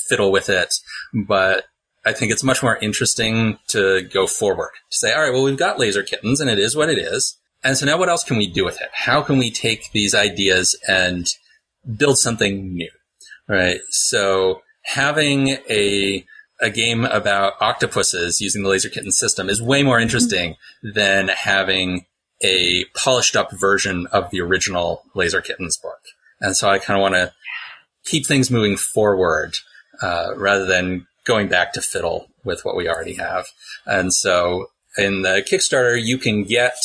fiddle 0.10 0.32
with 0.32 0.50
it. 0.50 0.74
But 1.14 1.66
I 2.06 2.14
think 2.14 2.32
it's 2.32 2.44
much 2.44 2.62
more 2.62 2.78
interesting 2.78 3.58
to 3.70 4.02
go 4.14 4.28
forward 4.28 4.72
to 4.92 4.98
say, 4.98 5.14
all 5.14 5.22
right, 5.24 5.32
well, 5.34 5.44
we've 5.44 5.58
got 5.58 5.80
laser 5.80 6.04
kittens 6.04 6.42
and 6.42 6.50
it 6.50 6.60
is 6.60 6.76
what 6.76 6.90
it 6.90 6.98
is. 6.98 7.38
And 7.64 7.76
so 7.78 7.86
now 7.88 7.98
what 7.98 8.10
else 8.10 8.24
can 8.24 8.38
we 8.38 8.46
do 8.48 8.64
with 8.66 8.80
it? 8.82 8.90
How 8.94 9.22
can 9.24 9.38
we 9.40 9.50
take 9.50 9.92
these 9.92 10.14
ideas 10.14 10.78
and 10.88 11.28
build 11.98 12.18
something 12.18 12.74
new? 12.74 12.90
Right. 13.48 13.82
So 13.90 14.62
having 14.84 15.50
a, 15.70 16.26
a 16.62 16.70
game 16.70 17.06
about 17.06 17.54
octopuses 17.62 18.42
using 18.42 18.64
the 18.64 18.70
laser 18.70 18.90
kitten 18.90 19.12
system 19.12 19.50
is 19.50 19.62
way 19.62 19.84
more 19.84 20.00
interesting 20.00 20.56
than 20.82 21.28
having 21.28 22.06
a 22.44 22.86
polished 22.96 23.36
up 23.36 23.52
version 23.52 24.08
of 24.12 24.30
the 24.32 24.42
original 24.42 25.04
laser 25.14 25.42
kittens 25.42 25.78
book. 25.78 26.00
And 26.42 26.56
so 26.56 26.70
I 26.70 26.80
kind 26.80 26.98
of 26.98 27.02
want 27.02 27.16
to 27.16 27.34
keep 28.04 28.26
things 28.26 28.52
moving 28.52 28.78
forward, 28.78 29.56
uh, 30.02 30.34
rather 30.36 30.66
than 30.66 31.08
going 31.24 31.48
back 31.48 31.74
to 31.74 31.82
fiddle 31.82 32.28
with 32.44 32.64
what 32.64 32.76
we 32.76 32.88
already 32.88 33.16
have. 33.16 33.48
And 33.86 34.14
so 34.14 34.68
in 34.98 35.24
the 35.24 35.46
Kickstarter, 35.50 36.02
you 36.02 36.18
can 36.18 36.44
get 36.44 36.76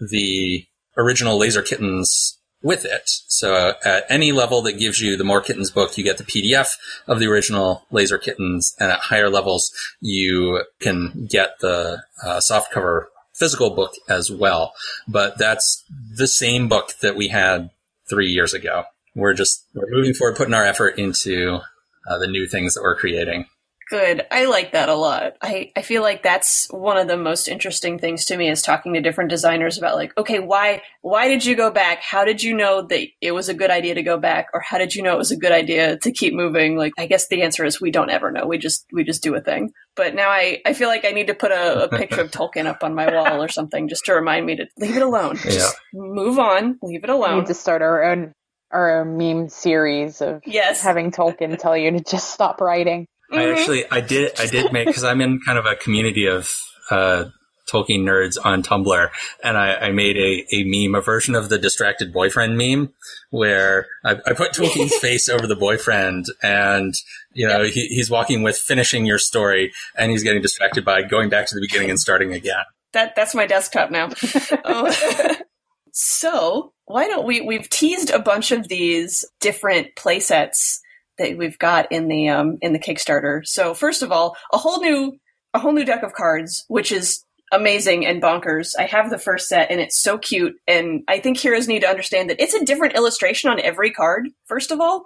the 0.00 0.64
original 0.96 1.38
Laser 1.38 1.62
Kittens 1.62 2.33
with 2.64 2.84
it. 2.84 3.02
So 3.28 3.74
at 3.84 4.04
any 4.08 4.32
level 4.32 4.62
that 4.62 4.78
gives 4.78 5.00
you 5.00 5.16
the 5.16 5.22
More 5.22 5.42
Kittens 5.42 5.70
book, 5.70 5.96
you 5.96 6.02
get 6.02 6.18
the 6.18 6.24
PDF 6.24 6.76
of 7.06 7.20
the 7.20 7.26
original 7.26 7.84
Laser 7.92 8.18
Kittens, 8.18 8.74
and 8.80 8.90
at 8.90 8.98
higher 8.98 9.28
levels, 9.28 9.70
you 10.00 10.64
can 10.80 11.28
get 11.30 11.58
the 11.60 12.02
uh, 12.24 12.40
softcover 12.40 13.04
physical 13.34 13.70
book 13.70 13.92
as 14.08 14.30
well. 14.30 14.72
But 15.06 15.38
that's 15.38 15.84
the 16.16 16.26
same 16.26 16.68
book 16.68 16.94
that 17.02 17.16
we 17.16 17.28
had 17.28 17.70
three 18.08 18.28
years 18.28 18.54
ago. 18.54 18.84
We're 19.14 19.34
just 19.34 19.64
we're 19.74 19.90
moving 19.90 20.14
forward, 20.14 20.36
putting 20.36 20.54
our 20.54 20.64
effort 20.64 20.98
into 20.98 21.60
uh, 22.08 22.18
the 22.18 22.26
new 22.26 22.46
things 22.46 22.74
that 22.74 22.82
we're 22.82 22.96
creating. 22.96 23.46
Good. 23.90 24.26
I 24.30 24.46
like 24.46 24.72
that 24.72 24.88
a 24.88 24.94
lot. 24.94 25.34
I, 25.42 25.72
I 25.76 25.82
feel 25.82 26.02
like 26.02 26.22
that's 26.22 26.66
one 26.70 26.96
of 26.96 27.06
the 27.08 27.16
most 27.16 27.48
interesting 27.48 27.98
things 27.98 28.24
to 28.26 28.36
me 28.36 28.48
is 28.48 28.62
talking 28.62 28.94
to 28.94 29.00
different 29.00 29.30
designers 29.30 29.76
about 29.78 29.96
like, 29.96 30.16
okay, 30.16 30.38
why 30.38 30.82
why 31.02 31.28
did 31.28 31.44
you 31.44 31.54
go 31.54 31.70
back? 31.70 32.00
How 32.00 32.24
did 32.24 32.42
you 32.42 32.54
know 32.54 32.82
that 32.86 33.06
it 33.20 33.32
was 33.32 33.48
a 33.48 33.54
good 33.54 33.70
idea 33.70 33.94
to 33.94 34.02
go 34.02 34.18
back? 34.18 34.46
Or 34.54 34.60
how 34.60 34.78
did 34.78 34.94
you 34.94 35.02
know 35.02 35.12
it 35.12 35.18
was 35.18 35.30
a 35.32 35.36
good 35.36 35.52
idea 35.52 35.98
to 35.98 36.12
keep 36.12 36.32
moving? 36.34 36.76
Like 36.76 36.92
I 36.98 37.06
guess 37.06 37.28
the 37.28 37.42
answer 37.42 37.64
is 37.64 37.80
we 37.80 37.90
don't 37.90 38.10
ever 38.10 38.30
know. 38.32 38.46
We 38.46 38.58
just 38.58 38.86
we 38.92 39.04
just 39.04 39.22
do 39.22 39.34
a 39.34 39.40
thing. 39.40 39.70
But 39.96 40.14
now 40.14 40.28
I, 40.30 40.60
I 40.66 40.72
feel 40.72 40.88
like 40.88 41.04
I 41.04 41.10
need 41.10 41.26
to 41.28 41.34
put 41.34 41.52
a, 41.52 41.84
a 41.84 41.88
picture 41.88 42.20
of 42.22 42.30
Tolkien 42.30 42.66
up 42.66 42.82
on 42.82 42.94
my 42.94 43.12
wall 43.14 43.42
or 43.42 43.48
something 43.48 43.88
just 43.88 44.06
to 44.06 44.14
remind 44.14 44.44
me 44.46 44.56
to 44.56 44.66
leave 44.78 44.96
it 44.96 45.02
alone. 45.02 45.36
Yeah. 45.44 45.50
Just 45.52 45.76
move 45.92 46.38
on, 46.38 46.78
leave 46.82 47.04
it 47.04 47.08
We 47.10 47.14
alone. 47.14 47.38
need 47.40 47.46
to 47.46 47.54
start 47.54 47.82
our 47.82 48.02
own 48.04 48.32
our 48.72 49.00
own 49.02 49.16
meme 49.18 49.48
series 49.50 50.20
of 50.20 50.40
Yes. 50.46 50.82
having 50.82 51.12
Tolkien 51.12 51.56
tell 51.58 51.76
you 51.76 51.92
to 51.92 52.00
just 52.00 52.30
stop 52.32 52.60
writing. 52.60 53.06
I 53.34 53.44
Mhm. 53.44 53.56
actually, 53.56 53.84
I 53.90 54.00
did, 54.00 54.38
I 54.40 54.46
did 54.46 54.72
make 54.72 54.86
because 54.86 55.04
I'm 55.04 55.20
in 55.20 55.40
kind 55.44 55.58
of 55.58 55.66
a 55.66 55.74
community 55.76 56.26
of 56.26 56.50
uh, 56.90 57.26
Tolkien 57.66 58.00
nerds 58.02 58.36
on 58.44 58.62
Tumblr, 58.62 59.10
and 59.42 59.56
I, 59.56 59.74
I 59.74 59.90
made 59.90 60.16
a, 60.18 60.44
a 60.54 60.64
meme, 60.64 60.94
a 60.94 61.00
version 61.00 61.34
of 61.34 61.48
the 61.48 61.58
distracted 61.58 62.12
boyfriend 62.12 62.58
meme, 62.58 62.92
where 63.30 63.86
I, 64.04 64.16
I 64.26 64.32
put 64.34 64.52
Tolkien's 64.52 64.94
face 65.00 65.28
over 65.30 65.46
the 65.46 65.56
boyfriend, 65.56 66.26
and 66.42 66.94
you 67.32 67.48
know 67.48 67.64
he, 67.64 67.86
he's 67.86 68.10
walking 68.10 68.42
with 68.42 68.58
finishing 68.58 69.06
your 69.06 69.18
story, 69.18 69.72
and 69.96 70.10
he's 70.10 70.22
getting 70.22 70.42
distracted 70.42 70.84
by 70.84 71.02
going 71.02 71.30
back 71.30 71.46
to 71.46 71.54
the 71.54 71.62
beginning 71.62 71.88
and 71.90 71.98
starting 71.98 72.32
again. 72.34 72.64
That 72.92 73.16
that's 73.16 73.34
my 73.34 73.46
desktop 73.46 73.90
now. 73.90 74.10
Oh. 74.66 75.34
so 75.92 76.72
why 76.84 77.06
don't 77.08 77.26
we? 77.26 77.40
We've 77.40 77.68
teased 77.68 78.10
a 78.10 78.18
bunch 78.18 78.50
of 78.52 78.68
these 78.68 79.24
different 79.40 79.96
play 79.96 80.20
sets 80.20 80.80
that 81.18 81.36
we've 81.36 81.58
got 81.58 81.90
in 81.92 82.08
the 82.08 82.28
um, 82.28 82.58
in 82.60 82.72
the 82.72 82.78
Kickstarter. 82.78 83.40
So 83.44 83.74
first 83.74 84.02
of 84.02 84.12
all, 84.12 84.36
a 84.52 84.58
whole 84.58 84.80
new 84.80 85.18
a 85.52 85.58
whole 85.58 85.72
new 85.72 85.84
deck 85.84 86.02
of 86.02 86.12
cards, 86.12 86.64
which 86.68 86.90
is 86.92 87.24
amazing 87.52 88.04
and 88.04 88.22
bonkers. 88.22 88.74
I 88.78 88.84
have 88.84 89.10
the 89.10 89.18
first 89.18 89.48
set 89.48 89.70
and 89.70 89.80
it's 89.80 90.02
so 90.02 90.18
cute. 90.18 90.54
And 90.66 91.02
I 91.06 91.20
think 91.20 91.38
heroes 91.38 91.68
need 91.68 91.80
to 91.80 91.88
understand 91.88 92.30
that 92.30 92.42
it's 92.42 92.54
a 92.54 92.64
different 92.64 92.96
illustration 92.96 93.50
on 93.50 93.60
every 93.60 93.90
card. 93.90 94.28
First 94.46 94.70
of 94.70 94.80
all. 94.80 95.04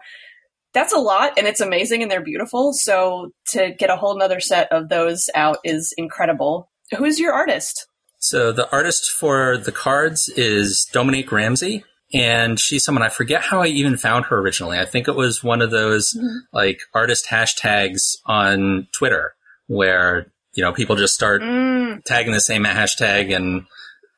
That's 0.75 0.93
a 0.93 0.99
lot 0.99 1.39
and 1.39 1.47
it's 1.47 1.63
amazing 1.63 2.03
and 2.03 2.11
they're 2.11 2.23
beautiful. 2.23 2.75
So 2.75 3.31
to 3.53 3.75
get 3.79 3.89
a 3.89 3.97
whole 3.97 4.17
nother 4.17 4.39
set 4.39 4.71
of 4.71 4.91
those 4.91 5.31
out 5.35 5.59
is 5.65 5.95
incredible. 5.97 6.71
Who's 6.97 7.19
your 7.19 7.33
artist? 7.33 7.89
So 8.19 8.53
the 8.53 8.71
artist 8.71 9.11
for 9.11 9.57
the 9.57 9.73
cards 9.73 10.29
is 10.29 10.87
Dominique 10.93 11.33
Ramsey. 11.33 11.85
And 12.15 12.59
she's 12.59 12.85
someone 12.85 13.03
I 13.03 13.11
forget 13.11 13.43
how 13.43 13.61
I 13.61 13.67
even 13.67 13.97
found 13.99 14.27
her 14.27 14.39
originally. 14.39 14.79
I 14.79 14.87
think 14.87 15.09
it 15.09 15.15
was 15.15 15.45
one 15.45 15.61
of 15.61 15.71
those 15.71 16.17
like 16.53 16.81
artist 16.95 17.27
hashtags 17.27 18.17
on 18.25 18.89
Twitter 18.97 19.35
where, 19.67 20.33
you 20.55 20.63
know, 20.65 20.73
people 20.73 20.97
just 20.97 21.15
start 21.15 21.43
Mm, 21.89 22.03
tagging 22.05 22.33
the 22.33 22.41
same 22.41 22.65
hashtag 22.65 23.35
and 23.35 23.65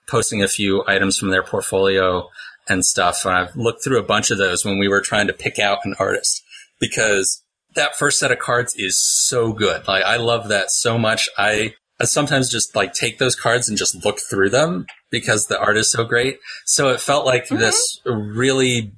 posting 0.09 0.42
a 0.42 0.48
few 0.48 0.85
items 0.87 1.18
from 1.18 1.31
their 1.31 1.42
portfolio 1.42 2.29
and 2.68 2.85
stuff. 2.85 3.24
And 3.24 3.35
I've 3.35 3.57
looked 3.57 3.83
through 3.83 3.98
a 3.98 4.05
bunch 4.05 4.31
of 4.31 4.38
those 4.38 4.64
when 4.64 4.79
we 4.79 4.88
were 4.88 5.00
trying 5.00 5.26
to 5.26 5.33
pick 5.33 5.59
out 5.59 5.85
an 5.85 5.94
artist 5.98 6.42
because 6.79 7.42
that 7.74 7.96
first 7.96 8.18
set 8.18 8.33
of 8.33 8.38
cards 8.38 8.74
is 8.76 8.98
so 8.98 9.53
good. 9.53 9.87
Like 9.88 10.05
I 10.05 10.16
love 10.16 10.48
that 10.48 10.70
so 10.70 10.98
much. 10.98 11.29
I, 11.38 11.74
I 12.01 12.05
sometimes 12.05 12.51
just 12.51 12.75
like 12.75 12.95
take 12.95 13.19
those 13.19 13.37
cards 13.37 13.69
and 13.69 13.77
just 13.77 14.05
look 14.05 14.19
through 14.21 14.51
them 14.51 14.87
because 15.11 15.47
the 15.47 15.61
art 15.61 15.77
is 15.77 15.91
so 15.91 16.05
great. 16.05 16.39
So 16.65 16.89
it 16.89 17.01
felt 17.01 17.27
like 17.27 17.49
this 17.49 18.01
really 18.05 18.93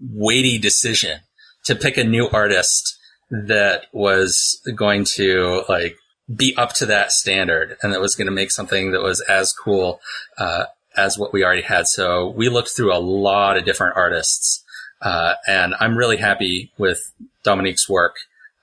weighty 0.00 0.58
decision 0.58 1.20
to 1.64 1.76
pick 1.76 1.96
a 1.96 2.04
new 2.04 2.28
artist 2.28 2.98
that 3.30 3.86
was 3.92 4.60
going 4.74 5.04
to 5.04 5.62
like 5.68 5.96
be 6.34 6.56
up 6.56 6.72
to 6.74 6.86
that 6.86 7.12
standard 7.12 7.76
and 7.82 7.92
that 7.92 8.00
was 8.00 8.16
going 8.16 8.26
to 8.26 8.32
make 8.32 8.50
something 8.50 8.92
that 8.92 9.02
was 9.02 9.20
as 9.22 9.52
cool 9.52 10.00
uh, 10.38 10.64
as 10.96 11.18
what 11.18 11.32
we 11.32 11.44
already 11.44 11.62
had. 11.62 11.86
So 11.86 12.30
we 12.30 12.48
looked 12.48 12.70
through 12.70 12.94
a 12.94 12.98
lot 12.98 13.56
of 13.56 13.64
different 13.64 13.96
artists, 13.96 14.64
uh, 15.02 15.34
and 15.46 15.74
I'm 15.80 15.96
really 15.96 16.16
happy 16.16 16.72
with 16.78 17.12
Dominique's 17.42 17.88
work. 17.88 18.16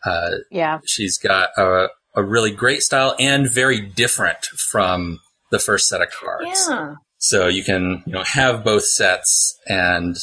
Uh, 0.04 0.32
Yeah. 0.50 0.80
she's 0.86 1.18
got 1.18 1.50
a, 1.58 1.90
a 2.16 2.24
really 2.24 2.52
great 2.52 2.82
style 2.82 3.16
and 3.20 3.50
very 3.50 3.82
different 3.82 4.46
from 4.46 5.20
the 5.52 5.60
first 5.60 5.88
set 5.88 6.02
of 6.02 6.12
cards. 6.12 6.68
yeah. 6.70 6.96
So 7.18 7.48
you 7.48 7.64
can, 7.64 8.04
you 8.08 8.14
know, 8.14 8.24
have 8.24 8.64
both 8.64 8.84
sets 8.84 9.56
and, 9.68 10.16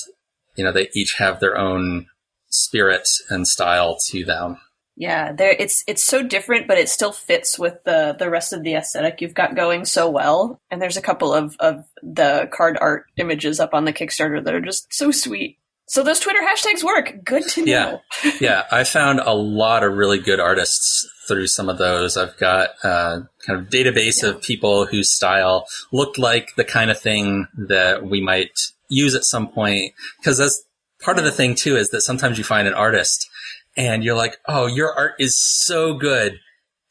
you 0.57 0.65
know, 0.65 0.73
they 0.73 0.89
each 0.95 1.15
have 1.19 1.39
their 1.39 1.57
own 1.57 2.07
spirit 2.51 3.09
and 3.31 3.47
style 3.47 3.97
to 4.09 4.25
them. 4.25 4.59
Yeah, 4.97 5.31
there 5.31 5.55
it's 5.57 5.85
it's 5.87 6.03
so 6.03 6.25
different, 6.25 6.67
but 6.67 6.77
it 6.77 6.89
still 6.89 7.13
fits 7.13 7.57
with 7.57 7.85
the 7.85 8.17
the 8.19 8.29
rest 8.29 8.53
of 8.53 8.65
the 8.65 8.75
aesthetic 8.75 9.21
you've 9.21 9.33
got 9.33 9.55
going 9.55 9.85
so 9.85 10.11
well. 10.11 10.61
And 10.73 10.83
there's 10.83 10.97
a 10.97 11.03
couple 11.03 11.33
of 11.33 11.55
of 11.61 11.85
the 12.03 12.51
card 12.53 12.77
art 12.81 13.05
images 13.17 13.61
up 13.61 13.75
on 13.75 13.85
the 13.85 13.93
Kickstarter 13.93 14.45
that 14.45 14.55
are 14.55 14.61
just 14.61 14.93
so 14.93 15.13
sweet. 15.13 15.59
So 15.89 16.03
those 16.03 16.21
Twitter 16.21 16.41
hashtags 16.41 16.85
work. 16.85 17.25
Good 17.25 17.45
to 17.51 17.65
know. 17.65 18.01
Yeah. 18.23 18.33
yeah, 18.41 18.63
I 18.71 18.85
found 18.85 19.21
a 19.21 19.33
lot 19.33 19.83
of 19.83 19.95
really 19.95 20.19
good 20.19 20.39
artists 20.39 21.09
through 21.27 21.47
some 21.47 21.69
of 21.69 21.79
those. 21.79 22.17
I've 22.17 22.37
got 22.39 22.71
a 22.85 23.29
kind 23.47 23.59
of 23.61 23.69
database 23.69 24.23
of 24.23 24.43
people 24.43 24.87
whose 24.87 25.11
style 25.11 25.67
looked 25.93 26.19
like 26.19 26.55
the 26.57 26.65
kind 26.65 26.91
of 26.91 27.01
thing 27.01 27.47
that 27.57 28.05
we 28.05 28.21
might 28.21 28.53
use 28.89 29.15
at 29.15 29.25
some 29.25 29.49
point. 29.49 29.93
Cause 30.25 30.39
that's 30.39 30.63
part 31.03 31.19
of 31.19 31.25
the 31.25 31.31
thing 31.33 31.55
too 31.55 31.77
is 31.77 31.91
that 31.91 32.01
sometimes 32.03 32.39
you 32.39 32.45
find 32.45 32.69
an 32.69 32.75
artist 32.75 33.29
and 33.77 34.03
you're 34.05 34.17
like, 34.17 34.37
oh, 34.47 34.67
your 34.67 34.93
art 34.93 35.15
is 35.19 35.39
so 35.39 35.95
good. 35.95 36.39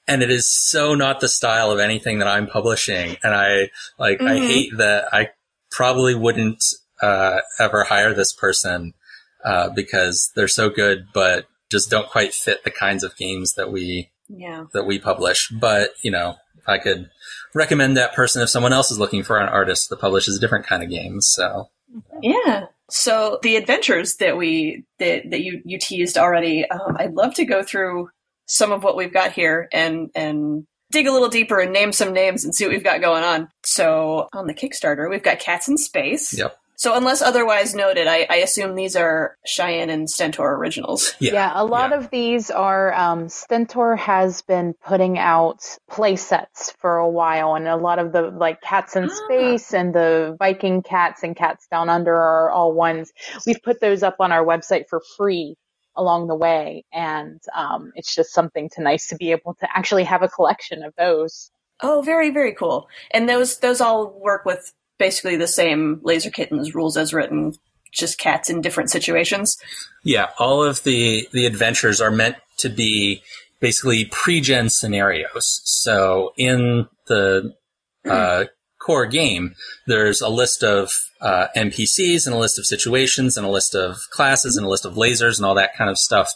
And 0.07 0.23
it 0.23 0.31
is 0.31 0.49
so 0.49 0.95
not 0.95 1.19
the 1.19 1.27
style 1.27 1.69
of 1.71 1.79
anything 1.79 2.19
that 2.19 2.27
I'm 2.27 2.47
publishing. 2.47 3.17
And 3.23 3.33
I 3.35 3.69
like, 3.99 4.21
I 4.21 4.37
Mhm. 4.37 4.47
hate 4.47 4.77
that 4.77 5.13
I 5.13 5.31
probably 5.69 6.15
wouldn't, 6.15 6.63
uh, 7.01 7.39
ever 7.59 7.83
hire 7.83 8.13
this 8.13 8.33
person, 8.33 8.93
uh, 9.45 9.69
because 9.69 10.31
they're 10.35 10.47
so 10.47 10.69
good, 10.69 11.07
but 11.13 11.45
just 11.69 11.89
don't 11.89 12.09
quite 12.09 12.33
fit 12.33 12.63
the 12.63 12.71
kinds 12.71 13.03
of 13.03 13.15
games 13.17 13.53
that 13.53 13.71
we, 13.71 14.09
Yeah. 14.29 14.65
that 14.73 14.85
we 14.85 14.99
publish. 14.99 15.49
But, 15.49 15.91
you 16.03 16.11
know, 16.11 16.35
if 16.57 16.67
I 16.67 16.77
could 16.77 17.09
recommend 17.53 17.97
that 17.97 18.13
person 18.13 18.41
if 18.41 18.49
someone 18.49 18.73
else 18.73 18.91
is 18.91 18.99
looking 18.99 19.23
for 19.23 19.37
an 19.37 19.49
artist 19.49 19.89
that 19.89 19.99
publishes 19.99 20.37
a 20.37 20.39
different 20.39 20.65
kind 20.65 20.83
of 20.83 20.89
games. 20.89 21.27
So 21.27 21.69
Yeah. 22.21 22.65
So 22.89 23.39
the 23.41 23.55
adventures 23.57 24.15
that 24.17 24.37
we 24.37 24.85
that 24.99 25.29
that 25.31 25.41
you 25.41 25.61
you 25.65 25.77
teased 25.79 26.17
already, 26.17 26.69
um, 26.69 26.95
I'd 26.99 27.13
love 27.15 27.33
to 27.35 27.45
go 27.45 27.63
through 27.63 28.09
some 28.45 28.71
of 28.71 28.83
what 28.83 28.95
we've 28.95 29.13
got 29.13 29.33
here 29.33 29.67
and 29.73 30.09
and 30.15 30.65
dig 30.91 31.07
a 31.07 31.11
little 31.11 31.27
deeper 31.29 31.59
and 31.59 31.73
name 31.73 31.91
some 31.91 32.13
names 32.13 32.45
and 32.45 32.55
see 32.55 32.63
what 32.65 32.71
we've 32.71 32.83
got 32.83 33.01
going 33.01 33.23
on. 33.23 33.49
So 33.65 34.29
on 34.33 34.47
the 34.47 34.53
Kickstarter, 34.53 35.09
we've 35.09 35.23
got 35.23 35.39
Cats 35.39 35.67
in 35.67 35.77
Space. 35.77 36.37
Yep. 36.37 36.55
So 36.77 36.95
unless 36.95 37.23
otherwise 37.23 37.73
noted, 37.73 38.05
I, 38.05 38.27
I 38.29 38.35
assume 38.37 38.75
these 38.75 38.95
are 38.95 39.35
Cheyenne 39.43 39.89
and 39.89 40.07
Stentor 40.07 40.53
originals. 40.53 41.15
yeah. 41.19 41.33
Yeah, 41.33 41.51
a 41.55 41.65
lot 41.65 41.89
yeah. 41.89 41.97
of 41.97 42.11
these 42.11 42.51
are 42.51 42.93
um, 42.93 43.29
Stentor 43.29 43.95
has 43.95 44.43
been 44.43 44.75
putting 44.85 45.17
out 45.17 45.63
play 45.89 46.15
sets 46.15 46.73
for 46.79 46.97
a 46.97 47.09
while, 47.09 47.55
and 47.55 47.67
a 47.67 47.75
lot 47.75 47.97
of 47.97 48.11
the 48.11 48.21
like 48.29 48.61
Cats 48.61 48.95
in 48.95 49.05
Ah. 49.05 49.15
Space 49.25 49.73
and 49.73 49.93
the 49.93 50.35
Viking 50.37 50.83
Cats 50.83 51.23
and 51.23 51.35
Cats 51.35 51.67
Down 51.71 51.89
Under 51.89 52.15
are 52.15 52.51
all 52.51 52.73
ones 52.73 53.11
we've 53.47 53.61
put 53.63 53.81
those 53.81 54.03
up 54.03 54.17
on 54.19 54.31
our 54.31 54.45
website 54.45 54.87
for 54.87 55.01
free 55.17 55.55
along 55.95 56.27
the 56.27 56.35
way, 56.35 56.85
and 56.93 57.41
um, 57.55 57.91
it's 57.95 58.13
just 58.13 58.31
something 58.33 58.69
to 58.75 58.83
nice 58.83 59.07
to 59.07 59.15
be 59.15 59.31
able 59.31 59.55
to 59.55 59.67
actually 59.75 60.03
have 60.03 60.21
a 60.21 60.27
collection 60.27 60.83
of 60.83 60.93
those. 60.95 61.49
Oh, 61.81 62.03
very 62.03 62.29
very 62.29 62.53
cool. 62.53 62.87
And 63.09 63.27
those 63.27 63.57
those 63.57 63.81
all 63.81 64.19
work 64.19 64.45
with 64.45 64.73
basically 64.97 65.35
the 65.35 65.47
same 65.47 65.99
Laser 66.03 66.29
Kittens 66.29 66.75
rules 66.75 66.97
as 66.97 67.13
written, 67.13 67.53
just 67.91 68.17
cats 68.17 68.49
in 68.49 68.61
different 68.61 68.89
situations. 68.89 69.57
Yeah, 70.03 70.29
all 70.39 70.63
of 70.63 70.83
the 70.83 71.27
the 71.31 71.45
adventures 71.45 72.01
are 72.01 72.11
meant 72.11 72.37
to 72.57 72.69
be 72.69 73.21
basically 73.59 74.05
pre-gen 74.05 74.69
scenarios. 74.69 75.61
So 75.63 76.33
in 76.37 76.87
the 77.07 77.55
uh, 78.05 78.45
core 78.79 79.05
game, 79.07 79.55
there's 79.87 80.21
a 80.21 80.29
list 80.29 80.63
of 80.63 80.91
uh, 81.19 81.47
NPCs 81.55 82.25
and 82.25 82.35
a 82.35 82.39
list 82.39 82.59
of 82.59 82.65
situations 82.65 83.35
and 83.35 83.45
a 83.45 83.49
list 83.49 83.75
of 83.75 83.97
classes 84.11 84.55
and 84.55 84.65
a 84.65 84.69
list 84.69 84.85
of 84.85 84.93
lasers 84.93 85.37
and 85.37 85.45
all 85.45 85.55
that 85.55 85.75
kind 85.75 85.89
of 85.89 85.97
stuff 85.97 86.31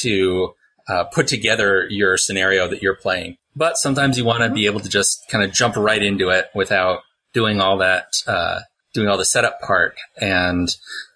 to 0.00 0.54
uh, 0.88 1.04
put 1.04 1.26
together 1.26 1.86
your 1.88 2.16
scenario 2.16 2.68
that 2.68 2.82
you're 2.82 2.96
playing. 2.96 3.36
But 3.56 3.78
sometimes 3.78 4.18
you 4.18 4.24
want 4.24 4.42
to 4.42 4.50
be 4.50 4.66
able 4.66 4.80
to 4.80 4.88
just 4.88 5.22
kind 5.30 5.44
of 5.44 5.52
jump 5.52 5.76
right 5.76 6.02
into 6.02 6.28
it 6.28 6.50
without 6.54 7.00
doing 7.34 7.60
all 7.60 7.76
that 7.78 8.06
uh, 8.26 8.60
doing 8.94 9.08
all 9.08 9.18
the 9.18 9.24
setup 9.24 9.60
part. 9.60 9.96
And 10.20 10.68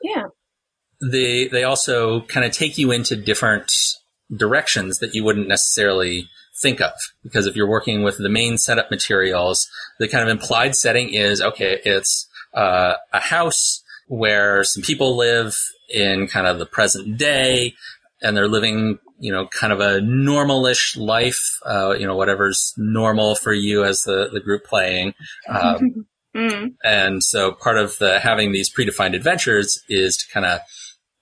Yeah. 0.02 0.24
they 1.00 1.48
they 1.48 1.64
also 1.64 2.22
kind 2.22 2.44
of 2.44 2.52
take 2.52 2.76
you 2.76 2.90
into 2.90 3.16
different 3.16 3.70
directions 4.36 4.98
that 4.98 5.14
you 5.14 5.24
wouldn't 5.24 5.48
necessarily 5.48 6.28
think 6.60 6.80
of 6.80 6.92
because 7.22 7.46
if 7.46 7.54
you're 7.54 7.68
working 7.68 8.02
with 8.02 8.18
the 8.18 8.28
main 8.28 8.58
setup 8.58 8.90
materials 8.90 9.68
the 10.00 10.08
kind 10.08 10.24
of 10.24 10.28
implied 10.28 10.74
setting 10.74 11.08
is 11.14 11.40
okay 11.40 11.80
it's 11.84 12.28
uh, 12.52 12.94
a 13.12 13.20
house 13.20 13.82
where 14.08 14.64
some 14.64 14.82
people 14.82 15.16
live 15.16 15.56
in 15.88 16.26
kind 16.26 16.46
of 16.48 16.58
the 16.58 16.66
present 16.66 17.16
day 17.16 17.72
and 18.20 18.36
they're 18.36 18.48
living 18.48 18.98
you 19.18 19.32
know 19.32 19.46
kind 19.48 19.72
of 19.72 19.80
a 19.80 20.00
normalish 20.00 20.96
life 20.96 21.58
uh, 21.66 21.94
you 21.98 22.06
know 22.06 22.16
whatever's 22.16 22.72
normal 22.76 23.34
for 23.34 23.52
you 23.52 23.84
as 23.84 24.02
the, 24.04 24.28
the 24.32 24.40
group 24.40 24.64
playing 24.64 25.14
um, 25.48 26.06
Mm. 26.36 26.74
and 26.84 27.24
so 27.24 27.52
part 27.52 27.78
of 27.78 27.98
the 27.98 28.20
having 28.20 28.52
these 28.52 28.72
predefined 28.72 29.16
adventures 29.16 29.82
is 29.88 30.16
to 30.18 30.32
kind 30.32 30.44
of 30.44 30.60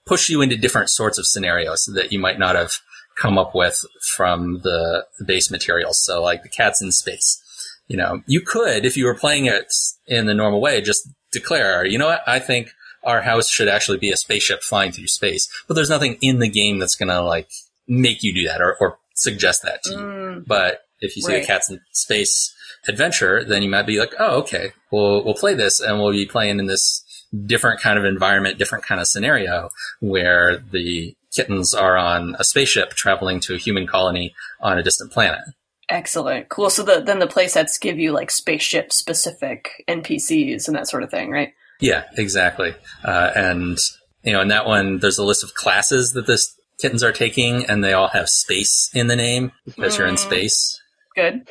push 0.05 0.29
you 0.29 0.41
into 0.41 0.57
different 0.57 0.89
sorts 0.89 1.17
of 1.17 1.25
scenarios 1.25 1.89
that 1.95 2.11
you 2.11 2.19
might 2.19 2.37
not 2.37 2.55
have 2.55 2.73
come 3.17 3.37
up 3.37 3.55
with 3.55 3.83
from 4.15 4.59
the, 4.63 5.05
the 5.19 5.25
base 5.25 5.49
materials. 5.49 6.03
So 6.03 6.21
like 6.21 6.43
the 6.43 6.49
cats 6.49 6.81
in 6.81 6.91
space. 6.91 7.43
You 7.87 7.97
know, 7.97 8.21
you 8.27 8.41
could, 8.41 8.85
if 8.85 8.97
you 8.97 9.05
were 9.05 9.15
playing 9.15 9.45
it 9.45 9.73
in 10.05 10.25
the 10.25 10.33
normal 10.33 10.61
way, 10.61 10.81
just 10.81 11.09
declare, 11.31 11.85
you 11.85 11.97
know 11.97 12.07
what, 12.07 12.21
I 12.27 12.39
think 12.39 12.71
our 13.03 13.21
house 13.21 13.49
should 13.49 13.69
actually 13.69 13.97
be 13.97 14.11
a 14.11 14.17
spaceship 14.17 14.61
flying 14.61 14.91
through 14.91 15.07
space. 15.07 15.47
But 15.67 15.75
there's 15.75 15.89
nothing 15.89 16.17
in 16.21 16.39
the 16.39 16.49
game 16.49 16.79
that's 16.79 16.95
gonna 16.95 17.21
like 17.21 17.49
make 17.87 18.23
you 18.23 18.33
do 18.33 18.47
that 18.47 18.61
or, 18.61 18.75
or 18.79 18.99
suggest 19.15 19.63
that 19.63 19.83
to 19.83 19.91
you. 19.91 19.97
Mm. 19.97 20.47
But 20.47 20.81
if 20.99 21.15
you 21.15 21.21
see 21.21 21.35
a 21.35 21.45
cats 21.45 21.69
in 21.69 21.79
space 21.91 22.53
adventure, 22.87 23.43
then 23.43 23.61
you 23.61 23.69
might 23.69 23.85
be 23.85 23.99
like, 23.99 24.13
oh, 24.19 24.39
okay, 24.39 24.71
we'll 24.91 25.23
we'll 25.23 25.33
play 25.33 25.53
this, 25.53 25.79
and 25.79 25.99
we'll 25.99 26.11
be 26.11 26.25
playing 26.25 26.59
in 26.59 26.65
this 26.65 27.03
different 27.45 27.81
kind 27.81 27.99
of 27.99 28.05
environment, 28.05 28.57
different 28.57 28.85
kind 28.85 29.01
of 29.01 29.07
scenario 29.07 29.69
where 29.99 30.57
the 30.57 31.15
kittens 31.33 31.73
are 31.73 31.97
on 31.97 32.35
a 32.39 32.43
spaceship 32.43 32.91
traveling 32.91 33.39
to 33.41 33.53
a 33.53 33.57
human 33.57 33.85
colony 33.85 34.33
on 34.61 34.77
a 34.77 34.83
distant 34.83 35.11
planet. 35.11 35.41
Excellent. 35.89 36.49
Cool. 36.49 36.69
So 36.69 36.83
the, 36.83 36.99
then 36.99 37.19
the 37.19 37.27
playsets 37.27 37.79
give 37.79 37.97
you 37.97 38.11
like 38.11 38.31
spaceship 38.31 38.91
specific 38.91 39.85
NPCs 39.87 40.67
and 40.67 40.75
that 40.75 40.87
sort 40.87 41.03
of 41.03 41.11
thing, 41.11 41.29
right? 41.29 41.53
Yeah, 41.79 42.03
exactly. 42.17 42.73
Uh, 43.03 43.31
and 43.35 43.77
you 44.23 44.33
know, 44.33 44.41
in 44.41 44.49
that 44.49 44.65
one, 44.65 44.99
there's 44.99 45.17
a 45.17 45.23
list 45.23 45.43
of 45.43 45.53
classes 45.53 46.13
that 46.13 46.27
this 46.27 46.53
kittens 46.79 47.03
are 47.03 47.11
taking, 47.11 47.65
and 47.65 47.83
they 47.83 47.93
all 47.93 48.09
have 48.09 48.29
space 48.29 48.89
in 48.93 49.07
the 49.07 49.15
name 49.15 49.51
because 49.65 49.97
you're 49.97 50.07
in 50.07 50.15
Mm. 50.15 50.19
space. 50.19 50.81
Good. 51.15 51.47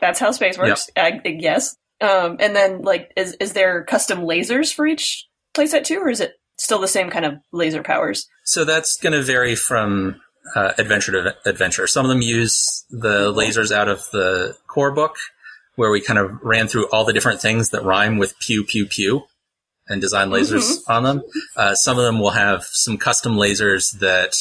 That's 0.00 0.20
how 0.20 0.30
space 0.30 0.56
works. 0.58 0.88
I, 0.96 1.20
I 1.24 1.30
guess. 1.30 1.76
Um, 2.00 2.36
and 2.38 2.54
then 2.54 2.82
like, 2.82 3.10
is, 3.16 3.34
is 3.40 3.52
there 3.54 3.82
custom 3.84 4.20
lasers 4.20 4.72
for 4.72 4.86
each 4.86 5.26
playset 5.54 5.84
too, 5.84 5.98
or 5.98 6.08
is 6.08 6.20
it 6.20 6.34
still 6.56 6.78
the 6.80 6.86
same 6.88 7.10
kind 7.10 7.24
of 7.24 7.34
laser 7.52 7.82
powers? 7.82 8.28
So 8.44 8.64
that's 8.64 8.96
going 8.96 9.12
to 9.14 9.22
vary 9.22 9.56
from 9.56 10.20
uh, 10.54 10.72
adventure 10.78 11.10
to 11.12 11.36
adventure. 11.44 11.86
Some 11.88 12.04
of 12.06 12.08
them 12.10 12.22
use 12.22 12.84
the 12.90 13.32
lasers 13.32 13.72
out 13.72 13.88
of 13.88 14.04
the 14.12 14.56
core 14.68 14.92
book, 14.92 15.16
where 15.74 15.90
we 15.90 16.00
kind 16.00 16.18
of 16.20 16.38
ran 16.42 16.68
through 16.68 16.88
all 16.90 17.04
the 17.04 17.12
different 17.12 17.40
things 17.40 17.70
that 17.70 17.82
rhyme 17.84 18.18
with 18.18 18.38
pew 18.38 18.62
pew 18.64 18.86
pew, 18.86 19.24
and 19.88 20.00
design 20.00 20.30
lasers 20.30 20.78
on 20.88 21.02
them. 21.02 21.22
Uh, 21.56 21.74
some 21.74 21.98
of 21.98 22.04
them 22.04 22.20
will 22.20 22.30
have 22.30 22.62
some 22.64 22.96
custom 22.96 23.34
lasers 23.34 23.98
that 23.98 24.34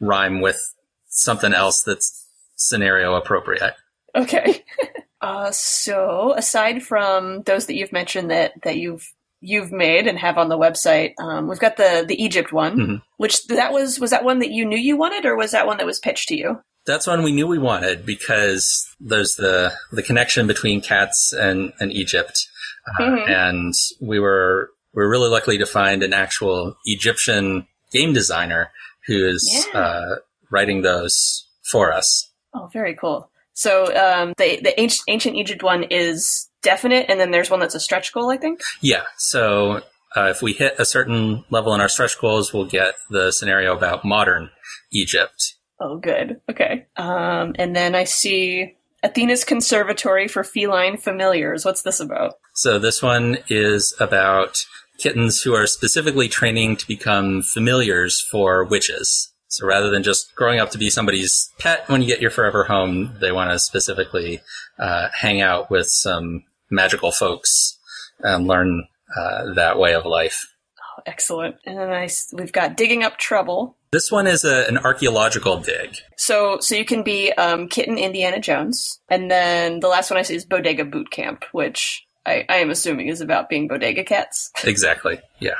rhyme 0.00 0.40
with 0.40 0.60
something 1.08 1.52
else 1.52 1.82
that's 1.82 2.26
scenario 2.56 3.14
appropriate. 3.14 3.74
Okay. 4.14 4.64
uh, 5.20 5.50
so 5.50 6.34
aside 6.36 6.82
from 6.82 7.42
those 7.42 7.66
that 7.66 7.74
you've 7.74 7.92
mentioned 7.92 8.30
that, 8.30 8.52
that 8.62 8.76
you've 8.76 9.06
you've 9.46 9.70
made 9.72 10.06
and 10.06 10.18
have 10.18 10.38
on 10.38 10.48
the 10.48 10.56
website, 10.58 11.12
um, 11.20 11.48
we've 11.48 11.58
got 11.58 11.76
the 11.76 12.04
the 12.08 12.22
Egypt 12.22 12.50
one, 12.52 12.78
Mhm. 12.78 13.02
which 13.18 13.46
that 13.48 13.72
was 13.72 14.00
was 14.00 14.10
that 14.10 14.24
one 14.24 14.38
that 14.38 14.50
you 14.50 14.64
knew 14.64 14.78
you 14.78 14.96
wanted, 14.96 15.26
or 15.26 15.36
was 15.36 15.50
that 15.50 15.66
one 15.66 15.76
that 15.76 15.86
was 15.86 15.98
pitched 15.98 16.28
to 16.28 16.36
you? 16.36 16.60
That's 16.86 17.06
one 17.06 17.22
we 17.22 17.32
knew 17.32 17.46
we 17.46 17.58
wanted 17.58 18.06
because 18.06 18.86
there's 19.00 19.36
the 19.36 19.72
the 19.92 20.02
connection 20.02 20.46
between 20.46 20.80
cats 20.80 21.32
and, 21.34 21.72
and 21.78 21.92
Egypt, 21.92 22.46
uh, 22.88 23.02
Mhm. 23.02 23.28
and 23.30 23.74
we 24.00 24.18
were 24.18 24.70
we 24.94 25.02
were 25.02 25.10
really 25.10 25.28
lucky 25.28 25.58
to 25.58 25.66
find 25.66 26.02
an 26.02 26.14
actual 26.14 26.76
Egyptian 26.86 27.66
game 27.92 28.12
designer 28.14 28.70
who 29.06 29.26
is 29.26 29.66
Yeah. 29.72 29.80
uh, 29.80 30.14
writing 30.50 30.82
those 30.82 31.46
for 31.70 31.92
us. 31.92 32.30
Oh, 32.54 32.68
very 32.72 32.94
cool. 32.94 33.30
So 33.52 33.84
um, 33.96 34.34
the 34.36 34.60
the 34.62 34.78
ancient, 34.80 35.02
ancient 35.08 35.36
Egypt 35.36 35.62
one 35.62 35.84
is 35.84 36.48
definite, 36.62 37.06
and 37.08 37.20
then 37.20 37.30
there's 37.30 37.50
one 37.50 37.60
that's 37.60 37.74
a 37.74 37.80
stretch 37.80 38.12
goal, 38.12 38.30
I 38.30 38.36
think. 38.36 38.60
Yeah, 38.80 39.02
so 39.16 39.82
uh, 40.16 40.28
if 40.30 40.42
we 40.42 40.52
hit 40.52 40.74
a 40.78 40.84
certain 40.84 41.44
level 41.50 41.74
in 41.74 41.80
our 41.80 41.88
stretch 41.88 42.18
goals, 42.20 42.52
we'll 42.52 42.66
get 42.66 42.94
the 43.10 43.30
scenario 43.32 43.76
about 43.76 44.04
modern 44.04 44.50
Egypt. 44.92 45.54
Oh, 45.80 45.98
good. 45.98 46.40
Okay. 46.50 46.86
Um, 46.96 47.54
and 47.58 47.74
then 47.74 47.94
I 47.94 48.04
see 48.04 48.76
Athena's 49.02 49.44
Conservatory 49.44 50.28
for 50.28 50.42
Feline 50.44 50.96
Familiars. 50.96 51.64
What's 51.64 51.82
this 51.82 52.00
about? 52.00 52.34
So 52.54 52.78
this 52.78 53.02
one 53.02 53.38
is 53.48 53.94
about 54.00 54.64
kittens 54.98 55.42
who 55.42 55.54
are 55.54 55.66
specifically 55.66 56.28
training 56.28 56.76
to 56.76 56.86
become 56.86 57.42
familiars 57.42 58.20
for 58.20 58.64
witches. 58.64 59.32
So 59.48 59.66
rather 59.66 59.90
than 59.90 60.02
just 60.02 60.34
growing 60.34 60.58
up 60.58 60.70
to 60.70 60.78
be 60.78 60.90
somebody's 60.90 61.52
pet 61.58 61.88
when 61.88 62.02
you 62.02 62.08
get 62.08 62.20
your 62.20 62.30
forever 62.30 62.64
home, 62.64 63.16
they 63.20 63.30
want 63.30 63.52
to 63.52 63.58
specifically 63.58 64.40
uh, 64.78 65.08
hang 65.14 65.40
out 65.40 65.70
with 65.70 65.86
some 65.86 66.44
magical 66.70 67.12
folks 67.12 67.78
and 68.20 68.46
learn 68.46 68.86
uh, 69.16 69.54
that 69.54 69.78
way 69.78 69.94
of 69.94 70.06
life. 70.06 70.44
Oh, 70.80 71.02
excellent. 71.06 71.56
And 71.64 71.78
then 71.78 71.92
I 71.92 72.08
we've 72.32 72.52
got 72.52 72.76
Digging 72.76 73.04
Up 73.04 73.16
Trouble. 73.16 73.76
This 73.92 74.10
one 74.10 74.26
is 74.26 74.44
a, 74.44 74.66
an 74.66 74.78
archaeological 74.78 75.58
dig. 75.58 75.98
So 76.16 76.58
so 76.60 76.74
you 76.74 76.84
can 76.84 77.04
be 77.04 77.32
um, 77.32 77.68
Kitten 77.68 77.96
Indiana 77.96 78.40
Jones, 78.40 79.00
and 79.08 79.30
then 79.30 79.78
the 79.78 79.88
last 79.88 80.10
one 80.10 80.18
I 80.18 80.22
see 80.22 80.34
is 80.34 80.44
Bodega 80.44 80.84
Boot 80.84 81.10
Camp, 81.10 81.44
which 81.52 82.03
I, 82.26 82.44
I 82.48 82.56
am 82.56 82.70
assuming 82.70 83.08
is 83.08 83.20
about 83.20 83.48
being 83.48 83.68
bodega 83.68 84.04
cats. 84.04 84.50
Exactly. 84.64 85.20
Yeah. 85.40 85.54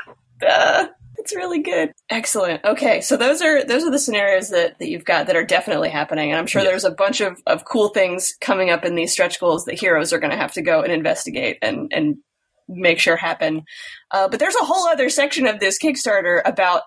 Uh, 0.45 0.87
it's 1.17 1.35
really 1.35 1.61
good. 1.61 1.91
Excellent. 2.09 2.63
Okay, 2.65 3.01
so 3.01 3.15
those 3.17 3.41
are 3.41 3.63
those 3.63 3.83
are 3.83 3.91
the 3.91 3.99
scenarios 3.99 4.49
that, 4.49 4.77
that 4.79 4.89
you've 4.89 5.05
got 5.05 5.27
that 5.27 5.35
are 5.35 5.45
definitely 5.45 5.89
happening, 5.89 6.29
and 6.31 6.37
I'm 6.37 6.45
sure 6.47 6.61
Yeah. 6.61 6.69
there's 6.69 6.83
a 6.83 6.91
bunch 6.91 7.21
of, 7.21 7.41
of 7.47 7.65
cool 7.65 7.89
things 7.89 8.35
coming 8.41 8.69
up 8.69 8.83
in 8.83 8.95
these 8.95 9.11
stretch 9.11 9.39
goals 9.39 9.65
that 9.65 9.79
heroes 9.79 10.11
are 10.11 10.19
going 10.19 10.31
to 10.31 10.37
have 10.37 10.53
to 10.53 10.61
go 10.61 10.81
and 10.81 10.91
investigate 10.91 11.57
and 11.61 11.91
and 11.93 12.17
make 12.67 12.99
sure 12.99 13.15
happen. 13.15 13.63
Uh, 14.11 14.27
but 14.27 14.39
there's 14.39 14.55
a 14.55 14.65
whole 14.65 14.87
other 14.87 15.09
section 15.09 15.45
of 15.47 15.59
this 15.59 15.77
Kickstarter 15.79 16.41
about 16.45 16.81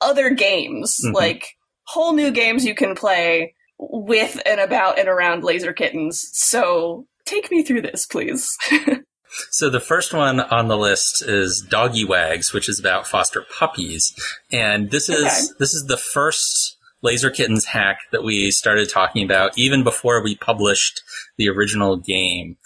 other 0.00 0.30
games, 0.30 0.98
Mhm. 1.04 1.12
like 1.12 1.46
whole 1.86 2.14
new 2.14 2.30
games 2.30 2.64
you 2.64 2.74
can 2.74 2.94
play 2.94 3.54
with 3.78 4.40
and 4.46 4.60
about 4.60 4.98
and 4.98 5.08
around 5.08 5.42
laser 5.44 5.72
kittens. 5.72 6.28
So 6.32 7.06
take 7.26 7.50
me 7.50 7.62
through 7.64 7.82
this, 7.82 8.06
please. 8.06 8.56
So 9.50 9.68
the 9.70 9.80
first 9.80 10.12
one 10.12 10.40
on 10.40 10.68
the 10.68 10.76
list 10.78 11.22
is 11.22 11.60
Doggy 11.60 12.04
Wags, 12.04 12.52
which 12.52 12.68
is 12.68 12.78
about 12.78 13.06
foster 13.06 13.42
puppies. 13.58 14.14
And 14.52 14.90
this 14.90 15.08
is 15.08 15.24
Okay. 15.24 15.54
this 15.58 15.74
is 15.74 15.86
the 15.86 15.96
first 15.96 16.76
Laser 17.02 17.30
Kittens 17.30 17.66
hack 17.66 17.98
that 18.12 18.24
we 18.24 18.50
started 18.50 18.88
talking 18.88 19.24
about 19.24 19.52
even 19.58 19.84
before 19.84 20.22
we 20.22 20.36
published 20.36 21.02
the 21.36 21.48
original 21.50 21.96
game 21.96 22.56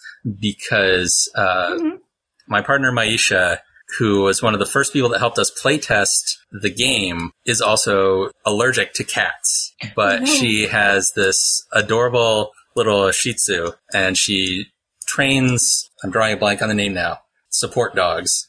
because 0.41 1.29
uh, 1.35 1.71
Mhm. 1.71 1.99
my 2.47 2.61
partner 2.63 2.93
Maisha, 2.93 3.59
who 3.99 4.23
was 4.23 4.43
one 4.43 4.55
of 4.55 4.61
the 4.61 4.67
first 4.67 4.93
people 4.93 5.09
that 5.09 5.19
helped 5.19 5.39
us 5.39 5.51
playtest 5.51 6.37
the 6.53 6.71
game, 6.71 7.33
is 7.47 7.61
also 7.61 8.31
allergic 8.45 8.93
to 8.95 9.05
cats. 9.05 9.73
But 9.97 10.23
Oh, 10.23 10.27
she 10.27 10.67
has 10.69 11.13
this 11.17 11.65
adorable 11.73 12.53
little 12.77 13.11
Shih 13.11 13.35
Tzu, 13.35 13.73
and 13.93 14.17
she 14.17 14.67
trains. 15.07 15.88
I'm 16.03 16.11
drawing 16.11 16.35
a 16.35 16.37
blank 16.37 16.63
on 16.63 16.69
the 16.69 16.75
name 16.75 16.95
now. 16.95 17.21
Support 17.51 17.95
dogs. 17.95 18.47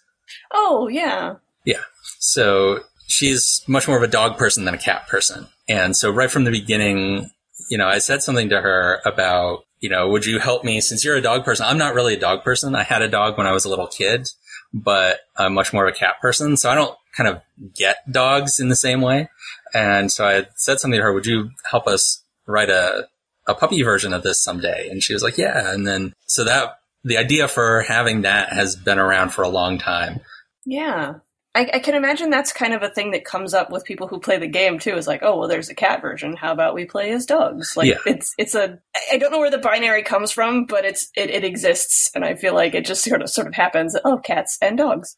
oh 0.53 0.87
yeah. 0.87 1.35
Yeah. 1.65 1.81
So 2.19 2.81
she's 3.07 3.63
much 3.67 3.87
more 3.87 3.97
of 3.97 4.03
a 4.03 4.07
dog 4.07 4.37
person 4.37 4.65
than 4.65 4.73
a 4.73 4.79
cat 4.79 5.07
person. 5.07 5.47
And 5.67 5.95
so 5.95 6.11
right 6.11 6.31
from 6.31 6.43
the 6.43 6.51
beginning, 6.51 7.31
you 7.69 7.77
know, 7.77 7.87
I 7.87 7.99
said 7.99 8.23
something 8.23 8.49
to 8.49 8.61
her 8.61 9.01
about, 9.05 9.65
you 9.79 9.89
know, 9.89 10.09
would 10.09 10.25
you 10.25 10.39
help 10.39 10.63
me 10.63 10.81
since 10.81 11.03
you're 11.03 11.15
a 11.15 11.21
dog 11.21 11.43
person? 11.43 11.65
I'm 11.65 11.77
not 11.77 11.95
really 11.95 12.15
a 12.15 12.19
dog 12.19 12.43
person. 12.43 12.75
I 12.75 12.83
had 12.83 13.01
a 13.01 13.07
dog 13.07 13.37
when 13.37 13.47
I 13.47 13.51
was 13.51 13.65
a 13.65 13.69
little 13.69 13.87
kid, 13.87 14.27
but 14.73 15.19
I'm 15.37 15.53
much 15.53 15.73
more 15.73 15.87
of 15.87 15.93
a 15.93 15.97
cat 15.97 16.15
person. 16.21 16.57
So 16.57 16.69
I 16.69 16.75
don't 16.75 16.95
kind 17.15 17.29
of 17.29 17.41
get 17.75 17.97
dogs 18.11 18.59
in 18.59 18.69
the 18.69 18.75
same 18.75 19.01
way. 19.01 19.29
And 19.73 20.11
so 20.11 20.25
I 20.25 20.47
said 20.55 20.79
something 20.79 20.97
to 20.97 21.03
her, 21.03 21.13
would 21.13 21.25
you 21.25 21.51
help 21.69 21.87
us 21.87 22.23
write 22.45 22.69
a, 22.69 23.07
a 23.47 23.53
puppy 23.53 23.81
version 23.83 24.13
of 24.13 24.23
this 24.23 24.43
someday? 24.43 24.89
And 24.89 25.03
she 25.03 25.13
was 25.13 25.23
like, 25.23 25.37
yeah. 25.37 25.71
And 25.73 25.87
then, 25.87 26.13
so 26.25 26.43
that, 26.43 26.78
the 27.03 27.17
idea 27.17 27.47
for 27.47 27.81
having 27.87 28.21
that 28.21 28.51
has 28.53 28.75
been 28.75 28.99
around 28.99 29.29
for 29.29 29.43
a 29.43 29.49
long 29.49 29.77
time. 29.77 30.19
Yeah. 30.65 31.15
I, 31.55 31.67
I 31.73 31.79
can 31.79 31.95
imagine 31.95 32.29
that's 32.29 32.53
kind 32.53 32.73
of 32.75 32.83
a 32.83 32.89
thing 32.89 33.11
that 33.11 33.25
comes 33.25 33.55
up 33.55 33.71
with 33.71 33.83
people 33.83 34.07
who 34.07 34.19
play 34.19 34.37
the 34.37 34.47
game 34.47 34.77
too. 34.77 34.95
Is 34.95 35.07
like, 35.07 35.21
oh 35.23 35.39
well, 35.39 35.47
there's 35.47 35.69
a 35.69 35.75
cat 35.75 35.99
version. 36.01 36.35
How 36.35 36.51
about 36.51 36.75
we 36.75 36.85
play 36.85 37.09
as 37.11 37.25
dogs? 37.25 37.75
Like 37.75 37.87
Yeah. 37.87 37.97
it's 38.05 38.33
it's 38.37 38.53
a 38.53 38.79
I 39.11 39.17
don't 39.17 39.31
know 39.31 39.39
where 39.39 39.49
the 39.49 39.57
binary 39.57 40.03
comes 40.03 40.31
from, 40.31 40.65
but 40.65 40.85
it's 40.85 41.09
it, 41.15 41.31
it 41.31 41.43
exists, 41.43 42.11
and 42.13 42.23
I 42.23 42.35
feel 42.35 42.53
like 42.53 42.75
it 42.75 42.85
just 42.85 43.03
sort 43.03 43.23
of 43.23 43.29
sort 43.31 43.47
of 43.47 43.55
happens. 43.55 43.97
Oh, 44.05 44.19
cats 44.19 44.57
and 44.61 44.77
dogs. 44.77 45.15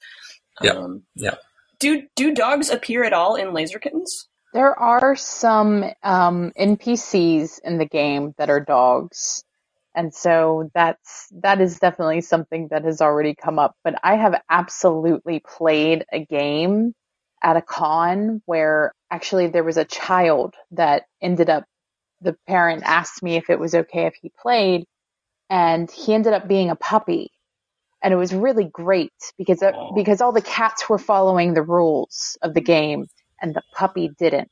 Yeah. 0.62 0.72
Um, 0.72 1.04
Yeah. 1.16 1.36
Do 1.80 2.04
do 2.16 2.34
dogs 2.34 2.70
appear 2.70 3.04
at 3.04 3.12
all 3.14 3.36
in 3.36 3.54
Laser 3.54 3.80
Kittens? 3.80 4.28
There 4.54 4.78
are 4.80 5.16
some 5.18 5.84
um, 6.02 6.52
NPCs 6.58 7.60
in 7.64 7.78
the 7.78 7.86
game 7.86 8.34
that 8.38 8.50
are 8.50 8.60
dogs, 8.60 9.44
and 9.96 10.14
so 10.14 10.70
that's 10.74 11.28
that 11.44 11.62
is 11.62 11.80
definitely 11.80 12.22
something 12.22 12.70
that 12.72 12.86
has 12.86 13.02
already 13.02 13.36
come 13.36 13.60
up. 13.60 13.76
But 13.84 13.96
I 14.04 14.16
have 14.16 14.42
absolutely 14.50 15.42
played 15.42 16.06
a 16.14 16.26
game 16.26 16.94
at 17.44 17.58
a 17.58 17.62
con 17.62 18.42
where 18.46 18.94
actually 19.12 19.48
there 19.48 19.64
was 19.64 19.78
a 19.78 19.86
child 19.86 20.56
that 20.72 21.04
ended 21.22 21.50
up. 21.50 21.66
The 22.22 22.38
parent 22.48 22.84
asked 22.86 23.24
me 23.24 23.36
if 23.38 23.50
it 23.50 23.60
was 23.60 23.76
okay 23.76 24.06
if 24.08 24.16
he 24.22 24.32
played, 24.42 24.86
and 25.50 25.92
he 25.92 26.14
ended 26.14 26.34
up 26.34 26.48
being 26.48 26.70
a 26.72 26.76
puppy, 26.78 27.32
and 28.04 28.14
it 28.14 28.18
was 28.18 28.34
really 28.34 28.66
great 28.66 29.14
because 29.38 29.64
uh, 29.64 29.74
because 29.96 30.22
all 30.22 30.34
the 30.34 30.42
cats 30.42 30.90
were 30.90 31.00
following 31.00 31.54
the 31.54 31.64
rules 31.64 32.38
of 32.44 32.54
the 32.54 32.62
game 32.62 33.08
and 33.42 33.56
the 33.56 33.64
puppy 33.76 34.10
didn't. 34.20 34.52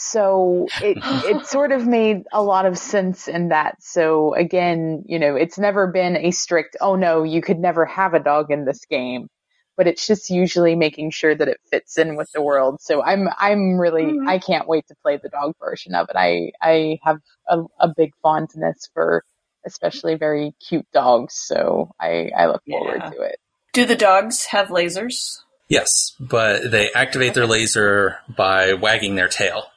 So 0.00 0.70
it 0.80 0.96
it 1.04 1.46
sort 1.46 1.72
of 1.72 1.86
made 1.86 2.22
a 2.32 2.42
lot 2.42 2.64
of 2.64 2.78
sense 2.78 3.28
in 3.28 3.50
that. 3.50 3.82
So 3.82 4.34
again, 4.34 5.04
you 5.06 5.18
know, 5.18 5.36
it's 5.36 5.58
never 5.58 5.86
been 5.86 6.16
a 6.16 6.30
strict, 6.30 6.76
oh 6.80 6.96
no, 6.96 7.22
you 7.22 7.42
could 7.42 7.58
never 7.58 7.84
have 7.84 8.14
a 8.14 8.18
dog 8.18 8.50
in 8.50 8.64
this 8.64 8.86
game. 8.86 9.28
But 9.76 9.86
it's 9.86 10.06
just 10.06 10.30
usually 10.30 10.74
making 10.74 11.10
sure 11.10 11.34
that 11.34 11.48
it 11.48 11.60
fits 11.70 11.98
in 11.98 12.16
with 12.16 12.30
the 12.32 12.42
world. 12.42 12.80
So 12.80 13.02
I'm 13.02 13.28
I'm 13.38 13.78
really 13.78 14.04
Mhm. 14.04 14.26
I 14.26 14.38
can't 14.38 14.66
wait 14.66 14.86
to 14.88 14.94
play 15.02 15.18
the 15.22 15.28
dog 15.28 15.54
version 15.60 15.94
of 15.94 16.08
it. 16.08 16.16
I 16.16 16.52
I 16.62 16.98
have 17.02 17.18
a, 17.48 17.62
a 17.78 17.88
big 17.94 18.12
fondness 18.22 18.88
for 18.94 19.22
especially 19.66 20.14
very 20.14 20.54
cute 20.66 20.86
dogs. 20.92 21.34
So 21.34 21.90
I 22.00 22.30
I 22.36 22.46
look 22.46 22.62
forward 22.68 23.02
to 23.12 23.20
it. 23.20 23.36
Do 23.74 23.84
the 23.84 23.96
dogs 23.96 24.46
have 24.46 24.68
lasers? 24.68 25.40
Yes, 25.68 26.16
but 26.18 26.70
they 26.70 26.90
activate 26.92 27.34
their 27.34 27.46
laser 27.46 28.18
by 28.28 28.72
wagging 28.72 29.14
their 29.14 29.28
tail 29.28 29.69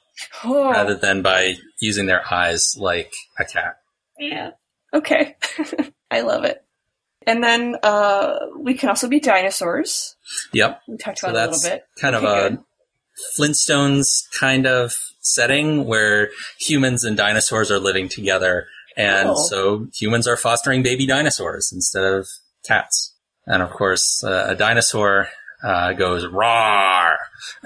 Oh, 0.44 0.72
rather 0.72 0.96
than 0.96 1.22
by 1.22 1.56
using 1.82 2.06
their 2.06 2.24
eyes 2.32 2.76
like 2.78 3.14
a 3.40 3.46
cat. 3.46 3.78
yeah. 4.20 4.52
Okay. 4.94 5.36
I 6.12 6.22
love 6.22 6.44
it. 6.44 6.64
And 7.26 7.44
then 7.44 7.76
uh, 7.82 8.36
we 8.58 8.74
can 8.76 8.90
also 8.90 9.08
be 9.08 9.20
dinosaurs. 9.20 10.16
Yep. 10.54 10.82
We 10.88 10.98
talked 10.98 11.20
So 11.20 11.30
about 11.30 11.50
a 11.50 11.52
little 11.52 11.70
bit. 11.70 11.86
kind 12.00 12.16
of 12.16 12.24
a 12.24 12.50
good. 12.50 12.60
Flintstones 13.40 14.24
kind 14.40 14.68
of 14.68 14.94
setting 15.22 15.86
where 15.86 16.30
humans 16.60 17.04
and 17.04 17.16
dinosaurs 17.18 17.72
are 17.72 17.80
living 17.80 18.10
together. 18.10 18.68
And 18.96 19.30
Oh. 19.30 19.36
so 19.48 19.88
humans 19.94 20.28
are 20.28 20.38
fostering 20.38 20.84
baby 20.84 21.08
dinosaurs 21.08 21.72
instead 21.74 22.04
of 22.04 22.28
cats. 22.66 23.14
And 23.48 23.62
of 23.64 23.72
course, 23.72 24.24
uh, 24.24 24.48
a 24.50 24.56
dinosaur 24.56 25.30
uh, 25.64 25.94
goes 25.94 26.26
roar. 26.28 27.18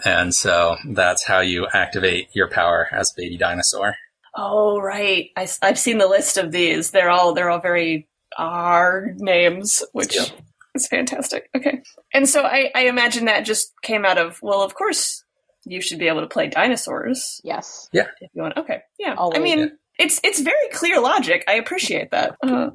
And 0.05 0.33
so 0.33 0.77
that's 0.89 1.25
how 1.25 1.39
you 1.39 1.67
activate 1.73 2.29
your 2.33 2.49
power 2.49 2.87
as 2.91 3.11
a 3.11 3.21
baby 3.21 3.37
dinosaur. 3.37 3.95
Oh 4.35 4.79
right, 4.79 5.29
I, 5.35 5.47
have 5.63 5.79
seen 5.79 5.97
the 5.97 6.07
list 6.07 6.37
of 6.37 6.51
these. 6.51 6.91
They're 6.91 7.09
all 7.09 7.33
they're 7.33 7.49
all 7.49 7.59
very 7.59 8.07
R 8.37 9.07
names, 9.17 9.83
which 9.93 10.15
Yep. 10.15 10.27
is 10.75 10.87
fantastic. 10.87 11.49
Okay, 11.55 11.81
and 12.13 12.29
so 12.29 12.43
I, 12.43 12.69
I 12.75 12.81
imagine 12.81 13.25
that 13.25 13.45
just 13.45 13.73
came 13.81 14.05
out 14.05 14.19
of 14.19 14.37
well, 14.43 14.61
of 14.61 14.75
course 14.75 15.23
you 15.65 15.81
should 15.81 15.97
be 15.99 16.07
able 16.07 16.21
to 16.21 16.27
play 16.27 16.47
dinosaurs 16.47 17.41
Yes. 17.43 17.89
Yeah. 17.91 18.07
If 18.21 18.29
you 18.33 18.41
want. 18.43 18.57
Okay, 18.57 18.81
yeah. 18.99 19.15
I 19.17 19.39
mean, 19.39 19.59
Yeah. 19.59 19.65
it's 19.97 20.19
it's 20.23 20.39
very 20.39 20.69
clear 20.71 21.01
logic. 21.01 21.43
I 21.47 21.53
appreciate 21.53 22.11
that. 22.11 22.35
Uh, 22.43 22.69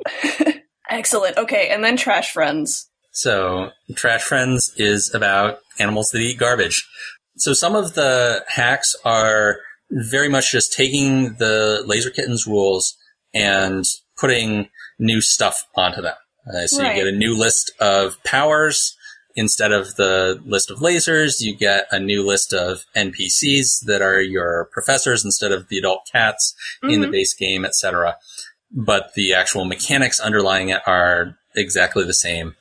excellent. 0.90 1.38
Okay, 1.38 1.68
and 1.68 1.85
then 1.85 1.96
trash 1.96 2.32
friends. 2.32 2.90
So, 3.12 3.70
Trash 3.94 4.22
Friends 4.22 4.72
is 4.77 5.14
about 5.14 5.59
animals 5.79 6.11
that 6.11 6.20
eat 6.20 6.38
garbage. 6.38 6.87
So, 7.37 7.53
some 7.53 7.75
of 7.77 7.94
the 7.94 8.44
hacks 8.48 8.94
are 9.05 9.59
very 9.90 10.29
much 10.29 10.51
just 10.53 10.72
taking 10.72 11.35
the 11.38 11.83
Laser 11.87 12.11
Kittens 12.11 12.46
rules 12.46 12.96
and 13.35 13.85
putting 14.18 14.68
new 14.98 15.20
stuff 15.20 15.66
onto 15.77 16.01
them. 16.03 16.14
Uh, 16.53 16.66
so, 16.66 16.83
Right. 16.83 16.96
you 16.96 17.05
get 17.05 17.12
a 17.12 17.16
new 17.16 17.37
list 17.37 17.70
of 17.81 18.22
powers. 18.25 18.96
Instead 19.35 19.72
of 19.72 19.94
the 19.96 20.38
list 20.44 20.70
of 20.70 20.79
lasers, 20.81 21.40
you 21.40 21.57
get 21.57 21.87
a 21.90 21.98
new 21.98 22.22
list 22.27 22.53
of 22.53 22.85
NPCs 22.94 23.81
that 23.87 24.03
are 24.03 24.20
your 24.20 24.68
professors 24.72 25.25
instead 25.25 25.53
of 25.53 25.68
the 25.68 25.79
adult 25.79 26.07
cats 26.12 26.55
in 26.83 27.01
the 27.01 27.07
Mhm. 27.07 27.12
base 27.12 27.35
game, 27.35 27.64
etc. 27.64 28.18
But 28.70 29.14
the 29.14 29.33
actual 29.33 29.64
mechanics 29.64 30.20
underlying 30.20 30.68
it 30.68 30.83
are 30.87 31.38
exactly 31.54 32.04
the 32.04 32.14
same. 32.14 32.54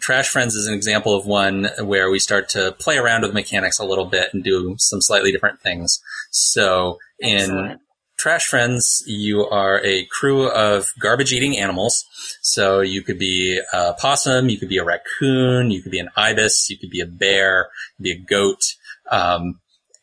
Trash 0.00 0.28
Friends 0.28 0.54
is 0.54 0.66
an 0.66 0.74
example 0.74 1.16
of 1.16 1.26
one 1.26 1.68
where 1.80 2.10
we 2.10 2.18
start 2.18 2.48
to 2.50 2.72
play 2.72 2.98
around 2.98 3.22
with 3.22 3.34
mechanics 3.34 3.78
a 3.78 3.84
little 3.84 4.06
bit 4.06 4.30
and 4.32 4.42
do 4.42 4.76
some 4.78 5.00
slightly 5.00 5.32
different 5.32 5.60
things. 5.60 6.00
So 6.30 6.98
in 7.18 7.38
Excellent. 7.38 7.80
Trash 8.18 8.46
Friends, 8.46 9.04
you 9.06 9.44
are 9.44 9.84
a 9.84 10.06
crew 10.06 10.48
of 10.48 10.92
garbage 10.98 11.32
eating 11.32 11.58
animals. 11.58 12.04
So 12.40 12.80
you 12.80 13.02
could 13.02 13.18
be 13.18 13.60
a 13.72 13.92
possum, 13.92 14.48
you 14.48 14.58
could 14.58 14.70
be 14.70 14.78
a 14.78 14.84
raccoon, 14.84 15.70
you 15.70 15.82
could 15.82 15.92
be 15.92 15.98
an 15.98 16.08
ibis, 16.16 16.70
you 16.70 16.78
could 16.78 16.90
be 16.90 17.00
a 17.00 17.06
bear, 17.06 17.68
you 17.98 18.14
could 18.14 18.18
be 18.18 18.22
a 18.22 18.26
goat. 18.26 18.62
Um, 19.10 19.60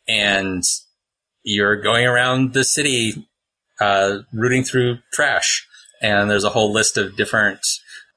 and 0.08 0.64
you're 1.44 1.82
going 1.82 2.06
around 2.06 2.54
the 2.54 2.64
city, 2.64 3.28
uh, 3.80 4.20
rooting 4.32 4.64
through 4.64 5.00
trash. 5.12 5.68
And 6.02 6.30
there's 6.30 6.44
a 6.44 6.50
whole 6.50 6.72
list 6.72 6.98
of 6.98 7.16
different 7.16 7.66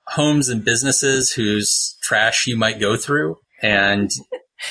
homes 0.09 0.49
and 0.49 0.65
businesses 0.65 1.33
whose 1.33 1.97
trash 2.03 2.47
you 2.47 2.57
might 2.57 2.81
go 2.81 2.97
through. 2.97 3.39
And 3.63 4.11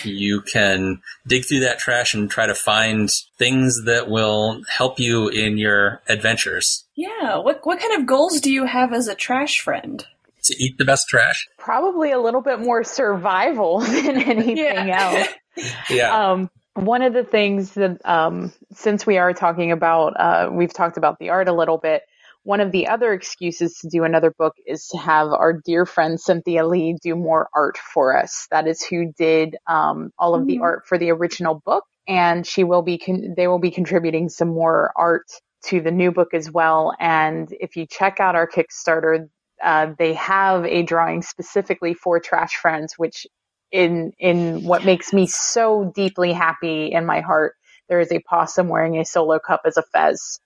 you 0.04 0.42
can 0.42 1.02
dig 1.28 1.46
through 1.46 1.62
that 1.62 1.80
trash 1.80 2.14
and 2.14 2.30
try 2.30 2.46
to 2.48 2.56
find 2.56 3.10
things 3.38 3.86
that 3.86 4.10
will 4.10 4.62
help 4.70 5.00
you 5.00 5.28
in 5.28 5.58
your 5.58 6.02
adventures. 6.08 6.86
Yeah. 6.96 7.38
What 7.38 7.62
what 7.66 7.80
kind 7.80 8.00
of 8.00 8.06
goals 8.08 8.42
do 8.42 8.52
you 8.52 8.66
have 8.66 8.94
as 8.94 9.08
a 9.08 9.16
trash 9.16 9.60
friend? 9.62 10.06
To 10.46 10.56
eat 10.64 10.78
the 10.78 10.86
best 10.86 11.08
trash. 11.08 11.48
Probably 11.58 12.12
a 12.12 12.20
little 12.20 12.42
bit 12.42 12.60
more 12.60 12.84
survival 12.84 13.80
than 13.82 14.22
anything 14.22 14.58
Yeah. 14.58 15.24
else. 15.24 15.28
Yeah. 15.90 16.32
Um, 16.32 16.50
one 16.74 17.02
of 17.02 17.14
the 17.14 17.24
things 17.24 17.76
that, 17.76 18.02
um, 18.06 18.52
since 18.74 19.06
we 19.06 19.18
are 19.18 19.32
talking 19.32 19.72
about, 19.72 20.20
uh, 20.20 20.50
we've 20.52 20.74
talked 20.74 20.98
about 20.98 21.18
the 21.18 21.30
art 21.30 21.48
a 21.48 21.54
little 21.54 21.78
bit. 21.78 22.04
One 22.46 22.62
of 22.62 22.74
the 22.74 22.90
other 22.90 23.14
excuses 23.14 23.80
to 23.82 23.90
do 23.90 24.06
another 24.06 24.32
book 24.32 24.56
is 24.68 24.88
to 24.90 25.00
have 25.00 25.30
our 25.34 25.54
dear 25.54 25.86
friend 25.86 26.20
Cynthia 26.20 26.68
Lee 26.68 26.98
do 27.04 27.16
more 27.16 27.50
art 27.56 27.78
for 27.78 28.18
us. 28.18 28.48
That 28.52 28.68
is 28.68 28.84
who 28.84 29.14
did 29.20 29.58
um, 29.68 30.12
all 30.20 30.36
of 30.36 30.48
the 30.48 30.60
Mhm. 30.60 30.64
art 30.64 30.88
for 30.88 30.98
the 31.00 31.12
original 31.12 31.62
book, 31.66 31.86
and 32.10 32.48
she 32.48 32.66
will 32.66 32.84
be 32.84 33.00
con- 33.00 33.36
they 33.38 33.48
will 33.50 33.60
be 33.60 33.72
contributing 33.72 34.30
some 34.30 34.50
more 34.50 34.94
art 34.98 35.28
to 35.66 35.82
the 35.82 35.92
new 35.92 36.12
book 36.14 36.34
as 36.36 36.52
well. 36.52 36.96
And 37.00 37.50
if 37.62 37.78
you 37.78 37.88
check 37.88 38.22
out 38.22 38.36
our 38.36 38.48
Kickstarter, 38.48 39.30
uh, 39.64 39.94
they 40.00 40.16
have 40.16 40.66
a 40.66 40.84
drawing 40.84 41.24
specifically 41.24 41.96
for 41.96 42.20
Trash 42.22 42.56
Friends, 42.58 42.96
which 42.98 43.28
in 43.72 44.14
in 44.20 44.66
what 44.66 44.86
makes 44.86 45.14
me 45.14 45.28
so 45.28 45.94
deeply 45.96 46.34
happy 46.34 46.94
in 46.94 47.06
my 47.06 47.22
heart, 47.22 47.56
there 47.90 48.02
is 48.02 48.12
a 48.14 48.22
possum 48.22 48.70
wearing 48.70 48.98
a 49.00 49.06
solo 49.06 49.40
cup 49.40 49.64
as 49.68 49.78
a 49.78 49.84
fez. 49.84 50.40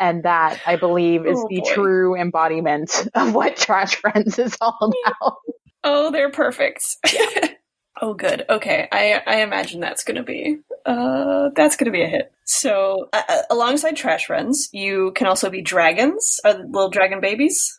And 0.00 0.22
that 0.22 0.60
I 0.66 0.76
believe 0.76 1.26
is 1.26 1.38
Oh, 1.38 1.46
the 1.50 1.60
boy. 1.60 1.74
true 1.74 2.16
embodiment 2.16 3.08
of 3.14 3.34
what 3.34 3.56
Trash 3.56 3.96
Friends 3.96 4.38
is 4.38 4.56
all 4.60 4.78
about. 5.06 5.36
Oh, 5.84 6.10
they're 6.12 6.30
perfect. 6.30 6.84
oh, 8.02 8.14
good. 8.14 8.44
Okay, 8.48 8.88
I 8.92 9.20
I 9.26 9.42
imagine 9.42 9.80
that's 9.80 10.04
gonna 10.04 10.22
be 10.22 10.58
uh 10.86 11.50
that's 11.54 11.76
gonna 11.76 11.90
be 11.90 12.02
a 12.02 12.08
hit. 12.08 12.32
So, 12.44 13.08
uh, 13.12 13.22
uh, 13.28 13.42
alongside 13.50 13.96
Trash 13.96 14.26
Friends, 14.26 14.68
you 14.72 15.12
can 15.14 15.26
also 15.26 15.50
be 15.50 15.62
dragons, 15.62 16.40
uh, 16.44 16.54
little 16.68 16.90
dragon 16.90 17.20
babies. 17.20 17.78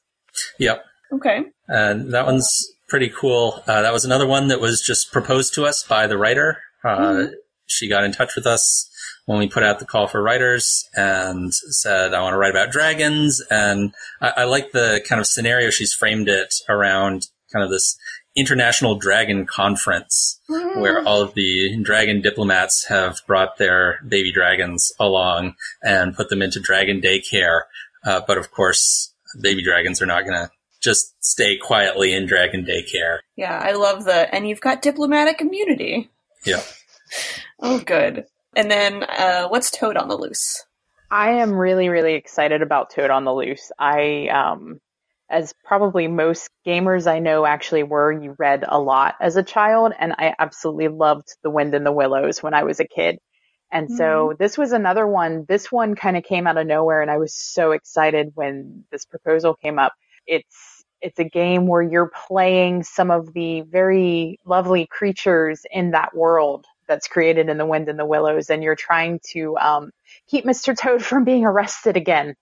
Yep. 0.59 0.83
Okay. 1.13 1.39
Uh, 1.73 1.95
that 2.11 2.25
one's 2.25 2.71
pretty 2.87 3.09
cool. 3.09 3.63
Uh, 3.67 3.81
that 3.81 3.93
was 3.93 4.05
another 4.05 4.27
one 4.27 4.47
that 4.49 4.59
was 4.61 4.81
just 4.81 5.11
proposed 5.11 5.53
to 5.55 5.65
us 5.65 5.83
by 5.83 6.05
the 6.07 6.17
writer. 6.17 6.57
Uh, 6.83 6.97
Mhm. 6.97 7.31
She 7.65 7.87
got 7.89 8.03
in 8.03 8.11
touch 8.11 8.35
with 8.35 8.45
us 8.47 8.89
when 9.29 9.37
we 9.37 9.47
put 9.47 9.61
out 9.61 9.77
the 9.77 9.85
call 9.85 10.07
for 10.07 10.23
writers 10.23 10.89
and 10.95 11.53
said, 11.53 12.15
I 12.15 12.21
want 12.23 12.33
to 12.33 12.37
write 12.39 12.49
about 12.49 12.71
dragons. 12.71 13.39
And 13.51 13.93
I, 14.19 14.33
I 14.37 14.43
like 14.45 14.71
the 14.71 15.05
kind 15.07 15.21
of 15.21 15.27
scenario 15.27 15.69
she's 15.69 15.93
framed 15.93 16.27
it 16.27 16.51
around 16.67 17.27
kind 17.53 17.63
of 17.63 17.69
this 17.69 17.95
international 18.35 18.95
dragon 18.95 19.45
conference 19.45 20.41
where 20.47 21.07
all 21.07 21.21
of 21.21 21.35
the 21.35 21.79
dragon 21.83 22.21
diplomats 22.21 22.87
have 22.87 23.19
brought 23.27 23.59
their 23.59 23.99
baby 24.07 24.31
dragons 24.33 24.91
along 24.99 25.53
and 25.83 26.15
put 26.15 26.29
them 26.29 26.41
into 26.41 26.59
dragon 26.59 26.99
daycare. 26.99 27.61
Uh, 28.03 28.21
but 28.25 28.39
of 28.39 28.49
course, 28.49 29.13
baby 29.39 29.63
dragons 29.63 30.01
are 30.01 30.07
not 30.07 30.25
going 30.25 30.43
to 30.43 30.49
just 30.81 31.13
stay 31.23 31.55
quietly 31.55 32.13
in 32.13 32.25
dragon 32.25 32.65
daycare. 32.65 33.19
Yeah, 33.35 33.59
I 33.63 33.73
love 33.73 34.05
the 34.05 34.33
and 34.33 34.49
you've 34.49 34.61
got 34.61 34.81
diplomatic 34.81 35.39
immunity. 35.39 36.09
Yeah. 36.47 36.63
Oh, 37.59 37.77
good. 37.77 38.25
And 38.55 38.69
then, 38.69 39.03
uh, 39.03 39.47
what's 39.47 39.71
Toad 39.71 39.97
on 39.97 40.07
the 40.07 40.17
loose? 40.17 40.65
I 41.11 41.31
am 41.31 41.53
really, 41.53 41.89
really 41.89 42.13
excited 42.13 42.61
about 42.61 42.91
Toad 42.91 43.09
on 43.09 43.25
the 43.25 43.33
Loose. 43.33 43.71
I, 43.79 44.27
um, 44.27 44.79
as 45.29 45.53
probably 45.63 46.07
most 46.07 46.49
gamers 46.65 47.07
I 47.07 47.19
know 47.19 47.45
actually 47.45 47.83
were, 47.83 48.11
you 48.11 48.35
read 48.37 48.63
a 48.67 48.79
lot 48.79 49.15
as 49.19 49.35
a 49.35 49.43
child, 49.43 49.93
and 49.97 50.13
I 50.17 50.35
absolutely 50.37 50.87
loved 50.87 51.27
The 51.43 51.49
Wind 51.49 51.73
in 51.73 51.83
the 51.83 51.91
Willows 51.91 52.43
when 52.43 52.53
I 52.53 52.63
was 52.63 52.79
a 52.79 52.87
kid. 52.87 53.19
And 53.71 53.91
so 53.91 54.33
this 54.39 54.57
was 54.57 54.71
another 54.71 55.05
one. 55.05 55.45
This 55.47 55.71
one 55.71 55.93
kind 55.93 56.17
of 56.17 56.23
came 56.23 56.47
out 56.47 56.57
of 56.57 56.65
nowhere, 56.65 57.03
and 57.03 57.11
I 57.11 57.17
was 57.17 57.35
so 57.35 57.71
excited 57.71 58.31
when 58.33 58.83
this 58.91 59.05
proposal 59.05 59.53
came 59.53 59.77
up. 59.77 59.93
It's 60.25 60.83
it's 61.01 61.19
a 61.19 61.23
game 61.23 61.67
where 61.67 61.83
you're 61.83 62.11
playing 62.27 62.83
some 62.83 63.11
of 63.11 63.31
the 63.33 63.61
very 63.61 64.39
lovely 64.43 64.87
creatures 64.87 65.61
in 65.71 65.91
that 65.91 66.15
world 66.15 66.65
that's 66.89 67.07
created 67.07 67.47
in 67.47 67.57
the 67.57 67.65
wind 67.65 67.87
and 67.87 67.97
the 67.97 68.05
willows, 68.05 68.49
and 68.49 68.61
you're 68.61 68.75
trying 68.75 69.21
to 69.31 69.57
um, 69.57 69.91
keep 70.27 70.43
Mr. 70.43 70.77
Toad 70.77 71.03
from 71.05 71.23
being 71.23 71.45
arrested 71.45 71.95
again. 71.95 72.35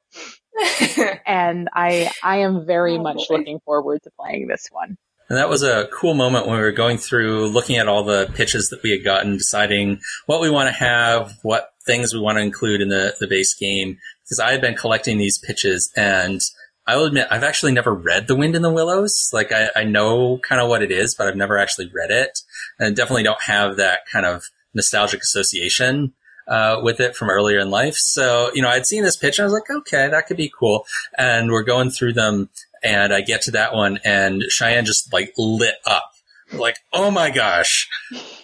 and 1.27 1.69
I 1.71 2.11
I 2.23 2.37
am 2.37 2.65
very 2.65 2.97
oh, 2.97 3.03
much 3.03 3.27
boy. 3.27 3.37
looking 3.37 3.59
forward 3.59 4.01
to 4.03 4.09
playing 4.19 4.47
this 4.47 4.67
one. 4.71 4.97
And 5.29 5.37
that 5.37 5.49
was 5.49 5.61
a 5.61 5.89
cool 5.91 6.13
moment 6.13 6.47
when 6.47 6.55
we 6.55 6.61
were 6.61 6.71
going 6.71 6.97
through 6.97 7.49
looking 7.49 7.75
at 7.75 7.87
all 7.87 8.03
the 8.03 8.31
pitches 8.33 8.69
that 8.69 8.81
we 8.81 8.91
had 8.91 9.03
gotten, 9.03 9.37
deciding 9.37 9.99
what 10.25 10.39
we 10.39 10.49
want 10.49 10.67
to 10.67 10.73
have, 10.73 11.33
what 11.43 11.71
things 11.85 12.13
we 12.13 12.21
want 12.21 12.37
to 12.37 12.41
include 12.41 12.81
in 12.81 12.87
the, 12.89 13.13
the 13.19 13.27
base 13.27 13.53
game. 13.53 13.97
Because 14.23 14.39
I 14.39 14.51
had 14.51 14.61
been 14.61 14.75
collecting 14.75 15.17
these 15.17 15.37
pitches 15.37 15.91
and 15.97 16.41
I 16.87 16.95
will 16.95 17.05
admit 17.05 17.27
I've 17.29 17.43
actually 17.43 17.73
never 17.73 17.93
read 17.93 18.27
The 18.27 18.35
Wind 18.35 18.55
in 18.55 18.61
the 18.61 18.71
Willows. 18.71 19.29
Like 19.33 19.51
I, 19.51 19.69
I 19.75 19.83
know 19.83 20.37
kind 20.39 20.61
of 20.61 20.69
what 20.69 20.81
it 20.81 20.91
is, 20.91 21.13
but 21.13 21.27
I've 21.27 21.35
never 21.35 21.57
actually 21.57 21.91
read 21.93 22.11
it. 22.11 22.39
And 22.79 22.95
definitely 22.95 23.23
don't 23.23 23.41
have 23.43 23.75
that 23.75 24.01
kind 24.11 24.25
of 24.25 24.45
nostalgic 24.73 25.21
association 25.21 26.13
uh, 26.47 26.79
with 26.81 27.01
it 27.01 27.15
from 27.15 27.29
earlier 27.29 27.59
in 27.59 27.69
life. 27.69 27.95
So, 27.95 28.51
you 28.53 28.61
know, 28.61 28.69
I'd 28.69 28.85
seen 28.85 29.03
this 29.03 29.17
pitch 29.17 29.37
and 29.37 29.43
I 29.43 29.47
was 29.47 29.53
like, 29.53 29.69
okay, 29.69 30.07
that 30.07 30.27
could 30.27 30.37
be 30.37 30.51
cool. 30.57 30.85
And 31.17 31.51
we're 31.51 31.63
going 31.63 31.89
through 31.89 32.13
them 32.13 32.49
and 32.81 33.13
I 33.13 33.21
get 33.21 33.41
to 33.43 33.51
that 33.51 33.73
one 33.73 33.99
and 34.05 34.43
Cheyenne 34.43 34.85
just 34.85 35.11
like 35.11 35.33
lit 35.37 35.75
up. 35.85 36.13
Like, 36.53 36.77
oh 36.93 37.11
my 37.11 37.29
gosh, 37.29 37.89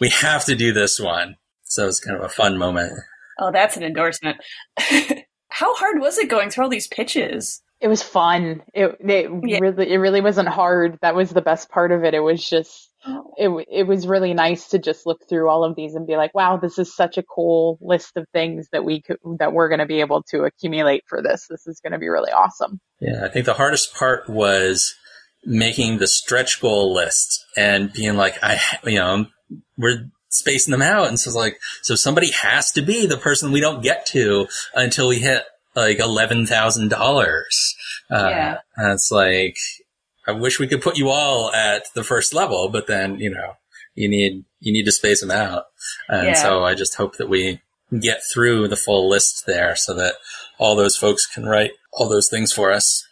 we 0.01 0.09
have 0.09 0.43
to 0.45 0.55
do 0.55 0.73
this 0.73 0.99
one. 0.99 1.37
So 1.63 1.87
it's 1.87 2.01
kind 2.01 2.17
of 2.17 2.23
a 2.23 2.29
fun 2.29 2.57
moment. 2.57 2.99
Oh, 3.39 3.51
that's 3.51 3.77
an 3.77 3.83
endorsement. 3.83 4.37
How 5.47 5.73
hard 5.75 6.01
was 6.01 6.17
it 6.17 6.29
going 6.29 6.49
through 6.49 6.65
all 6.65 6.69
these 6.69 6.87
pitches? 6.87 7.61
It 7.83 7.89
was 7.89 8.01
fun. 8.01 8.63
It 8.73 8.95
it 9.01 9.29
yeah. 9.43 9.57
really 9.59 9.91
it 9.91 9.97
really 9.97 10.21
wasn't 10.21 10.47
hard. 10.47 10.97
That 11.01 11.15
was 11.15 11.31
the 11.31 11.41
best 11.41 11.69
part 11.69 11.91
of 11.91 12.05
it. 12.05 12.13
It 12.13 12.21
was 12.21 12.41
just 12.41 12.89
oh. 13.05 13.33
it 13.35 13.67
it 13.69 13.83
was 13.83 14.07
really 14.07 14.33
nice 14.33 14.69
to 14.69 14.79
just 14.79 15.05
look 15.05 15.27
through 15.27 15.49
all 15.49 15.65
of 15.65 15.75
these 15.75 15.93
and 15.93 16.07
be 16.07 16.15
like, 16.15 16.33
wow, 16.33 16.55
this 16.55 16.79
is 16.79 16.95
such 16.95 17.17
a 17.17 17.23
cool 17.23 17.77
list 17.81 18.15
of 18.15 18.25
things 18.31 18.69
that 18.71 18.85
we 18.85 19.01
could, 19.01 19.17
that 19.37 19.51
we're 19.51 19.67
going 19.67 19.81
to 19.81 19.85
be 19.85 19.99
able 19.99 20.23
to 20.29 20.45
accumulate 20.45 21.03
for 21.07 21.21
this. 21.21 21.45
This 21.49 21.67
is 21.67 21.81
going 21.81 21.91
to 21.91 21.99
be 21.99 22.07
really 22.07 22.31
awesome. 22.31 22.79
Yeah, 23.01 23.25
I 23.25 23.27
think 23.27 23.45
the 23.45 23.53
hardest 23.53 23.93
part 23.93 24.29
was 24.29 24.95
making 25.43 25.97
the 25.97 26.07
stretch 26.07 26.61
goal 26.61 26.93
list 26.93 27.45
and 27.57 27.91
being 27.91 28.15
like, 28.15 28.41
I, 28.41 28.61
you 28.85 28.99
know, 28.99 29.25
we're 29.77 30.09
spacing 30.29 30.71
them 30.71 30.81
out, 30.81 31.09
and 31.09 31.19
so 31.19 31.27
it's 31.27 31.35
like, 31.35 31.59
so 31.81 31.95
somebody 31.95 32.31
has 32.31 32.71
to 32.71 32.81
be 32.81 33.07
the 33.07 33.17
person 33.17 33.51
we 33.51 33.59
don't 33.59 33.83
get 33.83 34.05
to 34.07 34.47
until 34.73 35.09
we 35.09 35.19
hit 35.19 35.43
like 35.75 35.99
eleven 35.99 36.45
thousand 36.45 36.89
dollars. 36.89 37.75
Uh, 38.11 38.27
yeah, 38.29 38.57
and 38.75 38.93
it's 38.93 39.11
like 39.11 39.57
I 40.27 40.31
wish 40.31 40.59
we 40.59 40.67
could 40.67 40.81
put 40.81 40.97
you 40.97 41.09
all 41.09 41.51
at 41.51 41.93
the 41.93 42.03
first 42.03 42.33
level, 42.33 42.69
but 42.69 42.87
then, 42.87 43.19
you 43.19 43.29
know, 43.29 43.53
you 43.95 44.07
need, 44.07 44.45
you 44.59 44.71
need 44.71 44.85
to 44.85 44.91
space 44.91 45.21
them 45.21 45.31
out. 45.31 45.65
And 46.07 46.27
yeah. 46.27 46.33
so 46.33 46.63
I 46.63 46.75
just 46.75 46.95
hope 46.95 47.17
that 47.17 47.29
we 47.29 47.61
get 47.99 48.21
through 48.31 48.67
the 48.69 48.77
full 48.77 49.09
list 49.09 49.43
there 49.45 49.75
so 49.75 49.93
that 49.95 50.15
all 50.57 50.75
those 50.75 50.97
folks 50.97 51.25
can 51.25 51.45
write 51.45 51.71
all 51.91 52.07
those 52.07 52.29
things 52.29 52.53
for 52.53 52.71
us. 52.71 53.05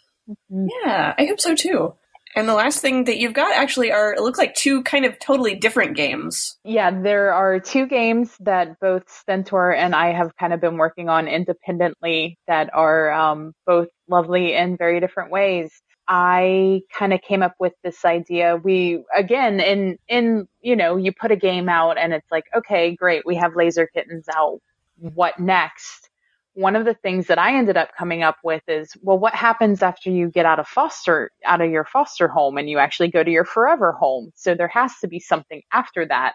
Yeah, 0.48 1.14
I 1.18 1.26
hope 1.26 1.40
so 1.40 1.54
too. 1.54 1.94
And 2.34 2.48
the 2.48 2.54
last 2.54 2.80
thing 2.80 3.04
that 3.04 3.18
you've 3.18 3.34
got 3.34 3.54
actually 3.54 3.92
are, 3.92 4.14
it 4.14 4.22
looks 4.22 4.38
like 4.38 4.54
two 4.54 4.82
kind 4.84 5.04
of 5.04 5.18
totally 5.18 5.54
different 5.54 5.96
games. 5.96 6.56
Yeah, 6.64 6.90
there 6.90 7.34
are 7.34 7.60
two 7.60 7.86
games 7.86 8.34
that 8.40 8.80
both 8.80 9.04
Stentor 9.08 9.72
and 9.72 9.94
I 9.94 10.12
have 10.12 10.34
kind 10.36 10.52
of 10.52 10.60
been 10.60 10.78
working 10.78 11.08
on 11.08 11.28
independently 11.28 12.38
that 12.46 12.70
are 12.72 13.12
um, 13.12 13.52
both 13.66 13.88
lovely 14.08 14.54
in 14.54 14.76
very 14.76 15.00
different 15.00 15.30
ways. 15.30 15.70
I 16.08 16.80
kind 16.92 17.12
of 17.12 17.20
came 17.22 17.42
up 17.42 17.54
with 17.60 17.74
this 17.84 18.04
idea. 18.04 18.56
We, 18.56 19.04
again, 19.14 19.60
in, 19.60 19.98
in, 20.08 20.48
you 20.60 20.74
know, 20.74 20.96
you 20.96 21.12
put 21.12 21.30
a 21.30 21.36
game 21.36 21.68
out 21.68 21.96
and 21.98 22.12
it's 22.12 22.30
like, 22.30 22.44
okay, 22.56 22.96
great. 22.96 23.24
We 23.24 23.36
have 23.36 23.54
laser 23.54 23.86
kittens 23.86 24.26
out. 24.34 24.60
What 24.96 25.38
next? 25.38 26.08
One 26.54 26.76
of 26.76 26.84
the 26.84 26.94
things 26.94 27.28
that 27.28 27.38
I 27.38 27.56
ended 27.56 27.76
up 27.76 27.90
coming 27.98 28.22
up 28.22 28.36
with 28.44 28.62
is, 28.68 28.92
well, 29.02 29.18
what 29.18 29.34
happens 29.34 29.82
after 29.82 30.10
you 30.10 30.30
get 30.30 30.46
out 30.46 30.58
of 30.58 30.68
foster, 30.68 31.30
out 31.44 31.60
of 31.62 31.70
your 31.70 31.84
foster 31.84 32.28
home 32.28 32.58
and 32.58 32.68
you 32.68 32.78
actually 32.78 33.10
go 33.10 33.24
to 33.24 33.30
your 33.30 33.44
forever 33.44 33.92
home? 33.92 34.32
So 34.36 34.54
there 34.54 34.68
has 34.68 34.92
to 35.00 35.08
be 35.08 35.20
something 35.20 35.62
after 35.72 36.06
that. 36.06 36.34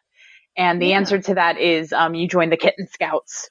And 0.58 0.82
the 0.82 0.88
yeah. 0.88 0.98
answer 0.98 1.20
to 1.20 1.36
that 1.36 1.60
is, 1.60 1.94
um, 1.94 2.16
you 2.16 2.28
join 2.28 2.50
the 2.50 2.58
kitten 2.58 2.88
scouts 2.88 3.50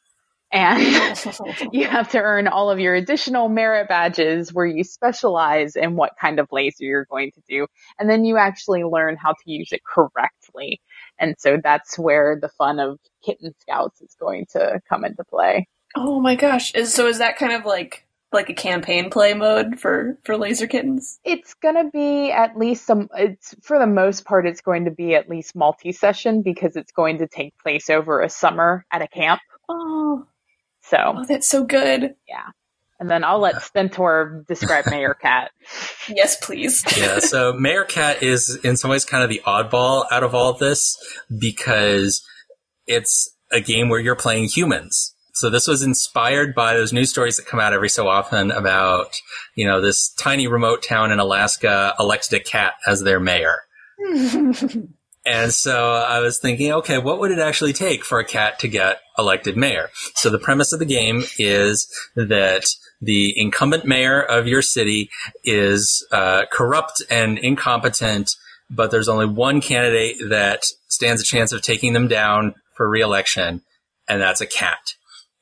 and 0.53 0.81
you 1.73 1.87
have 1.87 2.11
to 2.11 2.19
earn 2.19 2.49
all 2.49 2.71
of 2.71 2.81
your 2.81 2.95
additional 2.95 3.49
merit 3.49 3.89
badges 3.89 4.53
where 4.53 4.67
you 4.67 4.85
specialize 4.85 5.77
in 5.77 5.97
what 5.97 6.13
kind 6.21 6.39
of 6.39 6.49
laser 6.53 6.85
you're 6.85 7.07
going 7.07 7.33
to 7.33 7.43
do. 7.49 7.67
And 7.99 8.09
then 8.09 8.25
you 8.25 8.37
actually 8.39 8.85
learn 8.85 9.17
how 9.17 9.33
to 9.33 9.51
use 9.53 9.73
it 9.73 9.83
correctly. 9.85 10.81
And 11.19 11.35
so 11.39 11.59
that's 11.63 11.99
where 11.99 12.39
the 12.41 12.49
fun 12.49 12.79
of 12.79 12.99
Kitten 13.25 13.55
Scouts 13.61 14.01
is 14.01 14.17
going 14.19 14.47
to 14.53 14.81
come 14.89 15.05
into 15.05 15.25
play. 15.25 15.69
Oh 15.97 16.21
my 16.21 16.35
gosh. 16.35 16.75
Is, 16.75 16.93
so 16.93 17.07
is 17.07 17.19
that 17.19 17.37
kind 17.37 17.53
of 17.53 17.65
like 17.65 18.05
like 18.33 18.51
a 18.51 18.55
campaign 18.55 19.09
play 19.09 19.33
mode 19.33 19.81
for 19.81 20.19
for 20.25 20.37
laser 20.37 20.67
kittens 20.67 21.21
it's 21.25 21.55
going 21.55 21.77
to 21.77 21.89
be 21.91 22.31
at 22.31 22.59
least 22.59 22.85
some 22.85 23.09
it's 23.17 23.55
for 23.63 23.79
the 23.79 23.87
most 23.87 24.27
part 24.27 24.47
it's 24.47 24.61
going 24.61 24.85
to 24.85 24.91
be 24.91 25.15
at 25.15 25.31
least 25.31 25.55
multi-session 25.55 26.43
because 26.43 26.77
it's 26.77 26.93
going 26.93 27.19
to 27.19 27.27
take 27.29 27.57
place 27.63 27.89
over 27.89 28.21
a 28.21 28.29
summer 28.29 28.85
at 28.91 29.01
a 29.01 29.09
camp 29.09 29.41
oh 29.71 30.27
so 30.89 31.15
oh, 31.17 31.25
that's 31.25 31.49
so 31.49 31.65
good. 31.65 32.15
Yeah. 32.29 32.47
And 32.99 33.11
then 33.11 33.25
I'll 33.25 33.41
let 33.41 33.63
Stentor 33.63 34.45
describe 34.49 34.87
Mayor 34.87 35.15
Cat. 35.15 35.51
yes, 36.09 36.37
please. 36.37 36.83
yeah, 36.99 37.19
so 37.19 37.53
Mayor 37.53 37.85
Cat 37.85 38.23
is 38.23 38.59
in 38.65 38.77
some 38.77 38.91
ways 38.91 39.05
kind 39.05 39.23
of 39.23 39.29
the 39.29 39.43
oddball 39.47 40.07
out 40.11 40.23
of 40.23 40.35
all 40.35 40.51
of 40.51 40.59
this 40.59 40.97
because 41.39 42.23
it's 42.87 43.37
a 43.53 43.61
game 43.61 43.89
where 43.91 44.01
you're 44.01 44.17
playing 44.17 44.45
humans. 44.45 45.15
So 45.37 45.51
this 45.51 45.69
was 45.69 45.83
inspired 45.83 46.55
by 46.55 46.75
those 46.75 46.95
news 46.95 47.11
stories 47.11 47.37
that 47.37 47.47
come 47.47 47.61
out 47.61 47.75
every 47.75 47.91
so 47.91 48.09
often 48.09 48.51
about, 48.51 49.21
you 49.55 49.67
know, 49.67 49.83
this 49.83 50.09
tiny 50.09 50.47
remote 50.47 50.83
town 50.83 51.13
in 51.13 51.19
Alaska 51.19 51.95
elected 52.01 52.41
a 52.41 52.43
cat 52.43 52.75
as 52.87 53.03
their 53.03 53.21
mayor. 53.21 53.59
And 55.27 55.53
so 55.53 55.93
I 55.93 56.21
was 56.21 56.39
thinking, 56.39 56.73
okay, 56.73 56.99
what 56.99 57.19
would 57.19 57.33
it 57.33 57.41
actually 57.41 57.73
take 57.73 58.05
for 58.05 58.21
a 58.21 58.25
cat 58.25 58.61
to 58.61 58.69
get 58.69 59.01
elected 59.19 59.57
mayor? 59.57 59.91
So 60.15 60.31
the 60.31 60.39
premise 60.39 60.73
of 60.73 60.79
the 60.79 60.85
game 60.85 61.25
is 61.37 61.93
that 62.15 62.65
the 63.03 63.35
incumbent 63.37 63.85
mayor 63.85 64.23
of 64.23 64.47
your 64.47 64.63
city 64.63 65.11
is 65.43 66.07
uh, 66.13 66.45
corrupt 66.53 67.03
and 67.11 67.39
incompetent, 67.39 68.37
but 68.71 68.93
there's 68.93 69.09
only 69.09 69.27
one 69.27 69.61
candidate 69.61 70.17
that 70.29 70.63
stands 70.87 71.21
a 71.21 71.25
chance 71.25 71.51
of 71.51 71.61
taking 71.61 71.93
them 71.93 72.07
down 72.07 72.55
for 72.75 72.89
reelection, 72.89 73.63
and 74.09 74.21
that's 74.21 74.41
a 74.41 74.47
cat. 74.47 74.95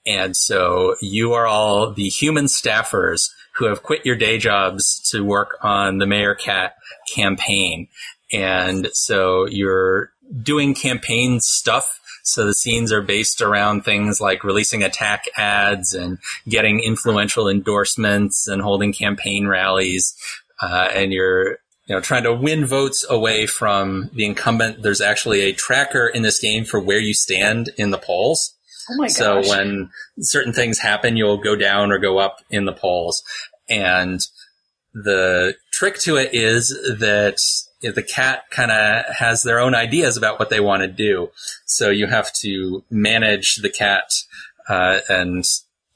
And 0.07 0.37
so 0.37 0.97
you 1.01 1.33
are 1.33 1.47
all 1.47 1.93
the 1.93 2.09
human 2.09 2.47
staffers 2.47 3.31
who 3.57 3.67
have 3.67 3.83
quit 3.83 4.05
your 4.05 4.17
day 4.17 4.39
jobs 4.39 5.01
to 5.11 5.25
work 5.25 5.59
on 5.63 5.99
the 5.99 6.07
Mayor 6.07 6.35
Cat 6.35 6.75
campaign. 7.15 7.89
And 8.33 8.89
so 8.93 9.47
you're 9.47 10.11
doing 10.43 10.75
campaign 10.75 11.41
stuff. 11.41 12.01
So 12.25 12.47
the 12.47 12.55
scenes 12.55 12.91
are 12.91 13.03
based 13.03 13.41
around 13.41 13.83
things 13.83 14.21
like 14.21 14.45
releasing 14.45 14.83
attack 14.83 15.25
ads 15.37 15.95
and 15.95 16.19
getting 16.49 16.81
influential 16.81 17.49
endorsements 17.49 18.49
and 18.49 18.63
holding 18.63 18.93
campaign 18.93 19.47
rallies. 19.47 20.15
Uh, 20.61 20.89
and 20.95 21.13
you're 21.13 21.59
you 21.87 21.95
know, 21.95 22.01
trying 22.01 22.23
to 22.23 22.33
win 22.33 22.65
votes 22.65 23.05
away 23.09 23.47
from 23.47 24.11
the 24.15 24.25
incumbent. 24.25 24.83
There's 24.83 25.03
actually 25.03 25.43
a 25.43 25.53
tracker 25.53 26.07
in 26.07 26.23
this 26.23 26.41
game 26.41 26.65
for 26.65 26.81
where 26.81 26.99
you 26.99 27.13
stand 27.13 27.71
in 27.77 27.91
the 27.91 27.99
polls. 27.99 28.54
Oh. 28.91 29.07
So 29.09 29.43
when 29.49 29.91
certain 30.21 30.53
things 30.53 30.79
happen, 30.79 31.17
you'll 31.17 31.39
go 31.39 31.57
down 31.57 31.93
or 31.93 31.99
go 31.99 32.19
up 32.19 32.41
in 32.51 32.65
the 32.65 32.73
polls. 32.73 33.23
And 33.69 34.21
the 34.93 35.55
trick 35.73 35.99
to 36.01 36.17
it 36.17 36.31
is 36.33 36.69
that 36.99 37.39
the 37.81 38.03
cat 38.03 38.45
kind 38.51 38.71
of 38.71 39.05
has 39.17 39.43
their 39.43 39.59
own 39.59 39.75
ideas 39.75 40.17
about 40.17 40.39
what 40.39 40.51
they 40.51 40.61
want 40.61 40.83
to 40.83 40.89
do. 40.89 41.31
So 41.67 41.91
you 41.91 42.07
have 42.07 42.33
to 42.35 42.85
manage 42.91 43.57
the 43.57 43.71
cat 43.71 44.11
uh, 44.69 45.01
and 45.09 45.45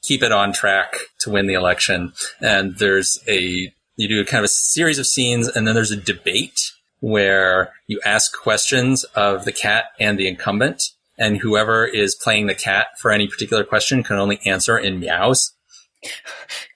keep 0.03 0.21
it 0.21 0.31
on 0.31 0.53
track 0.53 0.95
to 1.19 1.29
win 1.29 1.47
the 1.47 1.53
election. 1.53 2.13
And 2.41 2.77
there's 2.77 3.19
a 3.27 3.73
you 3.95 4.07
do 4.07 4.23
kind 4.23 4.39
of 4.39 4.45
a 4.45 4.47
series 4.47 4.97
of 4.97 5.05
scenes, 5.05 5.49
and 5.49 5.67
then 5.67 5.75
there's 5.75 5.91
a 5.91 5.97
debate 5.97 6.71
where 7.01 7.73
you 7.87 7.99
ask 8.05 8.33
questions 8.37 9.03
of 9.15 9.43
the 9.43 9.51
cat 9.51 9.85
and 9.99 10.17
the 10.17 10.27
incumbent, 10.27 10.91
and 11.19 11.37
whoever 11.37 11.85
is 11.85 12.15
playing 12.15 12.47
the 12.47 12.55
cat 12.55 12.87
for 12.97 13.11
any 13.11 13.27
particular 13.27 13.63
question 13.63 14.01
can 14.01 14.17
only 14.17 14.39
answer 14.45 14.77
in 14.77 14.99
meows. 14.99 15.51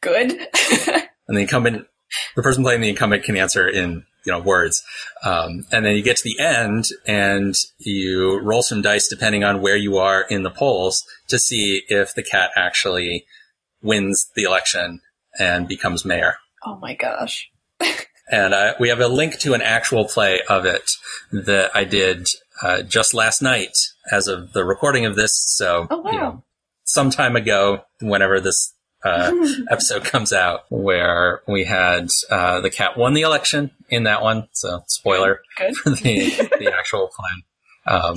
Good. 0.02 0.32
and 1.28 1.38
the 1.38 1.42
incumbent 1.42 1.88
the 2.36 2.44
person 2.44 2.64
playing 2.64 2.82
the 2.82 2.90
incumbent 2.90 3.24
can 3.24 3.38
answer 3.38 3.68
in 3.68 4.06
you 4.26 4.32
know 4.32 4.40
words, 4.40 4.84
um, 5.24 5.66
and 5.72 5.86
then 5.86 5.96
you 5.96 6.04
get 6.04 6.18
to 6.18 6.24
the 6.24 6.40
end 6.40 6.86
and 7.08 7.56
you 7.80 8.40
roll 8.42 8.62
some 8.62 8.82
dice 8.82 9.08
depending 9.08 9.44
on 9.44 9.62
where 9.62 9.76
you 9.76 9.98
are 9.98 10.22
in 10.22 10.44
the 10.44 10.50
polls 10.50 11.04
to 11.28 11.40
see 11.40 11.84
if 11.88 12.14
the 12.14 12.24
cat 12.24 12.52
actually 12.56 13.26
wins 13.82 14.30
the 14.36 14.44
election 14.44 15.02
and 15.40 15.68
becomes 15.68 16.06
mayor. 16.06 16.36
Oh 16.66 16.78
my 16.78 16.94
gosh. 16.94 17.50
and 18.32 18.54
uh, 18.54 18.76
we 18.80 18.90
have 18.90 19.02
a 19.02 19.08
link 19.08 19.40
to 19.40 19.54
an 19.54 19.62
actual 19.62 20.06
play 20.06 20.40
of 20.48 20.66
it 20.66 20.92
that 21.32 21.72
I 21.76 21.84
did 21.84 22.30
uh, 22.62 22.82
just 22.84 23.14
last 23.14 23.42
night 23.42 23.76
as 24.12 24.28
of 24.28 24.54
the 24.54 24.64
recording 24.64 25.06
of 25.06 25.16
this. 25.16 25.42
So, 25.56 25.88
oh, 25.90 26.00
wow. 26.00 26.12
you 26.12 26.18
know, 26.18 26.44
some 26.84 27.10
time 27.10 27.36
ago, 27.36 27.84
whenever 28.02 28.40
this 28.40 28.74
uh, 29.04 29.34
episode 29.70 30.04
comes 30.04 30.32
out, 30.32 30.62
where 30.70 31.42
we 31.48 31.64
had 31.64 32.08
uh, 32.30 32.62
the 32.62 32.70
cat 32.70 32.98
won 32.98 33.14
the 33.14 33.22
election 33.22 33.72
in 33.90 34.04
that 34.04 34.22
one. 34.22 34.48
So, 34.54 34.84
spoiler 34.88 35.42
Good. 35.58 35.76
for 35.76 35.90
the, 35.92 36.50
the 36.60 36.74
actual 36.78 37.10
plan. 37.10 37.44
Um, 37.86 38.16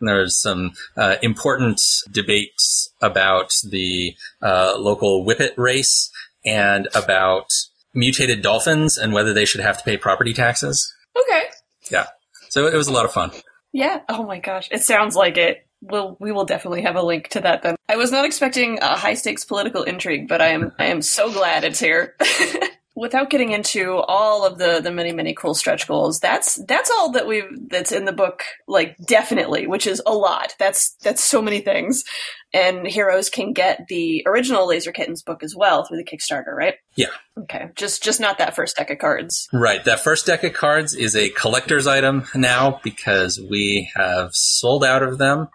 there's 0.00 0.40
some 0.40 0.72
uh, 0.96 1.16
important 1.22 1.80
debates 2.10 2.90
about 3.00 3.52
the 3.68 4.14
uh, 4.42 4.74
local 4.78 5.24
whippet 5.24 5.54
race 5.56 6.10
and 6.44 6.88
about 6.94 7.46
mutated 7.94 8.42
dolphins 8.42 8.96
and 8.96 9.12
whether 9.12 9.32
they 9.32 9.44
should 9.44 9.60
have 9.60 9.78
to 9.78 9.84
pay 9.84 9.96
property 9.96 10.32
taxes. 10.32 10.92
Okay. 11.16 11.44
Yeah. 11.90 12.06
So 12.48 12.66
it 12.66 12.74
was 12.74 12.88
a 12.88 12.92
lot 12.92 13.04
of 13.04 13.12
fun. 13.12 13.30
Yeah. 13.72 14.00
Oh 14.08 14.24
my 14.24 14.38
gosh. 14.38 14.68
It 14.70 14.82
sounds 14.82 15.14
like 15.16 15.36
it. 15.36 15.66
We'll, 15.82 16.16
we 16.20 16.32
will 16.32 16.44
definitely 16.44 16.82
have 16.82 16.96
a 16.96 17.02
link 17.02 17.28
to 17.28 17.40
that 17.40 17.62
then. 17.62 17.76
I 17.88 17.96
was 17.96 18.12
not 18.12 18.24
expecting 18.26 18.78
a 18.82 18.96
high 18.96 19.14
stakes 19.14 19.44
political 19.44 19.82
intrigue, 19.82 20.28
but 20.28 20.42
I 20.42 20.48
am, 20.48 20.72
I 20.78 20.86
am 20.86 21.00
so 21.00 21.32
glad 21.32 21.64
it's 21.64 21.80
here. 21.80 22.16
without 23.00 23.30
getting 23.30 23.52
into 23.52 23.94
all 23.94 24.44
of 24.44 24.58
the 24.58 24.80
the 24.82 24.90
many 24.90 25.10
many 25.10 25.32
cool 25.32 25.54
stretch 25.54 25.88
goals 25.88 26.20
that's 26.20 26.62
that's 26.66 26.90
all 26.90 27.10
that 27.12 27.26
we've 27.26 27.48
that's 27.70 27.92
in 27.92 28.04
the 28.04 28.12
book 28.12 28.42
like 28.68 28.94
definitely 29.04 29.66
which 29.66 29.86
is 29.86 30.02
a 30.04 30.12
lot. 30.12 30.54
That's 30.58 30.96
that's 31.02 31.24
so 31.24 31.40
many 31.40 31.60
things. 31.60 32.04
And 32.52 32.86
heroes 32.86 33.30
can 33.30 33.52
get 33.52 33.86
the 33.88 34.22
original 34.26 34.68
laser 34.68 34.92
kittens 34.92 35.22
book 35.22 35.42
as 35.42 35.56
well 35.56 35.84
through 35.84 35.96
the 35.96 36.04
kickstarter 36.04 36.54
right? 36.54 36.74
Yeah. 36.94 37.06
Okay. 37.38 37.70
Just 37.74 38.02
just 38.02 38.20
not 38.20 38.38
that 38.38 38.54
first 38.54 38.76
deck 38.76 38.90
of 38.90 38.98
cards. 38.98 39.48
Right. 39.50 39.82
That 39.84 40.00
first 40.00 40.26
deck 40.26 40.44
of 40.44 40.52
cards 40.52 40.94
is 40.94 41.16
a 41.16 41.30
collector's 41.30 41.86
item 41.86 42.24
now 42.34 42.80
because 42.84 43.40
we 43.40 43.90
have 43.94 44.30
sold 44.34 44.84
out 44.84 45.02
of 45.02 45.16
them. 45.16 45.48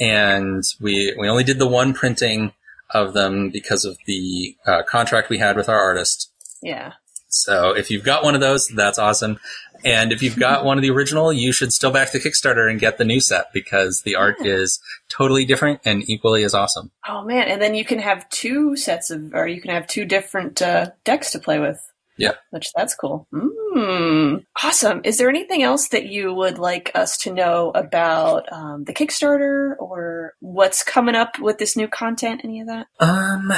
And 0.00 0.64
we 0.80 1.14
we 1.16 1.28
only 1.28 1.44
did 1.44 1.60
the 1.60 1.68
one 1.68 1.92
printing 1.92 2.52
of 2.90 3.14
them 3.14 3.50
because 3.50 3.84
of 3.84 3.96
the 4.06 4.56
uh, 4.66 4.82
contract 4.82 5.30
we 5.30 5.38
had 5.38 5.56
with 5.56 5.68
our 5.68 5.78
artist 5.78 6.31
yeah. 6.62 6.92
So 7.32 7.74
if 7.74 7.90
you've 7.90 8.04
got 8.04 8.24
one 8.24 8.34
of 8.34 8.40
those, 8.40 8.68
that's 8.68 8.98
awesome. 8.98 9.38
And 9.84 10.12
if 10.12 10.22
you've 10.22 10.38
got 10.38 10.64
one 10.66 10.78
of 10.78 10.82
the 10.82 10.90
original, 10.90 11.32
you 11.32 11.52
should 11.52 11.72
still 11.72 11.90
back 11.90 12.12
the 12.12 12.20
Kickstarter 12.20 12.70
and 12.70 12.78
get 12.78 12.98
the 12.98 13.04
new 13.04 13.20
set 13.20 13.46
because 13.52 14.02
the 14.04 14.14
art 14.14 14.36
yeah. 14.40 14.52
is 14.52 14.80
totally 15.08 15.44
different 15.44 15.80
and 15.84 16.08
equally 16.08 16.44
as 16.44 16.54
awesome. 16.54 16.90
Oh 17.08 17.24
man! 17.24 17.48
And 17.48 17.60
then 17.60 17.74
you 17.74 17.84
can 17.84 17.98
have 17.98 18.28
two 18.28 18.76
sets 18.76 19.10
of, 19.10 19.34
or 19.34 19.46
you 19.46 19.60
can 19.60 19.70
have 19.70 19.86
two 19.86 20.04
different 20.04 20.62
uh, 20.62 20.90
decks 21.04 21.32
to 21.32 21.38
play 21.38 21.58
with. 21.58 21.80
Yeah, 22.18 22.32
which 22.50 22.70
that's 22.76 22.94
cool. 22.94 23.26
Mm, 23.32 24.44
awesome. 24.62 25.00
Is 25.02 25.16
there 25.16 25.30
anything 25.30 25.62
else 25.62 25.88
that 25.88 26.06
you 26.06 26.32
would 26.34 26.58
like 26.58 26.92
us 26.94 27.16
to 27.18 27.32
know 27.32 27.70
about 27.74 28.52
um, 28.52 28.84
the 28.84 28.92
Kickstarter 28.92 29.74
or 29.80 30.34
what's 30.40 30.84
coming 30.84 31.14
up 31.14 31.38
with 31.38 31.56
this 31.56 31.74
new 31.74 31.88
content? 31.88 32.42
Any 32.44 32.60
of 32.60 32.66
that? 32.66 32.86
Um. 33.00 33.52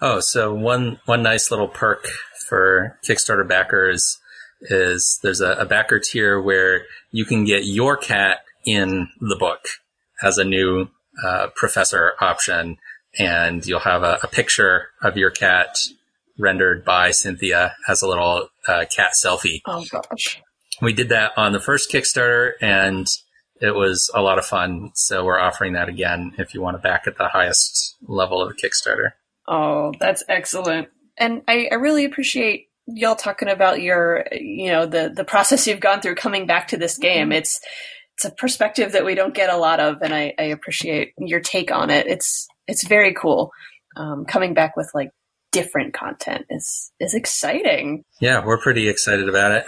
Oh, 0.00 0.20
so 0.20 0.54
one 0.54 1.00
one 1.06 1.22
nice 1.22 1.50
little 1.50 1.66
perk 1.66 2.06
for 2.48 2.98
Kickstarter 3.06 3.46
backers 3.46 4.18
is 4.62 5.18
there's 5.22 5.40
a, 5.40 5.52
a 5.52 5.64
backer 5.64 6.00
tier 6.00 6.40
where 6.40 6.82
you 7.10 7.24
can 7.24 7.44
get 7.44 7.64
your 7.64 7.96
cat 7.96 8.40
in 8.64 9.08
the 9.20 9.36
book 9.36 9.66
as 10.22 10.38
a 10.38 10.44
new 10.44 10.88
uh, 11.24 11.48
professor 11.54 12.12
option, 12.20 12.76
and 13.18 13.64
you'll 13.66 13.78
have 13.80 14.02
a, 14.02 14.18
a, 14.22 14.28
picture 14.28 14.88
of 15.02 15.16
your 15.16 15.30
cat 15.30 15.76
rendered 16.38 16.84
by 16.84 17.10
Cynthia 17.10 17.74
as 17.88 18.02
a 18.02 18.08
little 18.08 18.48
uh, 18.66 18.84
cat 18.94 19.12
selfie. 19.12 19.60
Oh 19.66 19.84
gosh! 19.90 20.40
We 20.82 20.92
did 20.92 21.08
that 21.08 21.32
on 21.36 21.52
the 21.52 21.60
first 21.60 21.90
Kickstarter, 21.90 22.52
and 22.60 23.06
it 23.60 23.74
was 23.74 24.10
a 24.14 24.22
lot 24.22 24.38
of 24.38 24.46
fun. 24.46 24.90
So 24.94 25.24
we're 25.24 25.40
offering 25.40 25.72
that 25.72 25.88
again 25.88 26.32
if 26.38 26.54
you 26.54 26.60
want 26.60 26.76
to 26.76 26.82
back 26.82 27.06
at 27.06 27.16
the 27.16 27.28
highest 27.28 27.96
level 28.06 28.42
of 28.42 28.56
Kickstarter. 28.56 29.12
Oh, 29.48 29.92
that's 29.98 30.22
excellent 30.28 30.88
and 31.18 31.42
I, 31.48 31.68
I 31.70 31.74
really 31.76 32.04
appreciate 32.04 32.68
y'all 32.86 33.16
talking 33.16 33.48
about 33.48 33.82
your, 33.82 34.26
you 34.32 34.70
know, 34.70 34.86
the 34.86 35.12
the 35.14 35.24
process 35.24 35.66
you've 35.66 35.80
gone 35.80 36.00
through 36.00 36.14
coming 36.14 36.46
back 36.46 36.68
to 36.68 36.76
this 36.76 36.98
game. 36.98 37.26
Mm-hmm. 37.26 37.32
It's 37.32 37.60
it's 38.16 38.24
a 38.24 38.30
perspective 38.30 38.92
that 38.92 39.04
we 39.04 39.14
don't 39.14 39.34
get 39.34 39.50
a 39.50 39.56
lot 39.56 39.78
of, 39.78 40.02
and 40.02 40.12
I, 40.12 40.34
I 40.38 40.44
appreciate 40.44 41.12
your 41.18 41.40
take 41.40 41.70
on 41.70 41.90
it. 41.90 42.06
It's 42.06 42.48
it's 42.66 42.86
very 42.86 43.14
cool. 43.14 43.52
Um, 43.96 44.24
coming 44.24 44.54
back 44.54 44.76
with 44.76 44.90
like 44.94 45.10
different 45.52 45.94
content 45.94 46.46
is 46.50 46.90
is 46.98 47.14
exciting. 47.14 48.04
Yeah, 48.20 48.44
we're 48.44 48.60
pretty 48.60 48.88
excited 48.88 49.28
about 49.28 49.52
it. 49.52 49.66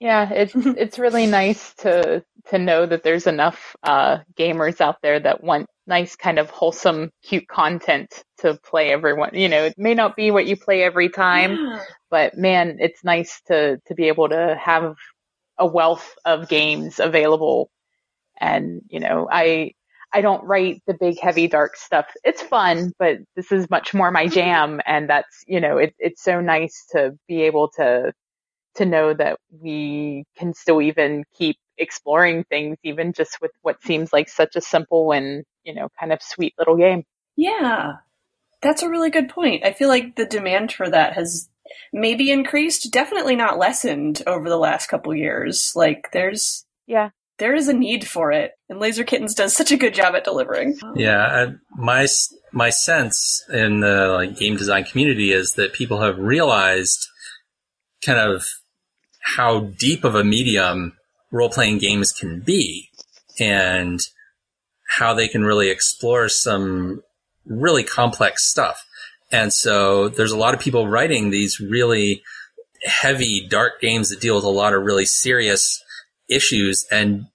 Yeah, 0.00 0.28
it's 0.30 0.52
it's 0.56 0.98
really 0.98 1.26
nice 1.26 1.74
to 1.76 2.24
to 2.48 2.58
know 2.58 2.84
that 2.86 3.02
there's 3.02 3.26
enough 3.26 3.76
uh, 3.82 4.18
gamers 4.36 4.80
out 4.80 4.96
there 5.02 5.20
that 5.20 5.42
want 5.42 5.66
nice 5.86 6.16
kind 6.16 6.38
of 6.38 6.50
wholesome, 6.50 7.10
cute 7.22 7.48
content 7.48 8.22
to 8.38 8.58
play 8.64 8.90
everyone. 8.90 9.30
You 9.34 9.48
know, 9.48 9.64
it 9.64 9.74
may 9.76 9.94
not 9.94 10.16
be 10.16 10.30
what 10.30 10.46
you 10.46 10.56
play 10.56 10.82
every 10.82 11.08
time, 11.08 11.52
yeah. 11.52 11.82
but 12.10 12.36
man, 12.36 12.78
it's 12.80 13.04
nice 13.04 13.40
to 13.48 13.78
to 13.86 13.94
be 13.94 14.08
able 14.08 14.28
to 14.28 14.56
have 14.60 14.94
a 15.58 15.66
wealth 15.66 16.14
of 16.24 16.48
games 16.48 17.00
available. 17.00 17.70
And 18.40 18.82
you 18.88 19.00
know, 19.00 19.28
I 19.30 19.72
I 20.12 20.20
don't 20.20 20.44
write 20.44 20.82
the 20.86 20.94
big, 20.94 21.18
heavy, 21.18 21.48
dark 21.48 21.76
stuff. 21.76 22.06
It's 22.22 22.42
fun, 22.42 22.92
but 22.98 23.18
this 23.34 23.50
is 23.50 23.70
much 23.70 23.94
more 23.94 24.10
my 24.10 24.26
mm-hmm. 24.26 24.34
jam, 24.34 24.80
and 24.86 25.08
that's 25.08 25.44
you 25.46 25.60
know, 25.60 25.78
it, 25.78 25.94
it's 25.98 26.22
so 26.22 26.40
nice 26.40 26.86
to 26.92 27.12
be 27.28 27.42
able 27.42 27.68
to 27.76 28.12
to 28.74 28.86
know 28.86 29.14
that 29.14 29.38
we 29.50 30.24
can 30.36 30.54
still 30.54 30.80
even 30.80 31.24
keep 31.36 31.56
exploring 31.78 32.44
things, 32.44 32.76
even 32.82 33.12
just 33.12 33.40
with 33.40 33.50
what 33.62 33.82
seems 33.82 34.12
like 34.12 34.28
such 34.28 34.56
a 34.56 34.60
simple 34.60 35.12
and, 35.12 35.44
you 35.64 35.74
know, 35.74 35.88
kind 35.98 36.12
of 36.12 36.22
sweet 36.22 36.54
little 36.58 36.76
game. 36.76 37.04
Yeah. 37.36 37.94
That's 38.60 38.82
a 38.82 38.88
really 38.88 39.10
good 39.10 39.28
point. 39.28 39.64
I 39.64 39.72
feel 39.72 39.88
like 39.88 40.16
the 40.16 40.26
demand 40.26 40.72
for 40.72 40.88
that 40.88 41.14
has 41.14 41.48
maybe 41.92 42.30
increased, 42.30 42.92
definitely 42.92 43.36
not 43.36 43.58
lessened 43.58 44.22
over 44.26 44.48
the 44.48 44.56
last 44.56 44.88
couple 44.88 45.14
years. 45.14 45.72
Like 45.74 46.10
there's 46.12 46.64
yeah, 46.86 47.10
there 47.38 47.54
is 47.54 47.68
a 47.68 47.72
need 47.72 48.06
for 48.06 48.30
it, 48.32 48.52
and 48.68 48.78
Laser 48.78 49.04
Kittens 49.04 49.34
does 49.34 49.56
such 49.56 49.72
a 49.72 49.76
good 49.76 49.94
job 49.94 50.14
at 50.14 50.24
delivering. 50.24 50.78
Yeah, 50.94 51.18
I, 51.18 51.54
my 51.76 52.06
my 52.52 52.70
sense 52.70 53.44
in 53.52 53.80
the 53.80 54.08
like, 54.08 54.38
game 54.38 54.56
design 54.56 54.84
community 54.84 55.32
is 55.32 55.54
that 55.54 55.72
people 55.72 56.00
have 56.00 56.18
realized 56.18 57.08
kind 58.04 58.18
of 58.18 58.46
how 59.22 59.60
deep 59.78 60.04
of 60.04 60.14
a 60.14 60.24
medium 60.24 60.96
role 61.30 61.48
playing 61.48 61.78
games 61.78 62.12
can 62.12 62.40
be 62.40 62.88
and 63.40 64.00
how 64.98 65.14
they 65.14 65.26
can 65.26 65.42
really 65.42 65.70
explore 65.70 66.28
some 66.28 67.02
really 67.46 67.82
complex 67.82 68.44
stuff. 68.44 68.86
And 69.30 69.52
so 69.52 70.08
there's 70.08 70.32
a 70.32 70.36
lot 70.36 70.52
of 70.52 70.60
people 70.60 70.86
writing 70.86 71.30
these 71.30 71.60
really 71.60 72.22
heavy, 72.84 73.46
dark 73.48 73.80
games 73.80 74.10
that 74.10 74.20
deal 74.20 74.34
with 74.34 74.44
a 74.44 74.48
lot 74.48 74.74
of 74.74 74.82
really 74.82 75.06
serious 75.06 75.82
issues 76.28 76.86
and 76.90 77.26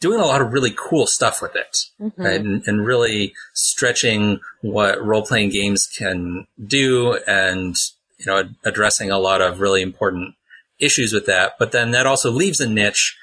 doing 0.00 0.18
a 0.18 0.26
lot 0.26 0.40
of 0.40 0.52
really 0.52 0.74
cool 0.76 1.06
stuff 1.06 1.40
with 1.40 1.54
it 1.54 1.78
mm-hmm. 2.00 2.26
and, 2.26 2.66
and 2.66 2.84
really 2.84 3.32
stretching 3.52 4.40
what 4.62 5.04
role 5.04 5.22
playing 5.22 5.50
games 5.50 5.86
can 5.86 6.46
do 6.66 7.16
and, 7.28 7.76
you 8.18 8.26
know, 8.26 8.42
addressing 8.64 9.12
a 9.12 9.18
lot 9.18 9.40
of 9.40 9.60
really 9.60 9.82
important 9.82 10.34
issues 10.80 11.12
with 11.12 11.26
that. 11.26 11.52
But 11.60 11.70
then 11.70 11.92
that 11.92 12.06
also 12.06 12.32
leaves 12.32 12.60
a 12.60 12.68
niche 12.68 13.16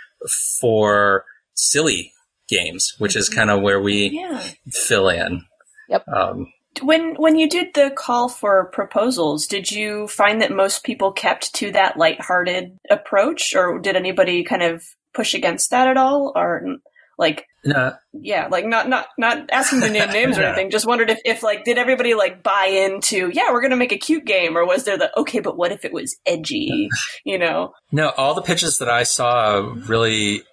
for 0.61 1.25
silly 1.53 2.13
games, 2.51 2.93
which 2.99 3.15
is 3.15 3.29
kind 3.29 3.49
of 3.49 3.61
where 3.61 3.81
we 3.81 4.09
yeah. 4.13 4.43
fill 4.69 5.09
in. 5.09 5.45
Yep. 5.89 6.07
Um, 6.07 6.53
when 6.81 7.15
when 7.15 7.37
you 7.37 7.49
did 7.49 7.73
the 7.73 7.91
call 7.95 8.29
for 8.29 8.69
proposals, 8.71 9.47
did 9.47 9.71
you 9.71 10.07
find 10.07 10.41
that 10.41 10.51
most 10.51 10.83
people 10.83 11.11
kept 11.11 11.53
to 11.55 11.71
that 11.71 11.97
lighthearted 11.97 12.77
approach, 12.89 13.55
or 13.55 13.79
did 13.79 13.95
anybody 13.95 14.43
kind 14.43 14.63
of 14.63 14.83
push 15.13 15.33
against 15.33 15.71
that 15.71 15.87
at 15.87 15.97
all, 15.97 16.31
or 16.35 16.77
like 17.17 17.45
no. 17.65 17.93
yeah, 18.13 18.47
like 18.47 18.65
not 18.65 18.89
not 18.89 19.07
not 19.17 19.49
asking 19.51 19.81
to 19.81 19.89
name 19.89 20.09
names 20.13 20.37
or 20.37 20.43
anything. 20.43 20.71
Just 20.71 20.87
wondered 20.87 21.09
if 21.09 21.19
if 21.25 21.43
like 21.43 21.65
did 21.65 21.77
everybody 21.77 22.13
like 22.13 22.41
buy 22.41 22.65
into 22.65 23.29
yeah 23.33 23.51
we're 23.51 23.61
gonna 23.61 23.75
make 23.75 23.91
a 23.91 23.97
cute 23.97 24.25
game, 24.25 24.57
or 24.57 24.65
was 24.65 24.85
there 24.85 24.97
the 24.97 25.17
okay 25.19 25.39
but 25.39 25.57
what 25.57 25.71
if 25.71 25.85
it 25.85 25.93
was 25.93 26.17
edgy, 26.25 26.89
you 27.25 27.37
know? 27.37 27.73
No, 27.91 28.09
all 28.17 28.33
the 28.33 28.41
pitches 28.41 28.79
that 28.79 28.89
I 28.89 29.03
saw 29.03 29.73
really 29.87 30.43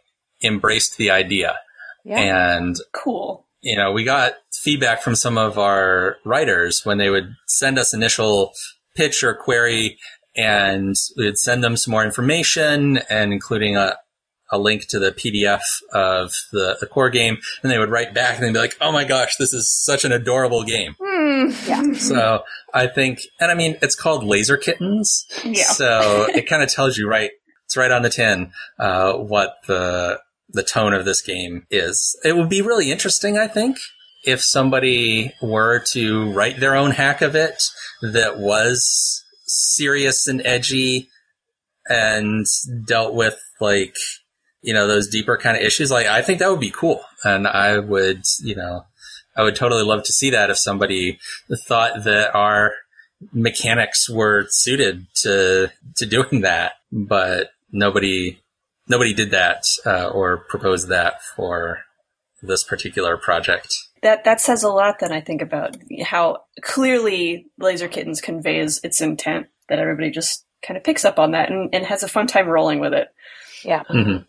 embraced 0.42 0.98
the 0.98 1.10
idea, 1.10 1.56
yeah. 2.08 2.56
and 2.56 2.76
cool. 2.92 3.46
You 3.60 3.76
know, 3.76 3.92
we 3.92 4.04
got 4.04 4.34
feedback 4.52 5.02
from 5.02 5.14
some 5.14 5.36
of 5.38 5.58
our 5.58 6.16
writers 6.24 6.84
when 6.84 6.98
they 6.98 7.10
would 7.10 7.34
send 7.46 7.78
us 7.78 7.92
initial 7.92 8.52
pitch 8.96 9.22
or 9.22 9.34
query 9.34 9.98
and 10.36 10.94
we'd 11.16 11.36
send 11.38 11.64
them 11.64 11.76
some 11.76 11.90
more 11.92 12.04
information 12.04 12.98
and 13.10 13.32
including 13.32 13.76
a, 13.76 13.96
a 14.52 14.58
link 14.58 14.86
to 14.88 14.98
the 14.98 15.10
PDF 15.12 15.60
of 15.92 16.32
the, 16.52 16.76
the 16.80 16.86
core 16.86 17.10
game, 17.10 17.38
and 17.62 17.70
they 17.72 17.78
would 17.78 17.90
write 17.90 18.14
back 18.14 18.36
and 18.38 18.46
they'd 18.46 18.52
be 18.52 18.58
like, 18.58 18.76
"Oh 18.80 18.92
my 18.92 19.04
gosh, 19.04 19.36
this 19.36 19.52
is 19.52 19.70
such 19.70 20.04
an 20.04 20.12
adorable 20.12 20.62
game." 20.64 20.94
Mm. 21.00 21.68
Yeah. 21.68 21.92
So 21.98 22.44
I 22.72 22.86
think, 22.86 23.20
and 23.40 23.50
I 23.50 23.54
mean, 23.54 23.76
it's 23.82 23.94
called 23.94 24.24
Laser 24.24 24.56
Kittens, 24.56 25.26
Yeah. 25.44 25.64
so 25.64 26.26
it 26.34 26.46
kind 26.48 26.62
of 26.62 26.70
tells 26.70 26.96
you 26.96 27.08
right. 27.08 27.30
It's 27.66 27.76
right 27.76 27.90
on 27.90 28.00
the 28.02 28.08
tin 28.10 28.52
uh, 28.78 29.12
what 29.14 29.56
the 29.66 30.20
the 30.50 30.62
tone 30.62 30.94
of 30.94 31.04
this 31.04 31.22
game 31.22 31.66
is. 31.70 32.18
It 32.24 32.36
would 32.36 32.48
be 32.48 32.62
really 32.62 32.90
interesting, 32.90 33.36
I 33.38 33.46
think, 33.46 33.78
if 34.24 34.42
somebody 34.42 35.34
were 35.42 35.80
to 35.92 36.32
write 36.32 36.60
their 36.60 36.74
own 36.74 36.92
hack 36.92 37.22
of 37.22 37.34
it 37.34 37.62
that 38.02 38.38
was 38.38 39.24
serious 39.46 40.26
and 40.26 40.44
edgy 40.44 41.08
and 41.88 42.46
dealt 42.84 43.14
with 43.14 43.40
like 43.60 43.94
you 44.60 44.74
know 44.74 44.86
those 44.86 45.08
deeper 45.08 45.36
kind 45.36 45.56
of 45.56 45.62
issues. 45.62 45.90
Like 45.90 46.06
i 46.06 46.20
think 46.22 46.38
that 46.38 46.50
would 46.50 46.60
be 46.60 46.70
cool. 46.70 47.00
And 47.24 47.46
i 47.46 47.78
would 47.78 48.22
you 48.40 48.54
know 48.54 48.84
i 49.36 49.42
would 49.42 49.56
totally 49.56 49.82
love 49.82 50.04
to 50.04 50.12
see 50.12 50.30
that 50.30 50.50
if 50.50 50.58
somebody 50.58 51.18
thought 51.66 52.04
that 52.04 52.34
our 52.34 52.72
mechanics 53.32 54.08
were 54.08 54.46
suited 54.50 55.06
to 55.22 55.70
to 55.96 56.06
doing 56.06 56.42
that. 56.42 56.72
But 56.92 57.50
nobody 57.72 58.38
nobody 58.88 59.14
did 59.14 59.30
that 59.30 59.64
uh, 59.86 60.08
or 60.08 60.38
proposed 60.48 60.88
that 60.88 61.22
for 61.36 61.80
this 62.42 62.62
particular 62.62 63.16
project 63.16 63.74
That 64.02 64.24
that 64.24 64.40
says 64.40 64.62
a 64.62 64.68
lot. 64.68 65.00
Then 65.00 65.12
I 65.12 65.20
think 65.20 65.42
about 65.42 65.76
how 66.04 66.44
clearly 66.62 67.46
Laser 67.58 67.88
Kittens 67.88 68.20
conveys 68.20 68.80
its 68.84 69.00
intent. 69.00 69.48
That 69.68 69.78
everybody 69.80 70.10
just 70.10 70.44
kind 70.66 70.76
of 70.76 70.84
picks 70.84 71.04
up 71.04 71.18
on 71.18 71.32
that 71.32 71.50
and, 71.50 71.74
and 71.74 71.84
has 71.84 72.02
a 72.02 72.08
fun 72.08 72.26
time 72.26 72.48
rolling 72.48 72.80
with 72.80 72.94
it. 72.94 73.08
Yeah. 73.64 73.82
Mhm. 73.90 74.26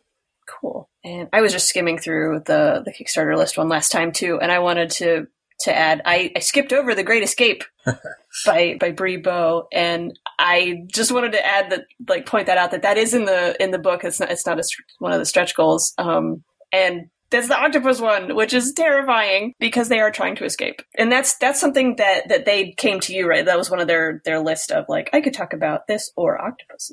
Cool. 0.47 0.89
And 1.03 1.29
I 1.31 1.41
was 1.41 1.51
just 1.53 1.67
skimming 1.69 1.99
through 1.99 2.41
the 2.45 2.81
the 2.83 2.91
Kickstarter 2.91 3.37
list 3.37 3.57
one 3.57 3.69
last 3.69 3.91
time 3.91 4.11
too, 4.11 4.39
and 4.41 4.51
I 4.51 4.59
wanted 4.59 4.89
to 4.91 5.27
to 5.61 5.75
add. 5.75 6.01
I, 6.05 6.31
I 6.35 6.39
skipped 6.39 6.73
over 6.73 6.95
the 6.95 7.03
Great 7.03 7.23
Escape 7.23 7.63
by 8.45 8.77
by 8.79 8.91
Brie 8.91 9.17
Bow, 9.17 9.67
and 9.71 10.17
I 10.37 10.83
just 10.87 11.11
wanted 11.11 11.33
to 11.33 11.45
add 11.45 11.71
that, 11.71 11.85
like, 12.07 12.25
point 12.25 12.47
that 12.47 12.57
out 12.57 12.71
that 12.71 12.83
that 12.83 12.97
is 12.97 13.13
in 13.13 13.25
the 13.25 13.61
in 13.61 13.71
the 13.71 13.79
book. 13.79 14.03
It's 14.03 14.19
not 14.19 14.31
it's 14.31 14.45
not 14.45 14.59
a, 14.59 14.63
one 14.99 15.11
of 15.11 15.19
the 15.19 15.25
stretch 15.25 15.55
goals. 15.55 15.93
Um, 15.97 16.43
and 16.71 17.09
that's 17.31 17.47
the 17.47 17.59
octopus 17.59 17.99
one, 17.99 18.35
which 18.35 18.53
is 18.53 18.73
terrifying 18.73 19.53
because 19.59 19.87
they 19.89 19.99
are 19.99 20.11
trying 20.11 20.35
to 20.37 20.45
escape, 20.45 20.81
and 20.95 21.11
that's 21.11 21.37
that's 21.37 21.59
something 21.59 21.95
that 21.97 22.29
that 22.29 22.45
they 22.45 22.71
came 22.71 22.99
to 23.01 23.13
you 23.13 23.27
right. 23.27 23.45
That 23.45 23.57
was 23.57 23.69
one 23.69 23.79
of 23.79 23.87
their 23.87 24.21
their 24.25 24.39
list 24.39 24.71
of 24.71 24.85
like 24.89 25.09
I 25.13 25.21
could 25.21 25.33
talk 25.33 25.53
about 25.53 25.87
this 25.87 26.11
or 26.15 26.41
octopus. 26.41 26.91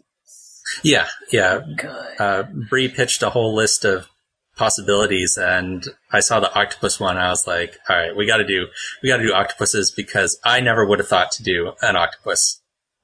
yeah 0.82 1.06
yeah 1.32 1.60
Good. 1.76 2.20
uh, 2.20 2.42
Bree 2.68 2.88
pitched 2.88 3.22
a 3.22 3.30
whole 3.30 3.54
list 3.54 3.84
of 3.84 4.08
possibilities, 4.56 5.36
and 5.36 5.84
I 6.12 6.20
saw 6.20 6.40
the 6.40 6.52
octopus 6.54 6.98
one. 6.98 7.16
I 7.18 7.28
was 7.30 7.46
like, 7.46 7.78
"All 7.88 7.96
right, 7.96 8.16
we 8.16 8.26
got 8.26 8.38
to 8.38 8.46
do 8.46 8.66
we 9.02 9.08
got 9.08 9.18
to 9.18 9.26
do 9.26 9.32
octopuses 9.34 9.90
because 9.90 10.38
I 10.44 10.60
never 10.60 10.84
would 10.86 10.98
have 10.98 11.08
thought 11.08 11.30
to 11.32 11.42
do 11.42 11.72
an 11.82 11.96
octopus 11.96 12.60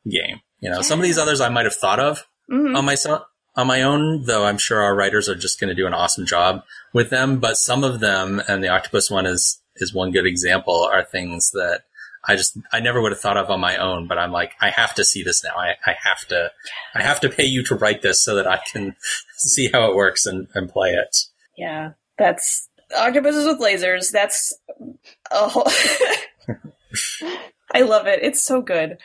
game. 0.09 0.41
You 0.61 0.71
know, 0.71 0.83
some 0.83 0.99
of 0.99 1.05
these 1.05 1.19
others 1.19 1.41
I 1.41 1.49
might 1.49 1.65
have 1.67 1.75
thought 1.75 2.01
of 2.01 2.27
Mhm. 2.51 2.77
on 2.77 2.85
myself 2.85 3.23
on 3.55 3.67
my 3.67 3.83
own, 3.83 4.25
though. 4.25 4.45
I'm 4.47 4.59
sure 4.59 4.81
our 4.81 4.95
writers 4.95 5.29
are 5.29 5.35
just 5.35 5.61
going 5.61 5.69
to 5.69 5.75
do 5.75 5.87
an 5.87 5.95
awesome 5.95 6.25
job 6.27 6.63
with 6.95 7.11
them. 7.11 7.39
But 7.39 7.57
some 7.57 7.85
of 7.85 8.01
them, 8.01 8.43
and 8.49 8.65
the 8.65 8.69
octopus 8.69 9.11
one 9.11 9.27
is 9.27 9.61
is 9.77 9.93
one 9.95 10.11
good 10.11 10.27
example, 10.27 10.89
are 10.93 11.05
things 11.05 11.51
that. 11.53 11.83
I 12.25 12.37
just 12.37 12.57
I 12.73 12.79
never 12.79 13.03
would 13.03 13.11
have 13.11 13.21
thought 13.21 13.37
of 13.37 13.51
on 13.51 13.59
my 13.59 13.77
own, 13.77 14.07
but 14.07 14.17
I'm 14.17 14.31
like 14.31 14.53
I 14.61 14.71
have 14.71 14.95
to 14.95 15.05
see 15.05 15.25
this 15.25 15.43
now. 15.43 15.57
I, 15.57 15.71
I 15.85 15.97
have 16.05 16.25
to 16.29 16.53
I 16.95 17.03
have 17.03 17.19
to 17.23 17.29
pay 17.29 17.43
you 17.43 17.65
to 17.65 17.75
write 17.75 18.03
this 18.03 18.23
so 18.25 18.37
that 18.37 18.47
I 18.47 18.59
can 18.73 18.95
see 19.37 19.71
how 19.73 19.91
it 19.91 19.97
works 19.97 20.25
and, 20.25 20.47
and 20.55 20.71
play 20.71 20.91
it. 20.91 21.17
Yeah, 21.63 21.93
that's 22.19 22.69
octopuses 22.99 23.47
with 23.47 23.61
lasers. 23.61 24.11
That's 24.11 24.53
a 25.31 25.49
whole. 25.49 25.71
I 27.73 27.83
love 27.83 28.09
it. 28.09 28.19
It's 28.21 28.43
so 28.43 28.61
good. 28.61 28.99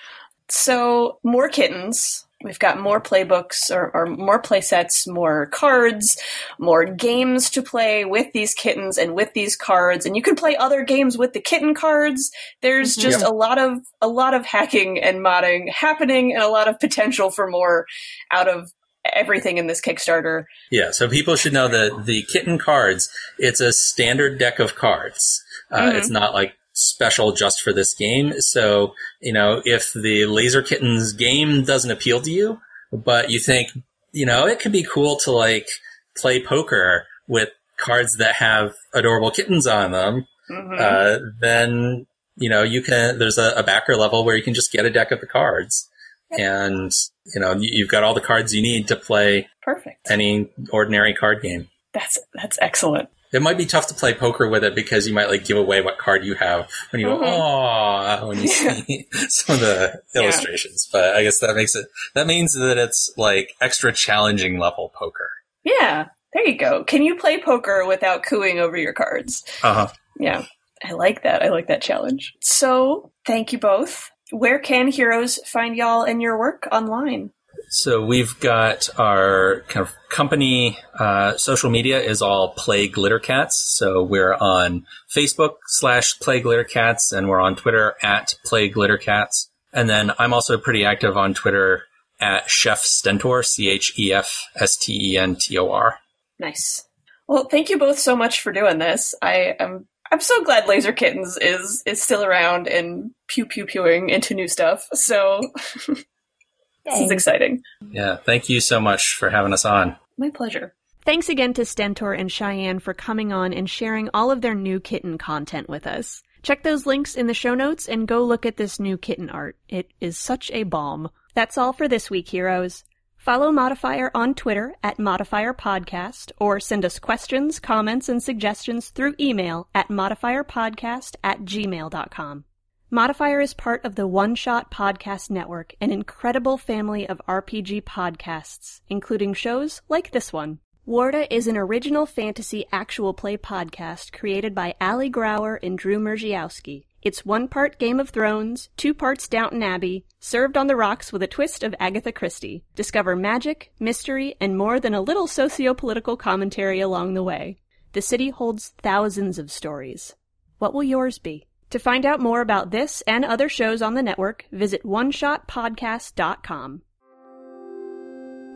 So 0.50 1.20
more 1.24 1.50
kittens. 1.50 2.26
We've 2.44 2.58
got 2.58 2.80
more 2.80 3.00
playbooks 3.00 3.70
or, 3.70 3.92
or 3.96 4.06
more 4.08 4.40
play 4.40 4.62
sets, 4.62 5.08
more 5.08 5.46
cards, 5.48 6.18
more 6.60 6.86
games 6.86 7.50
to 7.52 7.62
play 7.62 8.06
with 8.06 8.32
these 8.34 8.56
kittens 8.56 8.98
and 8.98 9.14
with 9.14 9.34
these 9.34 9.56
cards, 9.56 10.06
and 10.06 10.16
you 10.16 10.22
can 10.24 10.36
play 10.36 10.56
other 10.56 10.84
games 10.84 11.16
with 11.18 11.34
the 11.34 11.40
kitten 11.42 11.76
cards. 11.76 12.32
There's 12.62 12.96
Mhm. 12.98 13.02
just 13.02 13.24
a 13.24 13.30
lot 13.30 13.58
of 13.60 13.80
a 14.02 14.08
lot 14.08 14.34
of 14.34 14.46
hacking 14.46 15.00
and 15.02 15.20
modding 15.20 15.72
happening, 15.72 16.34
and 16.34 16.42
a 16.44 16.48
lot 16.50 16.68
of 16.68 16.80
potential 16.80 17.30
for 17.32 17.48
more 17.48 17.86
out 18.32 18.48
of 18.48 18.72
everything 19.14 19.58
in 19.58 19.68
this 19.68 19.82
Kickstarter. 19.82 20.46
Yeah, 20.72 20.92
so 20.92 21.08
people 21.10 21.36
should 21.36 21.54
know 21.54 21.68
that 21.68 22.06
the 22.06 22.24
kitten 22.24 22.58
cards, 22.58 23.10
it's 23.38 23.60
a 23.62 23.72
standard 23.74 24.38
deck 24.40 24.60
of 24.60 24.76
cards. 24.76 25.44
Uh, 25.72 25.82
Mhm. 25.92 25.96
It's 25.96 26.10
not 26.10 26.34
like 26.34 26.54
special 26.74 27.32
just 27.32 27.62
for 27.62 27.74
this 27.74 27.94
game. 27.94 28.40
So, 28.40 28.94
you 29.20 29.34
know, 29.34 29.62
if 29.66 29.92
the 29.94 30.26
Laser 30.26 30.62
Kittens 30.62 31.14
game 31.14 31.64
doesn't 31.64 31.90
appeal 31.92 32.22
to 32.22 32.32
you, 32.32 32.60
but 32.92 33.30
you 33.32 33.40
think, 33.40 33.70
you 34.12 34.26
know, 34.26 34.46
it 34.48 34.60
could 34.60 34.72
be 34.72 34.84
cool 34.84 35.18
to 35.18 35.32
like 35.32 35.68
play 36.16 36.42
poker 36.44 37.06
with 37.28 37.50
cards 37.78 38.18
that 38.18 38.36
have 38.36 38.74
adorable 38.94 39.32
kittens 39.32 39.68
on 39.68 39.92
them, 39.92 40.28
Mhm. 40.50 40.80
uh, 40.80 41.20
then 41.42 42.06
you 42.38 42.50
know 42.50 42.64
you 42.64 42.82
can. 42.82 43.18
There's 43.20 43.38
a, 43.40 43.54
a 43.58 43.64
backer 43.64 43.96
level 43.96 44.24
where 44.24 44.36
you 44.36 44.44
can 44.44 44.54
just 44.54 44.72
get 44.72 44.86
a 44.86 44.90
deck 44.92 45.12
of 45.12 45.20
the 45.20 45.28
cards, 45.28 45.90
and 46.32 46.92
you 47.34 47.40
know 47.42 47.54
you, 47.54 47.70
you've 47.72 47.90
got 47.90 48.04
all 48.04 48.14
the 48.14 48.22
cards 48.22 48.54
you 48.54 48.62
need 48.62 48.88
to 48.90 48.96
play 48.96 49.48
Perfect. 49.62 50.10
any 50.12 50.50
ordinary 50.72 51.14
card 51.14 51.42
game. 51.42 51.70
That's 51.94 52.20
that's 52.34 52.58
excellent. 52.62 53.10
It 53.34 53.42
might 53.42 53.58
be 53.58 53.66
tough 53.66 53.88
to 53.88 53.94
play 53.94 54.14
poker 54.14 54.48
with 54.48 54.64
it 54.64 54.74
because 54.74 55.06
you 55.06 55.14
might 55.14 55.28
like 55.30 55.44
give 55.44 55.58
away 55.58 55.82
what 55.82 55.98
card 55.98 56.24
you 56.24 56.36
have 56.36 56.70
when 56.92 57.02
you 57.02 57.08
go, 57.08 57.18
Mhm. 57.20 58.20
oh, 58.22 58.28
when 58.28 58.40
you 58.40 58.48
see 58.48 59.06
some 59.28 59.56
of 59.56 59.60
the 59.62 60.02
Yeah. 60.16 60.22
illustrations. 60.22 60.88
But 60.92 61.14
I 61.16 61.24
guess 61.24 61.40
that 61.40 61.54
makes 61.56 61.76
it, 61.76 61.88
that 62.16 62.26
means 62.26 62.54
that 62.54 62.78
it's 62.78 63.12
like 63.18 63.52
extra 63.60 63.92
challenging 63.92 64.60
level 64.60 64.94
poker. 64.96 65.30
Yeah, 65.66 66.06
there 66.34 66.48
you 66.48 66.58
go. 66.58 66.86
Can 66.86 67.02
you 67.04 67.16
play 67.18 67.42
poker 67.42 67.86
without 67.86 68.24
cooing 68.24 68.60
over 68.60 68.78
your 68.78 68.94
cards? 68.94 69.44
Uh 69.62 69.74
huh. 69.74 69.88
Yeah, 70.18 70.46
I 70.86 70.94
like 70.94 71.24
that. 71.24 71.44
I 71.44 71.50
like 71.50 71.68
that 71.68 71.82
challenge. 71.82 72.34
So, 72.40 73.12
thank 73.26 73.52
you 73.52 73.60
both. 73.60 74.10
Where 74.32 74.60
can 74.60 74.88
heroes 74.88 75.40
find 75.46 75.76
y'all 75.76 76.04
and 76.04 76.22
your 76.22 76.38
work 76.38 76.68
online? 76.72 77.32
So 77.70 78.06
we've 78.06 78.40
got 78.40 78.90
our 78.98 79.64
kind 79.68 79.86
of 79.86 79.94
company 80.10 80.78
uh, 80.98 81.38
social 81.38 81.70
media 81.70 82.00
is 82.02 82.22
all 82.22 82.54
Play 82.54 82.88
Glitter 82.88 83.20
Cats. 83.20 83.58
So 83.78 84.04
we're 84.04 84.36
on 84.36 84.86
Facebook 85.14 85.56
slash 85.68 86.20
Play 86.20 86.40
Glitter 86.40 86.64
Cats, 86.64 87.12
and 87.12 87.28
we're 87.28 87.42
on 87.42 87.56
Twitter 87.56 87.96
at 88.02 88.36
Play 88.46 88.70
Glitter 88.70 88.98
Cats. 88.98 89.50
And 89.74 89.90
then 89.90 90.12
I'm 90.18 90.34
also 90.34 90.58
pretty 90.58 90.86
active 90.86 91.18
on 91.18 91.34
Twitter 91.34 91.84
at 92.20 92.50
Chef 92.50 92.80
Stentor, 92.80 93.44
C 93.44 93.70
H 93.70 93.94
E 94.00 94.14
F 94.14 94.48
S 94.56 94.78
T 94.78 95.14
E 95.14 95.18
N 95.18 95.36
T 95.36 95.58
O 95.58 95.70
R. 95.70 96.00
Nice. 96.40 96.86
Well, 97.28 97.46
thank 97.46 97.70
you 97.70 97.78
both 97.78 98.00
so 98.00 98.16
much 98.16 98.42
for 98.42 98.54
doing 98.54 98.78
this. 98.78 99.14
I 99.22 99.56
am 99.60 99.88
I'm 100.12 100.22
so 100.22 100.44
glad 100.44 100.68
Laser 100.68 100.94
Kittens 100.94 101.38
is 101.38 101.84
is 101.86 102.02
still 102.02 102.24
around 102.24 102.68
and 102.68 103.12
pew 103.28 103.46
pew 103.46 103.66
pewing 103.66 104.10
into 104.10 104.34
new 104.34 104.48
stuff. 104.48 104.88
So 104.94 105.42
this 105.88 107.00
is 107.00 107.12
exciting. 107.12 107.62
Yeah, 107.92 108.18
thank 108.18 108.50
you 108.50 108.62
so 108.62 108.80
much 108.80 109.16
for 109.16 109.30
having 109.30 109.54
us 109.54 109.66
on. 109.66 109.98
My 110.18 110.30
pleasure. 110.30 110.74
Thanks 111.06 111.30
again 111.30 111.54
to 111.54 111.64
Stentor 111.64 112.14
and 112.14 112.30
Cheyenne 112.30 112.80
for 112.80 112.94
coming 112.94 113.32
on 113.32 113.54
and 113.54 113.70
sharing 113.70 114.10
all 114.14 114.30
of 114.30 114.42
their 114.42 114.56
new 114.56 114.80
kitten 114.80 115.18
content 115.18 115.70
with 115.70 115.88
us. 115.88 116.22
Check 116.44 116.64
those 116.64 116.86
links 116.86 117.16
in 117.16 117.28
the 117.28 117.34
show 117.34 117.56
notes 117.56 117.88
and 117.88 118.08
go 118.08 118.24
look 118.24 118.46
at 118.46 118.58
this 118.58 118.80
new 118.80 118.98
kitten 118.98 119.30
art. 119.30 119.58
It 119.70 119.92
is 120.02 120.18
such 120.18 120.52
a 120.52 120.64
bomb. 120.64 121.10
That's 121.34 121.58
all 121.58 121.72
for 121.72 121.88
this 121.88 122.10
week, 122.10 122.30
heroes. 122.30 122.84
Follow 123.28 123.52
Modifier 123.52 124.10
on 124.16 124.36
Twitter 124.36 124.74
at 124.82 125.00
Modifier 125.00 125.54
Podcast 125.54 126.32
or 126.40 126.62
send 126.62 126.86
us 126.86 126.98
questions, 126.98 127.60
comments, 127.60 128.08
and 128.08 128.24
suggestions 128.24 128.88
through 128.88 129.16
email 129.20 129.68
at 129.76 129.90
modifierpodcast 129.90 131.18
at 131.26 131.42
gmail.com. 131.42 132.46
Modifier 132.90 133.42
is 133.42 133.54
part 133.54 133.84
of 133.84 133.96
the 133.96 134.08
One 134.08 134.34
Shot 134.34 134.72
Podcast 134.72 135.30
Network, 135.30 135.76
an 135.82 135.92
incredible 135.92 136.58
family 136.58 137.06
of 137.06 137.22
RPG 137.28 137.84
podcasts, 137.84 138.80
including 138.88 139.34
shows 139.34 139.82
like 139.90 140.12
this 140.12 140.32
one. 140.32 140.60
Warda 140.88 141.28
is 141.30 141.48
an 141.48 141.58
original 141.58 142.06
fantasy 142.06 142.66
actual 142.72 143.14
play 143.14 143.36
podcast 143.36 144.14
created 144.14 144.56
by 144.56 144.74
Ali 144.80 145.12
Grauer 145.12 145.60
and 145.62 145.78
Drew 145.78 146.00
Mergiowski. 146.00 146.87
It's 147.08 147.26
one 147.26 147.48
part 147.48 147.80
Game 147.80 148.02
of 148.02 148.10
Thrones, 148.10 148.68
two 148.76 148.94
parts 148.94 149.30
Downton 149.30 149.64
Abbey, 149.64 150.04
served 150.20 150.58
on 150.58 150.68
the 150.68 150.76
rocks 150.76 151.14
with 151.14 151.24
a 151.24 151.28
twist 151.28 151.64
of 151.64 151.74
Agatha 151.80 152.12
Christie. 152.12 152.66
Discover 152.76 153.16
magic, 153.16 153.72
mystery, 153.80 154.36
and 154.42 154.58
more 154.58 154.78
than 154.78 154.94
a 154.94 155.00
little 155.00 155.26
socio-political 155.26 156.18
commentary 156.18 156.82
along 156.82 157.14
the 157.14 157.24
way. 157.24 157.60
The 157.94 158.02
city 158.02 158.30
holds 158.30 158.74
thousands 158.82 159.40
of 159.40 159.54
stories. 159.54 160.18
What 160.58 160.74
will 160.74 160.84
yours 160.84 161.18
be? 161.18 161.48
To 161.70 161.80
find 161.80 162.06
out 162.06 162.20
more 162.20 162.42
about 162.42 162.72
this 162.72 163.02
and 163.08 163.24
other 163.24 163.48
shows 163.48 163.82
on 163.82 163.94
the 163.94 164.04
network, 164.04 164.44
visit 164.52 164.84
oneshotpodcast.com. 164.84 166.82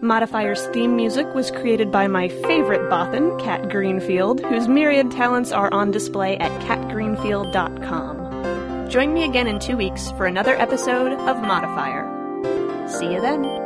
Modifier's 0.01 0.67
theme 0.73 0.97
music 0.97 1.33
was 1.33 1.51
created 1.51 1.89
by 1.89 2.09
my 2.09 2.27
favorite 2.27 2.91
Bothan, 2.91 3.41
Kat 3.41 3.69
Greenfield, 3.69 4.43
whose 4.43 4.67
myriad 4.67 5.09
talents 5.09 5.53
are 5.53 5.73
on 5.73 5.91
display 5.91 6.35
at 6.35 6.51
katgreenfield.com. 6.63 8.30
Join 8.91 9.13
me 9.13 9.23
again 9.23 9.47
in 9.47 9.57
two 9.57 9.77
weeks 9.77 10.11
for 10.11 10.25
another 10.25 10.53
episode 10.55 11.13
of 11.13 11.41
Modifier. 11.41 12.89
See 12.89 13.13
you 13.13 13.21
then. 13.21 13.60